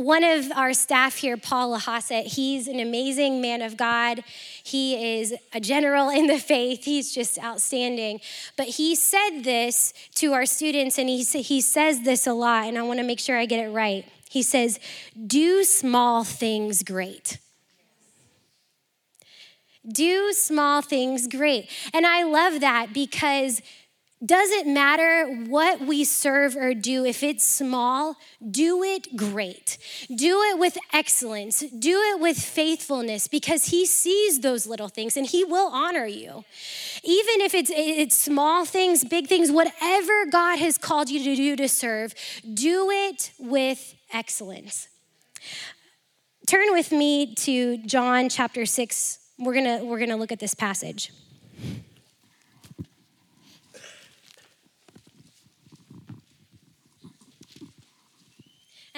one 0.00 0.24
of 0.24 0.50
our 0.52 0.72
staff 0.72 1.16
here, 1.16 1.36
Paul 1.36 1.76
Lahasset, 1.76 2.24
he's 2.24 2.68
an 2.68 2.80
amazing 2.80 3.42
man 3.42 3.60
of 3.60 3.76
God. 3.76 4.24
He 4.62 5.18
is 5.18 5.34
a 5.52 5.60
general 5.60 6.08
in 6.08 6.26
the 6.26 6.38
faith. 6.38 6.84
He's 6.84 7.14
just 7.14 7.38
outstanding. 7.38 8.20
But 8.56 8.66
he 8.66 8.94
said 8.94 9.42
this 9.42 9.92
to 10.14 10.32
our 10.32 10.46
students, 10.46 10.96
and 10.98 11.08
he, 11.08 11.22
he 11.22 11.60
says 11.60 12.02
this 12.02 12.26
a 12.26 12.32
lot, 12.32 12.66
and 12.66 12.78
I 12.78 12.82
want 12.82 12.98
to 12.98 13.04
make 13.04 13.20
sure 13.20 13.36
I 13.36 13.44
get 13.44 13.62
it 13.62 13.68
right. 13.68 14.06
He 14.30 14.42
says, 14.42 14.80
Do 15.26 15.64
small 15.64 16.24
things 16.24 16.82
great. 16.82 17.36
Do 19.86 20.32
small 20.32 20.80
things 20.80 21.26
great. 21.26 21.68
And 21.92 22.06
I 22.06 22.22
love 22.22 22.60
that 22.60 22.94
because 22.94 23.60
doesn't 24.24 24.72
matter 24.72 25.26
what 25.46 25.80
we 25.80 26.04
serve 26.04 26.54
or 26.54 26.74
do, 26.74 27.06
if 27.06 27.22
it's 27.22 27.44
small, 27.44 28.16
do 28.50 28.82
it 28.82 29.16
great. 29.16 29.78
Do 30.14 30.42
it 30.42 30.58
with 30.58 30.76
excellence. 30.92 31.60
Do 31.60 32.00
it 32.02 32.20
with 32.20 32.38
faithfulness 32.38 33.28
because 33.28 33.66
He 33.66 33.86
sees 33.86 34.40
those 34.40 34.66
little 34.66 34.88
things 34.88 35.16
and 35.16 35.26
He 35.26 35.42
will 35.42 35.68
honor 35.68 36.04
you. 36.04 36.44
Even 37.02 37.40
if 37.40 37.54
it's, 37.54 37.70
it's 37.74 38.16
small 38.16 38.66
things, 38.66 39.04
big 39.04 39.26
things, 39.26 39.50
whatever 39.50 40.26
God 40.26 40.58
has 40.58 40.76
called 40.76 41.08
you 41.08 41.22
to 41.24 41.36
do 41.36 41.56
to 41.56 41.68
serve, 41.68 42.14
do 42.52 42.90
it 42.90 43.32
with 43.38 43.94
excellence. 44.12 44.88
Turn 46.46 46.72
with 46.72 46.92
me 46.92 47.34
to 47.36 47.78
John 47.86 48.28
chapter 48.28 48.66
6. 48.66 49.18
We're 49.38 49.54
to 49.54 49.84
we're 49.84 50.04
to 50.04 50.16
look 50.16 50.32
at 50.32 50.40
this 50.40 50.52
passage. 50.52 51.10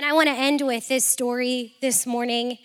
And 0.02 0.10
I 0.10 0.14
want 0.14 0.26
to 0.26 0.34
end 0.34 0.62
with 0.62 0.88
this 0.88 1.04
story 1.04 1.76
this 1.80 2.06
morning. 2.06 2.58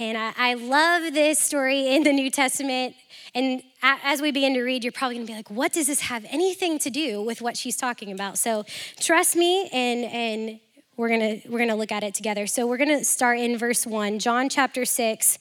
And 0.00 0.18
I, 0.18 0.32
I 0.36 0.54
love 0.54 1.14
this 1.14 1.38
story 1.38 1.94
in 1.94 2.02
the 2.02 2.12
New 2.12 2.28
Testament. 2.28 2.96
And 3.36 3.62
as 3.80 4.20
we 4.20 4.32
begin 4.32 4.54
to 4.54 4.62
read, 4.62 4.82
you're 4.82 4.92
probably 4.92 5.14
going 5.14 5.26
to 5.28 5.32
be 5.32 5.36
like, 5.36 5.48
what 5.48 5.72
does 5.72 5.86
this 5.86 6.00
have 6.00 6.26
anything 6.28 6.80
to 6.80 6.90
do 6.90 7.22
with 7.22 7.40
what 7.40 7.56
she's 7.56 7.76
talking 7.76 8.10
about? 8.10 8.36
So 8.36 8.64
trust 8.98 9.36
me, 9.36 9.68
and, 9.72 10.04
and 10.06 10.60
we're 10.96 11.06
going 11.06 11.20
to 11.40 11.48
we're 11.48 11.58
going 11.58 11.70
to 11.70 11.76
look 11.76 11.92
at 11.92 12.02
it 12.02 12.14
together. 12.14 12.48
So 12.48 12.66
we're 12.66 12.78
going 12.78 12.98
to 12.98 13.04
start 13.04 13.38
in 13.38 13.56
verse 13.56 13.86
1, 13.86 14.18
John 14.18 14.48
chapter 14.48 14.84
6, 14.84 15.38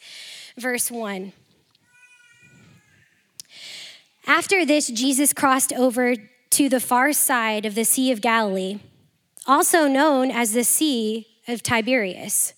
verse 0.59 0.91
1. 0.91 1.33
After 4.27 4.63
this, 4.63 4.89
Jesus 4.89 5.33
crossed 5.33 5.73
over 5.73 6.13
to 6.51 6.69
the 6.69 6.79
far 6.79 7.11
side 7.13 7.65
of 7.65 7.73
the 7.73 7.83
Sea 7.83 8.11
of 8.11 8.21
Galilee, 8.21 8.77
also 9.47 9.87
known 9.87 10.29
as 10.29 10.53
the 10.53 10.63
Sea 10.63 11.25
of 11.47 11.63
Tiberias. 11.63 12.53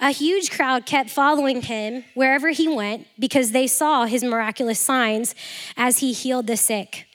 A 0.00 0.10
huge 0.10 0.50
crowd 0.50 0.84
kept 0.84 1.10
following 1.10 1.62
him 1.62 2.04
wherever 2.14 2.50
he 2.50 2.66
went 2.66 3.06
because 3.18 3.52
they 3.52 3.68
saw 3.68 4.04
his 4.04 4.24
miraculous 4.24 4.80
signs 4.80 5.34
as 5.76 5.98
he 5.98 6.12
healed 6.12 6.48
the 6.48 6.56
sick. 6.56 7.06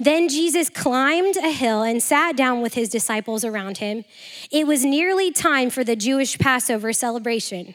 Then 0.00 0.28
Jesus 0.28 0.70
climbed 0.70 1.36
a 1.36 1.52
hill 1.52 1.82
and 1.82 2.02
sat 2.02 2.36
down 2.36 2.62
with 2.62 2.72
his 2.72 2.88
disciples 2.88 3.44
around 3.44 3.78
him. 3.78 4.04
It 4.50 4.66
was 4.66 4.84
nearly 4.84 5.30
time 5.30 5.68
for 5.68 5.84
the 5.84 5.96
Jewish 5.96 6.38
Passover 6.38 6.94
celebration. 6.94 7.74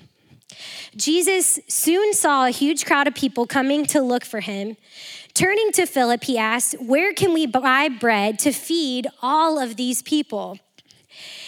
Jesus 0.95 1.59
soon 1.67 2.13
saw 2.13 2.45
a 2.45 2.51
huge 2.51 2.85
crowd 2.85 3.07
of 3.07 3.15
people 3.15 3.45
coming 3.45 3.85
to 3.87 4.01
look 4.01 4.25
for 4.25 4.39
him. 4.39 4.75
Turning 5.33 5.71
to 5.73 5.85
Philip, 5.85 6.23
he 6.23 6.37
asked, 6.37 6.75
Where 6.81 7.13
can 7.13 7.33
we 7.33 7.45
buy 7.45 7.87
bread 7.87 8.39
to 8.39 8.51
feed 8.51 9.07
all 9.21 9.59
of 9.59 9.77
these 9.77 10.01
people? 10.01 10.57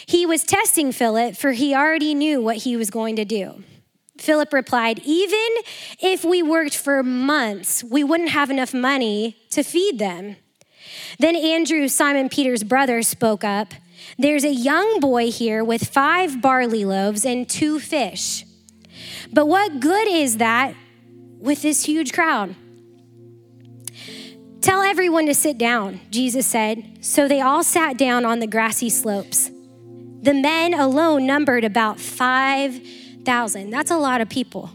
He 0.05 0.25
was 0.25 0.43
testing 0.43 0.91
Philip, 0.91 1.35
for 1.35 1.51
he 1.51 1.73
already 1.73 2.13
knew 2.13 2.41
what 2.41 2.57
he 2.57 2.75
was 2.75 2.89
going 2.89 3.15
to 3.15 3.25
do. 3.25 3.63
Philip 4.17 4.53
replied, 4.53 4.99
Even 5.05 5.49
if 5.99 6.23
we 6.23 6.43
worked 6.43 6.75
for 6.75 7.03
months, 7.03 7.83
we 7.83 8.03
wouldn't 8.03 8.29
have 8.29 8.49
enough 8.49 8.73
money 8.73 9.37
to 9.51 9.63
feed 9.63 9.99
them. 9.99 10.35
Then 11.19 11.35
Andrew, 11.35 11.87
Simon 11.87 12.29
Peter's 12.29 12.63
brother, 12.63 13.01
spoke 13.01 13.43
up. 13.43 13.73
There's 14.17 14.43
a 14.43 14.53
young 14.53 14.99
boy 14.99 15.31
here 15.31 15.63
with 15.63 15.89
five 15.89 16.41
barley 16.41 16.85
loaves 16.85 17.25
and 17.25 17.49
two 17.49 17.79
fish. 17.79 18.45
But 19.31 19.47
what 19.47 19.79
good 19.79 20.07
is 20.07 20.37
that 20.37 20.75
with 21.39 21.61
this 21.61 21.85
huge 21.85 22.13
crowd? 22.13 22.55
Tell 24.61 24.81
everyone 24.81 25.25
to 25.25 25.33
sit 25.33 25.57
down, 25.57 25.99
Jesus 26.09 26.47
said. 26.47 26.99
So 27.01 27.27
they 27.27 27.41
all 27.41 27.63
sat 27.63 27.97
down 27.97 28.23
on 28.23 28.39
the 28.39 28.47
grassy 28.47 28.89
slopes. 28.89 29.51
The 30.23 30.33
men 30.33 30.73
alone 30.73 31.25
numbered 31.27 31.65
about 31.65 31.99
5,000. 31.99 33.69
That's 33.69 33.91
a 33.91 33.97
lot 33.97 34.21
of 34.21 34.29
people. 34.29 34.71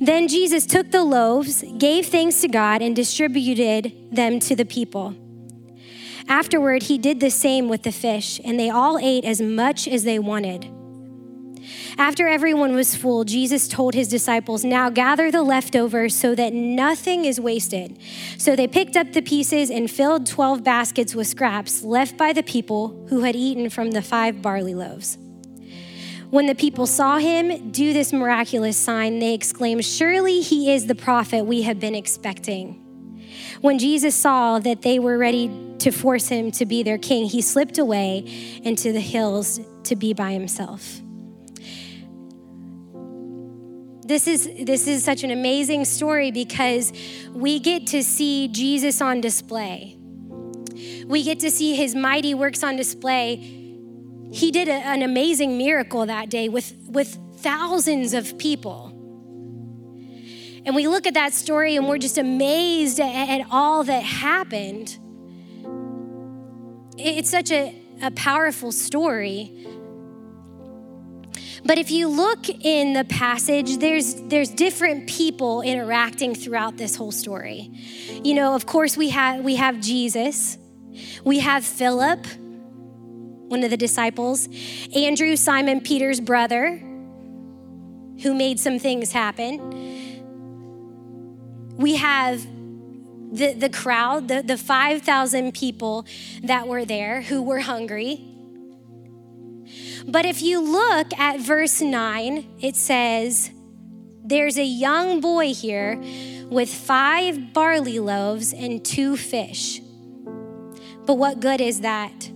Then 0.00 0.26
Jesus 0.26 0.64
took 0.64 0.90
the 0.90 1.04
loaves, 1.04 1.62
gave 1.76 2.06
thanks 2.06 2.40
to 2.40 2.48
God, 2.48 2.80
and 2.80 2.96
distributed 2.96 3.92
them 4.10 4.40
to 4.40 4.56
the 4.56 4.64
people. 4.64 5.14
Afterward, 6.26 6.84
he 6.84 6.96
did 6.96 7.20
the 7.20 7.30
same 7.30 7.68
with 7.68 7.82
the 7.82 7.92
fish, 7.92 8.40
and 8.42 8.58
they 8.58 8.70
all 8.70 8.98
ate 8.98 9.26
as 9.26 9.42
much 9.42 9.86
as 9.86 10.04
they 10.04 10.18
wanted. 10.18 10.70
After 11.98 12.28
everyone 12.28 12.74
was 12.74 12.94
full, 12.94 13.24
Jesus 13.24 13.68
told 13.68 13.94
his 13.94 14.08
disciples, 14.08 14.64
Now 14.64 14.90
gather 14.90 15.30
the 15.30 15.42
leftovers 15.42 16.16
so 16.16 16.34
that 16.34 16.52
nothing 16.52 17.24
is 17.24 17.40
wasted. 17.40 17.98
So 18.38 18.56
they 18.56 18.66
picked 18.66 18.96
up 18.96 19.12
the 19.12 19.22
pieces 19.22 19.70
and 19.70 19.90
filled 19.90 20.26
12 20.26 20.64
baskets 20.64 21.14
with 21.14 21.26
scraps 21.26 21.82
left 21.82 22.16
by 22.16 22.32
the 22.32 22.42
people 22.42 23.06
who 23.08 23.20
had 23.20 23.36
eaten 23.36 23.70
from 23.70 23.90
the 23.90 24.02
five 24.02 24.40
barley 24.40 24.74
loaves. 24.74 25.18
When 26.30 26.46
the 26.46 26.54
people 26.54 26.86
saw 26.86 27.18
him 27.18 27.70
do 27.72 27.92
this 27.92 28.12
miraculous 28.12 28.76
sign, 28.76 29.18
they 29.18 29.34
exclaimed, 29.34 29.84
Surely 29.84 30.40
he 30.40 30.72
is 30.72 30.86
the 30.86 30.94
prophet 30.94 31.44
we 31.44 31.62
have 31.62 31.80
been 31.80 31.96
expecting. 31.96 32.86
When 33.60 33.78
Jesus 33.78 34.14
saw 34.14 34.60
that 34.60 34.82
they 34.82 34.98
were 34.98 35.18
ready 35.18 35.50
to 35.78 35.90
force 35.90 36.28
him 36.28 36.50
to 36.52 36.66
be 36.66 36.82
their 36.82 36.98
king, 36.98 37.26
he 37.26 37.42
slipped 37.42 37.78
away 37.78 38.24
into 38.62 38.92
the 38.92 39.00
hills 39.00 39.60
to 39.84 39.96
be 39.96 40.14
by 40.14 40.32
himself. 40.32 41.00
This 44.10 44.26
is, 44.26 44.50
this 44.58 44.88
is 44.88 45.04
such 45.04 45.22
an 45.22 45.30
amazing 45.30 45.84
story 45.84 46.32
because 46.32 46.92
we 47.32 47.60
get 47.60 47.86
to 47.86 48.02
see 48.02 48.48
Jesus 48.48 49.00
on 49.00 49.20
display. 49.20 49.96
We 51.06 51.22
get 51.22 51.38
to 51.38 51.50
see 51.52 51.76
his 51.76 51.94
mighty 51.94 52.34
works 52.34 52.64
on 52.64 52.74
display. 52.74 53.36
He 54.32 54.50
did 54.50 54.66
a, 54.66 54.72
an 54.72 55.02
amazing 55.02 55.56
miracle 55.56 56.06
that 56.06 56.28
day 56.28 56.48
with, 56.48 56.74
with 56.88 57.16
thousands 57.36 58.12
of 58.12 58.36
people. 58.36 58.88
And 60.66 60.74
we 60.74 60.88
look 60.88 61.06
at 61.06 61.14
that 61.14 61.32
story 61.32 61.76
and 61.76 61.86
we're 61.86 61.98
just 61.98 62.18
amazed 62.18 62.98
at, 62.98 63.40
at 63.40 63.46
all 63.48 63.84
that 63.84 64.02
happened. 64.02 64.98
It's 66.98 67.30
such 67.30 67.52
a, 67.52 67.80
a 68.02 68.10
powerful 68.10 68.72
story. 68.72 69.68
But 71.64 71.78
if 71.78 71.90
you 71.90 72.08
look 72.08 72.48
in 72.48 72.94
the 72.94 73.04
passage, 73.04 73.78
there's 73.78 74.14
there's 74.22 74.48
different 74.48 75.08
people 75.08 75.62
interacting 75.62 76.34
throughout 76.34 76.76
this 76.76 76.96
whole 76.96 77.12
story. 77.12 77.70
You 78.24 78.34
know, 78.34 78.54
of 78.54 78.66
course 78.66 78.96
we 78.96 79.10
have 79.10 79.44
we 79.44 79.56
have 79.56 79.80
Jesus. 79.80 80.58
We 81.24 81.38
have 81.40 81.64
Philip, 81.64 82.26
one 83.48 83.62
of 83.62 83.70
the 83.70 83.76
disciples, 83.76 84.48
Andrew, 84.94 85.36
Simon 85.36 85.80
Peter's 85.80 86.20
brother, 86.20 86.78
who 88.22 88.34
made 88.34 88.58
some 88.60 88.78
things 88.78 89.12
happen. 89.12 89.78
We 91.76 91.96
have 91.96 92.44
the, 93.32 93.54
the 93.54 93.70
crowd, 93.70 94.28
the, 94.28 94.42
the 94.42 94.58
5,000 94.58 95.54
people 95.54 96.04
that 96.42 96.66
were 96.66 96.84
there 96.84 97.22
who 97.22 97.42
were 97.42 97.60
hungry. 97.60 98.29
But 100.06 100.24
if 100.26 100.42
you 100.42 100.60
look 100.60 101.12
at 101.18 101.40
verse 101.40 101.80
9, 101.80 102.56
it 102.60 102.76
says, 102.76 103.50
There's 104.24 104.58
a 104.58 104.64
young 104.64 105.20
boy 105.20 105.52
here 105.52 106.00
with 106.48 106.72
five 106.72 107.52
barley 107.52 107.98
loaves 107.98 108.52
and 108.52 108.84
two 108.84 109.16
fish. 109.16 109.80
But 111.06 111.14
what 111.14 111.40
good 111.40 111.60
is 111.60 111.80
that 111.80 112.30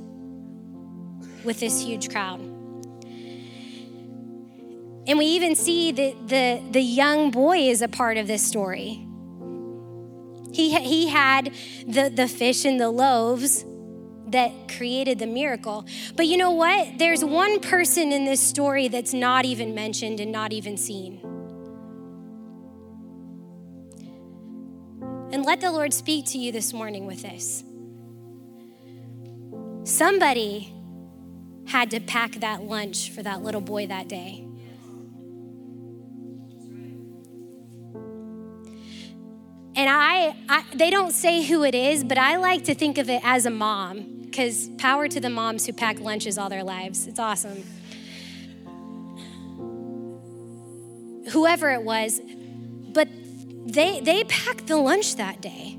with 1.45 1.61
this 1.61 1.83
huge 1.83 2.11
crowd? 2.11 2.41
And 5.07 5.19
we 5.19 5.27
even 5.27 5.55
see 5.55 5.93
that 5.93 6.29
the, 6.29 6.63
the 6.71 6.81
young 6.81 7.31
boy 7.31 7.59
is 7.59 7.83
a 7.83 7.89
part 7.89 8.17
of 8.17 8.27
this 8.27 8.43
story. 8.43 9.07
He, 10.53 10.79
he 10.81 11.09
had 11.09 11.53
the, 11.87 12.09
the 12.09 12.29
fish 12.29 12.65
and 12.65 12.81
the 12.81 12.91
loaves 12.91 13.65
that 14.35 14.51
created 14.77 15.21
the 15.21 15.27
miracle. 15.27 15.87
But 16.17 16.27
you 16.27 16.37
know 16.37 16.51
what? 16.51 16.99
There's 16.99 17.25
one 17.25 17.61
person 17.61 18.13
in 18.13 18.25
this 18.25 18.41
story 18.41 18.89
that's 18.89 19.15
not 19.15 19.45
even 19.45 19.75
mentioned 19.75 20.19
and 20.19 20.33
not 20.33 20.53
even 20.53 20.77
seen. 20.77 21.21
And 25.33 25.45
let 25.45 25.61
the 25.61 25.71
Lord 25.71 25.93
speak 25.93 26.27
to 26.27 26.39
you 26.39 26.51
this 26.53 26.73
morning 26.73 27.07
with 27.07 27.23
this. 27.23 27.65
Somebody 29.85 30.73
had 31.67 31.91
to 31.93 32.01
pack 32.01 32.33
that 32.37 32.63
lunch 32.63 33.11
for 33.11 33.23
that 33.23 33.43
little 33.43 33.61
boy 33.61 33.87
that 33.87 34.09
day. 34.09 34.44
And 39.77 39.91
I, 39.91 40.37
I, 40.49 40.65
they 40.75 40.91
don't 40.91 41.13
say 41.13 41.43
who 41.43 41.65
it 41.65 41.75
is, 41.75 42.05
but 42.05 42.17
I 42.17 42.37
like 42.37 42.65
to 42.65 42.75
think 42.75 42.97
of 42.99 43.11
it 43.11 43.21
as 43.25 43.45
a 43.45 43.51
mom 43.51 44.23
because 44.23 44.69
power 44.79 45.09
to 45.09 45.21
the 45.21 45.31
moms 45.31 45.67
who 45.67 45.73
pack 45.73 45.99
lunches 46.01 46.39
all 46.39 46.49
their 46.49 46.63
lives. 46.63 47.07
It's 47.07 47.19
awesome. 47.19 47.65
Whoever 51.33 51.71
it 51.71 51.83
was, 51.83 52.21
but 52.93 53.09
they 53.67 54.01
they 54.01 54.25
packed 54.25 54.67
the 54.67 54.77
lunch 54.77 55.17
that 55.17 55.41
day. 55.41 55.77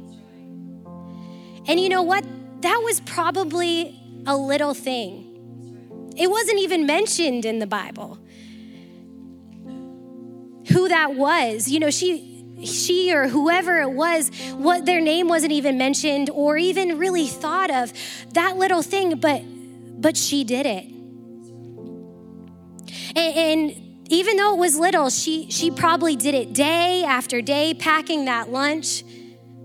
And 1.68 1.80
you 1.80 1.88
know 1.88 2.02
what? 2.02 2.26
That 2.62 2.82
was 2.84 3.00
probably 3.02 3.96
a 4.26 4.36
little 4.36 4.74
thing. 4.74 6.14
It 6.18 6.30
wasn't 6.30 6.60
even 6.60 6.86
mentioned 6.86 7.46
in 7.46 7.60
the 7.60 7.68
Bible. 7.68 8.18
Who 10.72 10.89
that 10.89 11.16
was. 11.16 11.70
You 11.70 11.80
know, 11.80 11.91
she 11.91 12.35
she 12.64 13.14
or 13.14 13.28
whoever 13.28 13.80
it 13.82 13.91
was, 13.91 14.30
what 14.53 14.86
their 14.86 15.01
name 15.01 15.28
wasn't 15.28 15.51
even 15.51 15.78
mentioned 15.78 16.30
or 16.30 16.58
even 16.58 16.97
really 16.97 17.28
thought 17.28 17.70
of. 17.70 17.91
That 18.34 18.58
little 18.58 18.82
thing, 18.82 19.20
but 19.20 19.41
but 20.01 20.18
she 20.18 20.43
did 20.43 20.66
it. 20.66 20.86
And, 23.16 23.36
and 23.36 24.06
even 24.10 24.38
though 24.38 24.53
it 24.53 24.60
was 24.60 24.78
little, 24.78 25.10
she 25.10 25.49
she 25.49 25.72
probably 25.72 26.16
did 26.16 26.36
it 26.36 26.53
day 26.53 27.03
after 27.03 27.41
day, 27.41 27.74
packing 27.74 28.26
that 28.26 28.51
lunch 28.51 29.03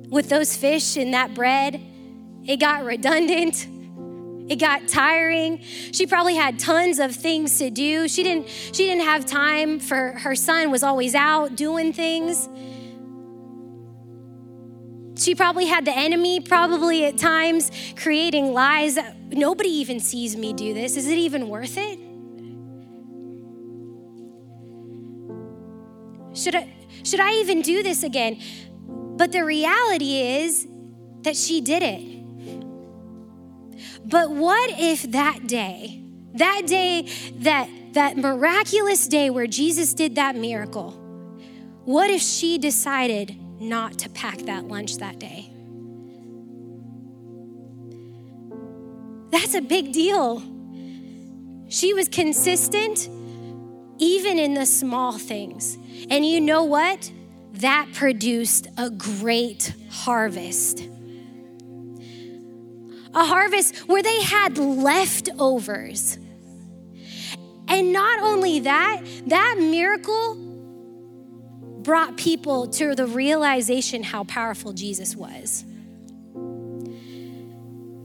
with 0.09 0.28
those 0.28 0.57
fish 0.57 0.97
and 0.97 1.14
that 1.14 1.34
bread. 1.34 1.80
It 2.47 2.59
got 2.59 2.84
redundant. 2.84 3.66
It 4.51 4.57
got 4.57 4.88
tiring. 4.88 5.61
She 5.93 6.07
probably 6.07 6.34
had 6.34 6.59
tons 6.59 6.99
of 6.99 7.14
things 7.14 7.59
to 7.59 7.70
do. 7.70 8.09
She 8.09 8.24
didn't 8.24 8.49
she 8.49 8.86
didn't 8.86 9.05
have 9.05 9.24
time 9.24 9.78
for 9.78 10.12
her 10.18 10.34
son 10.34 10.72
was 10.72 10.82
always 10.82 11.14
out 11.14 11.55
doing 11.55 11.93
things. 11.93 12.49
She 15.21 15.35
probably 15.35 15.66
had 15.66 15.85
the 15.85 15.95
enemy, 15.95 16.41
probably 16.41 17.05
at 17.05 17.18
times 17.18 17.71
creating 17.97 18.55
lies. 18.55 18.99
Nobody 19.29 19.68
even 19.68 20.01
sees 20.01 20.35
me 20.35 20.55
do 20.55 20.73
this. 20.73 20.97
Is 20.97 21.07
it 21.09 21.18
even 21.18 21.51
worth 21.51 21.77
it? 21.77 21.99
Should 26.35 26.55
I, 26.55 26.73
should 27.05 27.21
I 27.21 27.33
even 27.35 27.61
do 27.61 27.83
this 27.83 28.03
again? 28.03 28.41
But 28.89 29.31
the 29.33 29.45
reality 29.45 30.21
is 30.21 30.66
that 31.21 31.37
she 31.37 31.61
did 31.61 31.83
it. 31.83 32.01
But 34.09 34.31
what 34.31 34.71
if 34.79 35.03
that 35.12 35.47
day, 35.47 36.03
that 36.33 36.62
day, 36.66 37.07
that, 37.41 37.68
that 37.93 38.16
miraculous 38.16 39.07
day 39.07 39.29
where 39.29 39.47
Jesus 39.47 39.93
did 39.93 40.14
that 40.14 40.35
miracle, 40.35 40.93
what 41.85 42.09
if 42.09 42.23
she 42.23 42.57
decided 42.57 43.37
not 43.61 43.99
to 43.99 44.09
pack 44.09 44.39
that 44.39 44.67
lunch 44.67 44.97
that 44.97 45.19
day. 45.19 45.51
That's 49.31 49.55
a 49.55 49.61
big 49.61 49.93
deal. 49.93 50.43
She 51.69 51.95
was 51.95 52.09
consistent 52.09 53.09
even 53.99 54.39
in 54.39 54.55
the 54.55 54.67
small 54.67 55.19
things. 55.19 55.77
And 56.09 56.27
you 56.27 56.41
know 56.41 56.65
what? 56.65 57.13
That 57.55 57.89
produced 57.93 58.67
a 58.79 58.91
great 58.91 59.75
harvest. 59.91 60.89
A 63.13 63.25
harvest 63.25 63.77
where 63.89 64.03
they 64.03 64.23
had 64.23 64.57
leftovers. 64.57 66.19
And 67.69 67.93
not 67.93 68.21
only 68.21 68.61
that, 68.61 69.03
that 69.27 69.57
miracle 69.59 70.49
brought 71.91 72.16
people 72.16 72.68
to 72.68 72.95
the 72.95 73.05
realization 73.05 74.05
how 74.05 74.22
powerful 74.22 74.72
Jesus 74.72 75.16
was. 75.16 75.64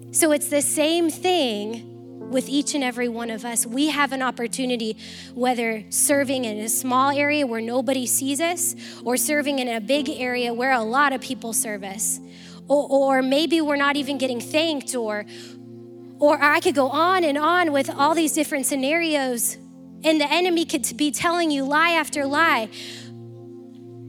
So 0.09 0.31
it's 0.31 0.47
the 0.47 0.63
same 0.63 1.11
thing 1.11 2.31
with 2.31 2.49
each 2.49 2.73
and 2.73 2.83
every 2.83 3.07
one 3.07 3.29
of 3.29 3.45
us. 3.45 3.63
We 3.63 3.89
have 3.89 4.11
an 4.11 4.23
opportunity, 4.23 4.97
whether 5.35 5.83
serving 5.91 6.45
in 6.45 6.57
a 6.57 6.67
small 6.67 7.11
area 7.11 7.45
where 7.45 7.61
nobody 7.61 8.07
sees 8.07 8.41
us, 8.41 8.75
or 9.03 9.17
serving 9.17 9.59
in 9.59 9.69
a 9.69 9.79
big 9.79 10.09
area 10.09 10.51
where 10.51 10.71
a 10.71 10.81
lot 10.81 11.13
of 11.13 11.21
people 11.21 11.53
serve 11.53 11.83
us. 11.83 12.19
Or, 12.67 12.87
or 12.89 13.21
maybe 13.21 13.61
we're 13.61 13.75
not 13.75 13.97
even 13.97 14.17
getting 14.17 14.41
thanked, 14.41 14.95
or, 14.95 15.27
or 16.17 16.41
I 16.41 16.59
could 16.59 16.73
go 16.73 16.89
on 16.89 17.23
and 17.23 17.37
on 17.37 17.71
with 17.71 17.91
all 17.91 18.15
these 18.15 18.33
different 18.33 18.65
scenarios, 18.65 19.57
and 20.03 20.19
the 20.19 20.31
enemy 20.31 20.65
could 20.65 20.91
be 20.97 21.11
telling 21.11 21.51
you 21.51 21.63
lie 21.65 21.91
after 21.91 22.25
lie. 22.25 22.69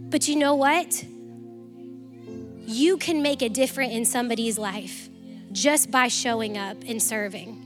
But 0.08 0.28
you 0.28 0.36
know 0.36 0.54
what? 0.54 1.04
You 2.66 2.96
can 2.96 3.22
make 3.22 3.42
a 3.42 3.48
difference 3.48 3.92
in 3.92 4.04
somebody's 4.04 4.58
life 4.58 5.08
just 5.52 5.90
by 5.90 6.08
showing 6.08 6.58
up 6.58 6.76
and 6.86 7.02
serving, 7.02 7.64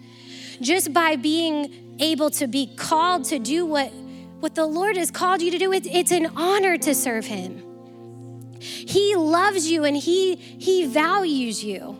just 0.61 0.93
by 0.93 1.17
being 1.17 1.97
able 1.99 2.31
to 2.31 2.47
be 2.47 2.67
called 2.77 3.25
to 3.27 3.39
do 3.39 3.67
what, 3.67 3.93
what 4.41 4.55
the 4.55 4.67
Lord 4.67 4.97
has 4.97 5.11
called 5.11 5.43
you 5.43 5.51
to 5.51 5.59
do. 5.59 5.73
It, 5.73 5.87
it's 5.87 6.13
an 6.13 6.27
honor 6.37 6.77
to 6.79 6.95
serve 6.95 7.27
Him. 7.27 7.63
He 8.61 9.17
loves 9.17 9.71
you 9.71 9.85
and 9.85 9.97
He, 9.97 10.37
he 10.37 10.87
values 10.87 11.63
you. 11.63 11.99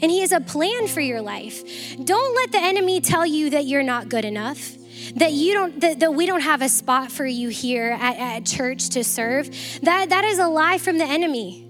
And 0.00 0.10
He 0.10 0.20
has 0.20 0.32
a 0.32 0.40
plan 0.40 0.88
for 0.88 1.00
your 1.00 1.20
life. 1.20 1.96
Don't 2.02 2.34
let 2.34 2.52
the 2.52 2.60
enemy 2.60 3.00
tell 3.00 3.26
you 3.26 3.50
that 3.50 3.64
you're 3.64 3.82
not 3.82 4.08
good 4.08 4.24
enough 4.24 4.78
that 5.16 5.32
you 5.32 5.54
don't 5.54 5.80
that, 5.80 6.00
that 6.00 6.14
we 6.14 6.26
don't 6.26 6.42
have 6.42 6.62
a 6.62 6.68
spot 6.68 7.10
for 7.10 7.26
you 7.26 7.48
here 7.48 7.96
at, 8.00 8.18
at 8.18 8.46
church 8.46 8.90
to 8.90 9.04
serve 9.04 9.50
that 9.82 10.08
that 10.10 10.24
is 10.24 10.38
a 10.38 10.48
lie 10.48 10.78
from 10.78 10.98
the 10.98 11.04
enemy 11.04 11.68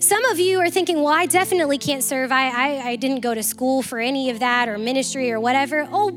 some 0.00 0.24
of 0.26 0.38
you 0.38 0.60
are 0.60 0.70
thinking, 0.70 1.02
well, 1.02 1.12
I 1.12 1.26
definitely 1.26 1.78
can't 1.78 2.04
serve. 2.04 2.30
I, 2.30 2.48
I, 2.48 2.88
I 2.90 2.96
didn't 2.96 3.20
go 3.20 3.34
to 3.34 3.42
school 3.42 3.82
for 3.82 3.98
any 3.98 4.30
of 4.30 4.38
that 4.38 4.68
or 4.68 4.78
ministry 4.78 5.32
or 5.32 5.40
whatever. 5.40 5.88
Oh, 5.90 6.10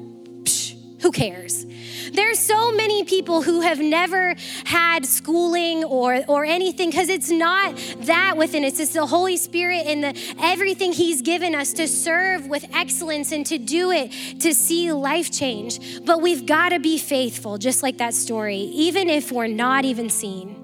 psh, 0.43 1.01
who 1.01 1.11
cares? 1.11 1.65
There's 2.11 2.39
so 2.39 2.71
many 2.71 3.03
people 3.03 3.41
who 3.41 3.61
have 3.61 3.79
never 3.79 4.35
had 4.65 5.05
schooling 5.05 5.83
or, 5.83 6.23
or 6.27 6.45
anything 6.45 6.89
because 6.89 7.09
it's 7.09 7.29
not 7.29 7.75
that 7.99 8.35
within 8.37 8.65
us. 8.65 8.79
It's 8.79 8.93
the 8.93 9.05
Holy 9.05 9.37
Spirit 9.37 9.83
and 9.85 10.03
the, 10.03 10.35
everything 10.39 10.91
He's 10.91 11.21
given 11.21 11.55
us 11.55 11.73
to 11.73 11.87
serve 11.87 12.47
with 12.47 12.65
excellence 12.73 13.31
and 13.31 13.45
to 13.45 13.57
do 13.57 13.91
it 13.91 14.11
to 14.41 14.53
see 14.53 14.91
life 14.91 15.31
change. 15.31 16.03
But 16.05 16.21
we've 16.21 16.45
got 16.45 16.69
to 16.69 16.79
be 16.79 16.97
faithful, 16.97 17.57
just 17.57 17.81
like 17.81 17.97
that 17.99 18.13
story, 18.13 18.57
even 18.57 19.09
if 19.09 19.31
we're 19.31 19.47
not 19.47 19.85
even 19.85 20.09
seen. 20.09 20.57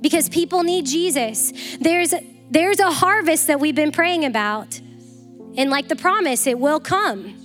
Because 0.00 0.28
people 0.28 0.62
need 0.62 0.86
Jesus. 0.86 1.52
There's, 1.78 2.14
there's 2.50 2.78
a 2.78 2.90
harvest 2.90 3.48
that 3.48 3.60
we've 3.60 3.74
been 3.74 3.92
praying 3.92 4.24
about. 4.24 4.80
And 5.56 5.68
like 5.68 5.88
the 5.88 5.96
promise, 5.96 6.46
it 6.46 6.58
will 6.58 6.80
come. 6.80 7.36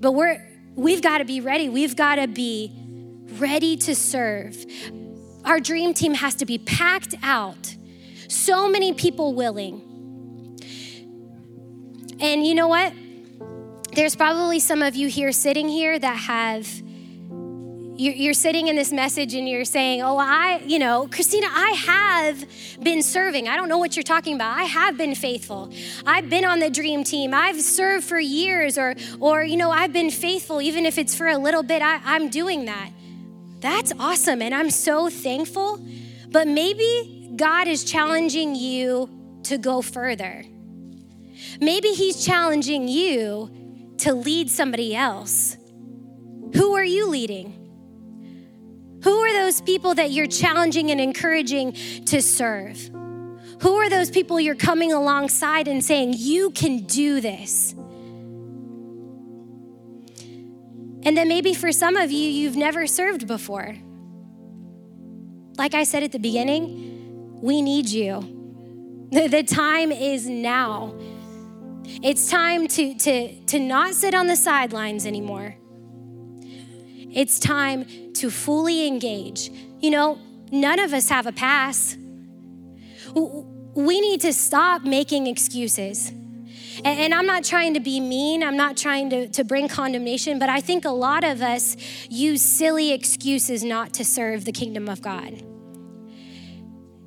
But 0.00 0.12
we're 0.12 0.42
we've 0.76 1.02
got 1.02 1.18
to 1.18 1.24
be 1.24 1.40
ready. 1.40 1.68
We've 1.68 1.96
got 1.96 2.16
to 2.16 2.28
be 2.28 2.72
ready 3.38 3.76
to 3.78 3.94
serve. 3.94 4.64
Our 5.44 5.58
dream 5.58 5.94
team 5.94 6.14
has 6.14 6.36
to 6.36 6.46
be 6.46 6.58
packed 6.58 7.14
out. 7.22 7.76
So 8.28 8.68
many 8.68 8.92
people 8.92 9.34
willing. 9.34 9.82
And 12.20 12.46
you 12.46 12.54
know 12.54 12.68
what? 12.68 12.92
There's 13.94 14.14
probably 14.14 14.60
some 14.60 14.82
of 14.82 14.94
you 14.94 15.08
here 15.08 15.32
sitting 15.32 15.68
here 15.68 15.98
that 15.98 16.16
have 16.16 16.68
you're 17.98 18.34
sitting 18.34 18.68
in 18.68 18.76
this 18.76 18.92
message 18.92 19.34
and 19.34 19.48
you're 19.48 19.64
saying, 19.64 20.02
Oh, 20.02 20.18
I, 20.18 20.62
you 20.66 20.78
know, 20.78 21.08
Christina, 21.10 21.46
I 21.50 21.70
have 21.70 22.44
been 22.82 23.02
serving. 23.02 23.48
I 23.48 23.56
don't 23.56 23.68
know 23.68 23.78
what 23.78 23.96
you're 23.96 24.02
talking 24.02 24.34
about. 24.34 24.56
I 24.56 24.64
have 24.64 24.96
been 24.96 25.14
faithful. 25.14 25.72
I've 26.06 26.28
been 26.28 26.44
on 26.44 26.60
the 26.60 26.70
dream 26.70 27.04
team. 27.04 27.32
I've 27.32 27.60
served 27.60 28.04
for 28.04 28.18
years, 28.18 28.78
or, 28.78 28.94
or 29.20 29.42
you 29.42 29.56
know, 29.56 29.70
I've 29.70 29.92
been 29.92 30.10
faithful, 30.10 30.60
even 30.60 30.84
if 30.84 30.98
it's 30.98 31.14
for 31.14 31.28
a 31.28 31.38
little 31.38 31.62
bit. 31.62 31.82
I, 31.82 32.00
I'm 32.04 32.28
doing 32.28 32.66
that. 32.66 32.90
That's 33.60 33.92
awesome. 33.98 34.42
And 34.42 34.54
I'm 34.54 34.70
so 34.70 35.08
thankful. 35.08 35.80
But 36.30 36.48
maybe 36.48 37.32
God 37.36 37.68
is 37.68 37.84
challenging 37.84 38.54
you 38.54 39.40
to 39.44 39.58
go 39.58 39.80
further. 39.80 40.44
Maybe 41.60 41.88
He's 41.88 42.24
challenging 42.24 42.88
you 42.88 43.94
to 43.98 44.12
lead 44.12 44.50
somebody 44.50 44.94
else. 44.94 45.56
Who 46.54 46.74
are 46.74 46.84
you 46.84 47.08
leading? 47.08 47.65
Who 49.06 49.20
are 49.20 49.32
those 49.32 49.60
people 49.60 49.94
that 49.94 50.10
you're 50.10 50.26
challenging 50.26 50.90
and 50.90 51.00
encouraging 51.00 51.74
to 52.06 52.20
serve? 52.20 52.90
Who 53.62 53.76
are 53.76 53.88
those 53.88 54.10
people 54.10 54.40
you're 54.40 54.56
coming 54.56 54.92
alongside 54.92 55.68
and 55.68 55.84
saying, 55.84 56.14
You 56.16 56.50
can 56.50 56.86
do 56.86 57.20
this? 57.20 57.72
And 61.04 61.16
then 61.16 61.28
maybe 61.28 61.54
for 61.54 61.70
some 61.70 61.96
of 61.96 62.10
you, 62.10 62.28
you've 62.28 62.56
never 62.56 62.88
served 62.88 63.28
before. 63.28 63.76
Like 65.56 65.74
I 65.74 65.84
said 65.84 66.02
at 66.02 66.10
the 66.10 66.18
beginning, 66.18 67.38
we 67.40 67.62
need 67.62 67.88
you. 67.88 68.32
The 69.12 69.44
time 69.44 69.92
is 69.92 70.28
now. 70.28 70.96
It's 72.02 72.28
time 72.28 72.66
to, 72.66 72.94
to, 72.94 73.44
to 73.44 73.60
not 73.60 73.94
sit 73.94 74.16
on 74.16 74.26
the 74.26 74.34
sidelines 74.34 75.06
anymore. 75.06 75.56
It's 77.16 77.38
time 77.38 78.12
to 78.12 78.30
fully 78.30 78.86
engage. 78.86 79.50
You 79.80 79.90
know, 79.90 80.18
none 80.52 80.78
of 80.78 80.92
us 80.92 81.08
have 81.08 81.26
a 81.26 81.32
pass. 81.32 81.96
We 83.14 84.00
need 84.02 84.20
to 84.20 84.34
stop 84.34 84.82
making 84.82 85.26
excuses. 85.26 86.12
And, 86.84 87.14
I'm 87.14 87.24
not 87.24 87.42
trying 87.42 87.72
to 87.72 87.80
be 87.80 88.00
mean, 88.00 88.42
I'm 88.42 88.58
not 88.58 88.76
trying 88.76 89.08
to, 89.08 89.28
to 89.28 89.44
bring 89.44 89.66
condemnation, 89.66 90.38
but 90.38 90.50
I 90.50 90.60
think 90.60 90.84
a 90.84 90.90
lot 90.90 91.24
of 91.24 91.40
us 91.40 91.74
use 92.10 92.42
silly 92.42 92.92
excuses 92.92 93.64
not 93.64 93.94
to 93.94 94.04
serve 94.04 94.44
the 94.44 94.52
kingdom 94.52 94.86
of 94.86 95.00
God. 95.00 95.42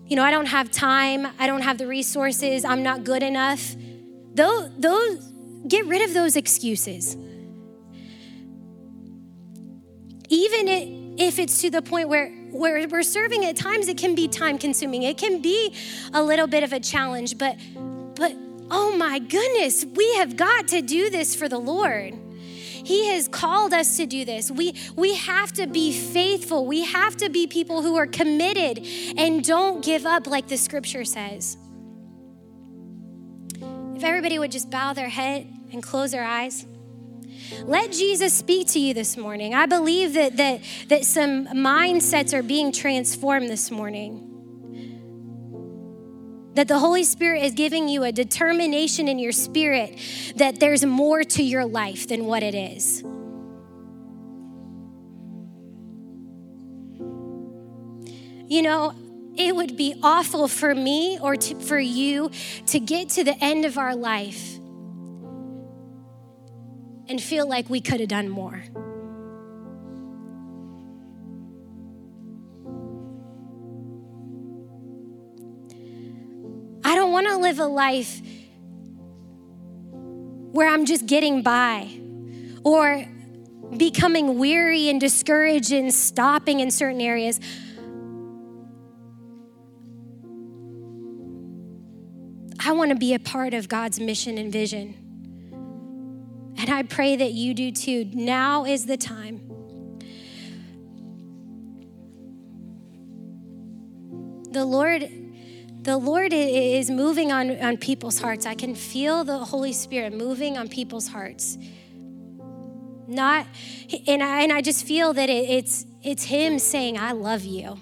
You 0.08 0.16
know, 0.16 0.24
I 0.24 0.32
don't 0.32 0.48
have 0.48 0.72
time, 0.72 1.28
I 1.38 1.46
don't 1.46 1.62
have 1.62 1.78
the 1.78 1.86
resources, 1.86 2.66
I'm 2.66 2.82
not 2.82 3.04
good 3.04 3.22
enough. 3.22 3.76
Those, 4.34 4.72
those 4.76 5.32
get 5.68 5.86
rid 5.86 6.02
of 6.02 6.16
those 6.16 6.36
excuses. 6.36 7.16
Even 10.30 11.16
if 11.18 11.40
it's 11.40 11.62
to 11.62 11.70
the 11.70 11.82
point 11.82 12.08
where 12.08 12.30
where 12.52 12.88
we're 12.88 13.04
serving 13.04 13.46
at 13.46 13.56
times 13.56 13.88
it 13.88 13.98
can 13.98 14.16
be 14.16 14.28
time 14.28 14.58
consuming 14.58 15.04
it 15.04 15.18
can 15.18 15.40
be 15.40 15.74
a 16.14 16.24
little 16.24 16.48
bit 16.48 16.64
of 16.64 16.74
a 16.74 16.80
challenge 16.80 17.38
but 17.38 17.56
but 18.16 18.36
oh 18.72 18.96
my 18.98 19.20
goodness 19.20 19.86
we 19.86 20.16
have 20.16 20.36
got 20.36 20.68
to 20.68 20.82
do 20.82 21.10
this 21.10 21.36
for 21.36 21.48
the 21.48 21.60
lord. 21.60 22.18
He 22.90 23.08
has 23.10 23.28
called 23.28 23.74
us 23.74 23.98
to 23.98 24.06
do 24.06 24.26
this. 24.26 24.50
We 24.50 24.74
we 24.96 25.16
have 25.16 25.52
to 25.54 25.68
be 25.68 25.92
faithful. 25.92 26.66
We 26.66 26.86
have 26.86 27.18
to 27.18 27.30
be 27.30 27.46
people 27.46 27.82
who 27.82 27.98
are 27.98 28.08
committed 28.08 28.88
and 29.18 29.44
don't 29.44 29.84
give 29.84 30.06
up 30.06 30.26
like 30.26 30.48
the 30.48 30.58
scripture 30.58 31.06
says. 31.06 31.58
If 33.96 34.04
everybody 34.04 34.40
would 34.40 34.52
just 34.52 34.72
bow 34.72 34.94
their 34.94 35.10
head 35.10 35.46
and 35.72 35.84
close 35.84 36.12
their 36.12 36.24
eyes 36.24 36.66
let 37.64 37.92
Jesus 37.92 38.34
speak 38.34 38.68
to 38.70 38.80
you 38.80 38.94
this 38.94 39.18
morning. 39.18 39.54
I 39.54 39.66
believe 39.66 40.14
that, 40.14 40.38
that, 40.38 40.62
that 40.88 41.06
some 41.06 41.48
mindsets 41.48 42.34
are 42.34 42.44
being 42.44 42.72
transformed 42.72 43.50
this 43.50 43.72
morning. 43.72 44.26
That 46.56 46.68
the 46.68 46.80
Holy 46.80 47.04
Spirit 47.04 47.44
is 47.44 47.54
giving 47.54 47.88
you 47.88 48.04
a 48.04 48.12
determination 48.12 49.08
in 49.08 49.20
your 49.20 49.32
spirit 49.32 49.98
that 50.36 50.60
there's 50.60 50.86
more 50.86 51.24
to 51.24 51.44
your 51.44 51.66
life 51.66 52.08
than 52.08 52.26
what 52.26 52.44
it 52.44 52.56
is. 52.56 53.04
You 58.50 58.64
know, 58.64 58.94
it 59.38 59.56
would 59.56 59.78
be 59.78 59.96
awful 60.02 60.48
for 60.48 60.74
me 60.74 61.20
or 61.22 61.36
to, 61.36 61.56
for 61.60 61.80
you 61.80 62.32
to 62.68 62.80
get 62.80 63.10
to 63.10 63.24
the 63.24 63.42
end 63.44 63.64
of 63.64 63.78
our 63.78 63.96
life 63.96 64.59
and 67.10 67.22
feel 67.22 67.50
like 67.50 67.70
we 67.70 67.82
could 67.82 68.00
have 68.00 68.08
done 68.08 68.30
more. 68.30 68.64
I 76.84 76.96
don't 76.96 77.12
want 77.12 77.28
to 77.28 77.38
live 77.38 77.60
a 77.60 77.66
life 77.66 78.22
where 79.92 80.70
I'm 80.70 80.86
just 80.86 81.08
getting 81.08 81.42
by 81.42 81.90
or 82.64 83.06
becoming 83.76 84.38
weary 84.38 84.90
and 84.90 85.02
discouraged 85.02 85.72
and 85.72 85.94
stopping 85.94 86.60
in 86.60 86.70
certain 86.72 87.02
areas. 87.02 87.40
I 92.60 92.72
want 92.74 92.90
to 92.90 92.96
be 92.96 93.16
a 93.16 93.20
part 93.20 93.54
of 93.56 93.68
God's 93.68 94.00
mission 94.00 94.38
and 94.38 94.52
vision. 94.52 95.09
And 96.60 96.70
I 96.70 96.84
pray 96.84 97.16
that 97.16 97.32
you 97.32 97.54
do 97.54 97.72
too. 97.72 98.06
Now 98.14 98.66
is 98.66 98.86
the 98.86 98.98
time. 98.98 99.42
The 104.52 104.66
Lord 104.66 105.10
the 105.82 105.98
Lord 105.98 106.34
is 106.34 106.90
moving 106.90 107.32
on, 107.32 107.58
on 107.62 107.78
people's 107.78 108.20
hearts. 108.20 108.46
I 108.46 108.54
can 108.54 108.76
feel 108.76 109.24
the 109.24 109.40
Holy 109.40 109.72
Spirit 109.72 110.14
moving 110.14 110.58
on 110.58 110.68
people's 110.68 111.08
hearts. 111.08 111.58
Not, 113.08 113.48
and 114.06 114.22
I, 114.22 114.42
and 114.42 114.52
I 114.52 114.62
just 114.62 114.86
feel 114.86 115.14
that 115.14 115.30
it, 115.30 115.50
it's, 115.50 115.86
it's 116.04 116.26
Him 116.26 116.60
saying, 116.60 116.98
I 116.98 117.14
love 117.14 117.46
you. 117.46 117.80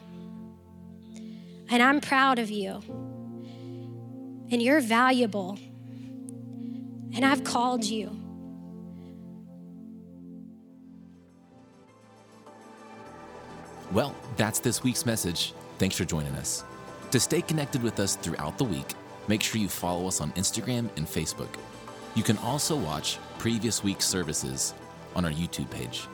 And 1.70 1.82
I'm 1.82 2.00
proud 2.00 2.38
of 2.38 2.52
you. 2.52 2.82
And 4.52 4.62
you're 4.62 4.80
valuable. 4.80 5.58
And 7.16 7.26
I've 7.26 7.44
called 7.44 7.84
you. 7.84 8.27
Well, 13.92 14.14
that's 14.36 14.60
this 14.60 14.84
week's 14.84 15.06
message. 15.06 15.54
Thanks 15.78 15.96
for 15.96 16.04
joining 16.04 16.34
us. 16.36 16.66
To 17.12 17.20
stay 17.20 17.42
connected 17.42 17.82
with 17.82 18.00
us 18.00 18.18
throughout 18.18 18.58
the 18.58 18.66
week, 18.66 18.94
make 19.28 19.42
sure 19.42 19.62
you 19.62 19.70
follow 19.70 20.08
us 20.08 20.20
on 20.20 20.32
Instagram 20.34 20.90
and 20.98 21.08
Facebook. 21.08 21.50
You 22.16 22.24
can 22.24 22.38
also 22.40 22.76
watch 22.76 23.18
previous 23.38 23.84
week's 23.84 24.06
services 24.06 24.74
on 25.16 25.24
our 25.24 25.32
YouTube 25.32 25.70
page. 25.72 26.08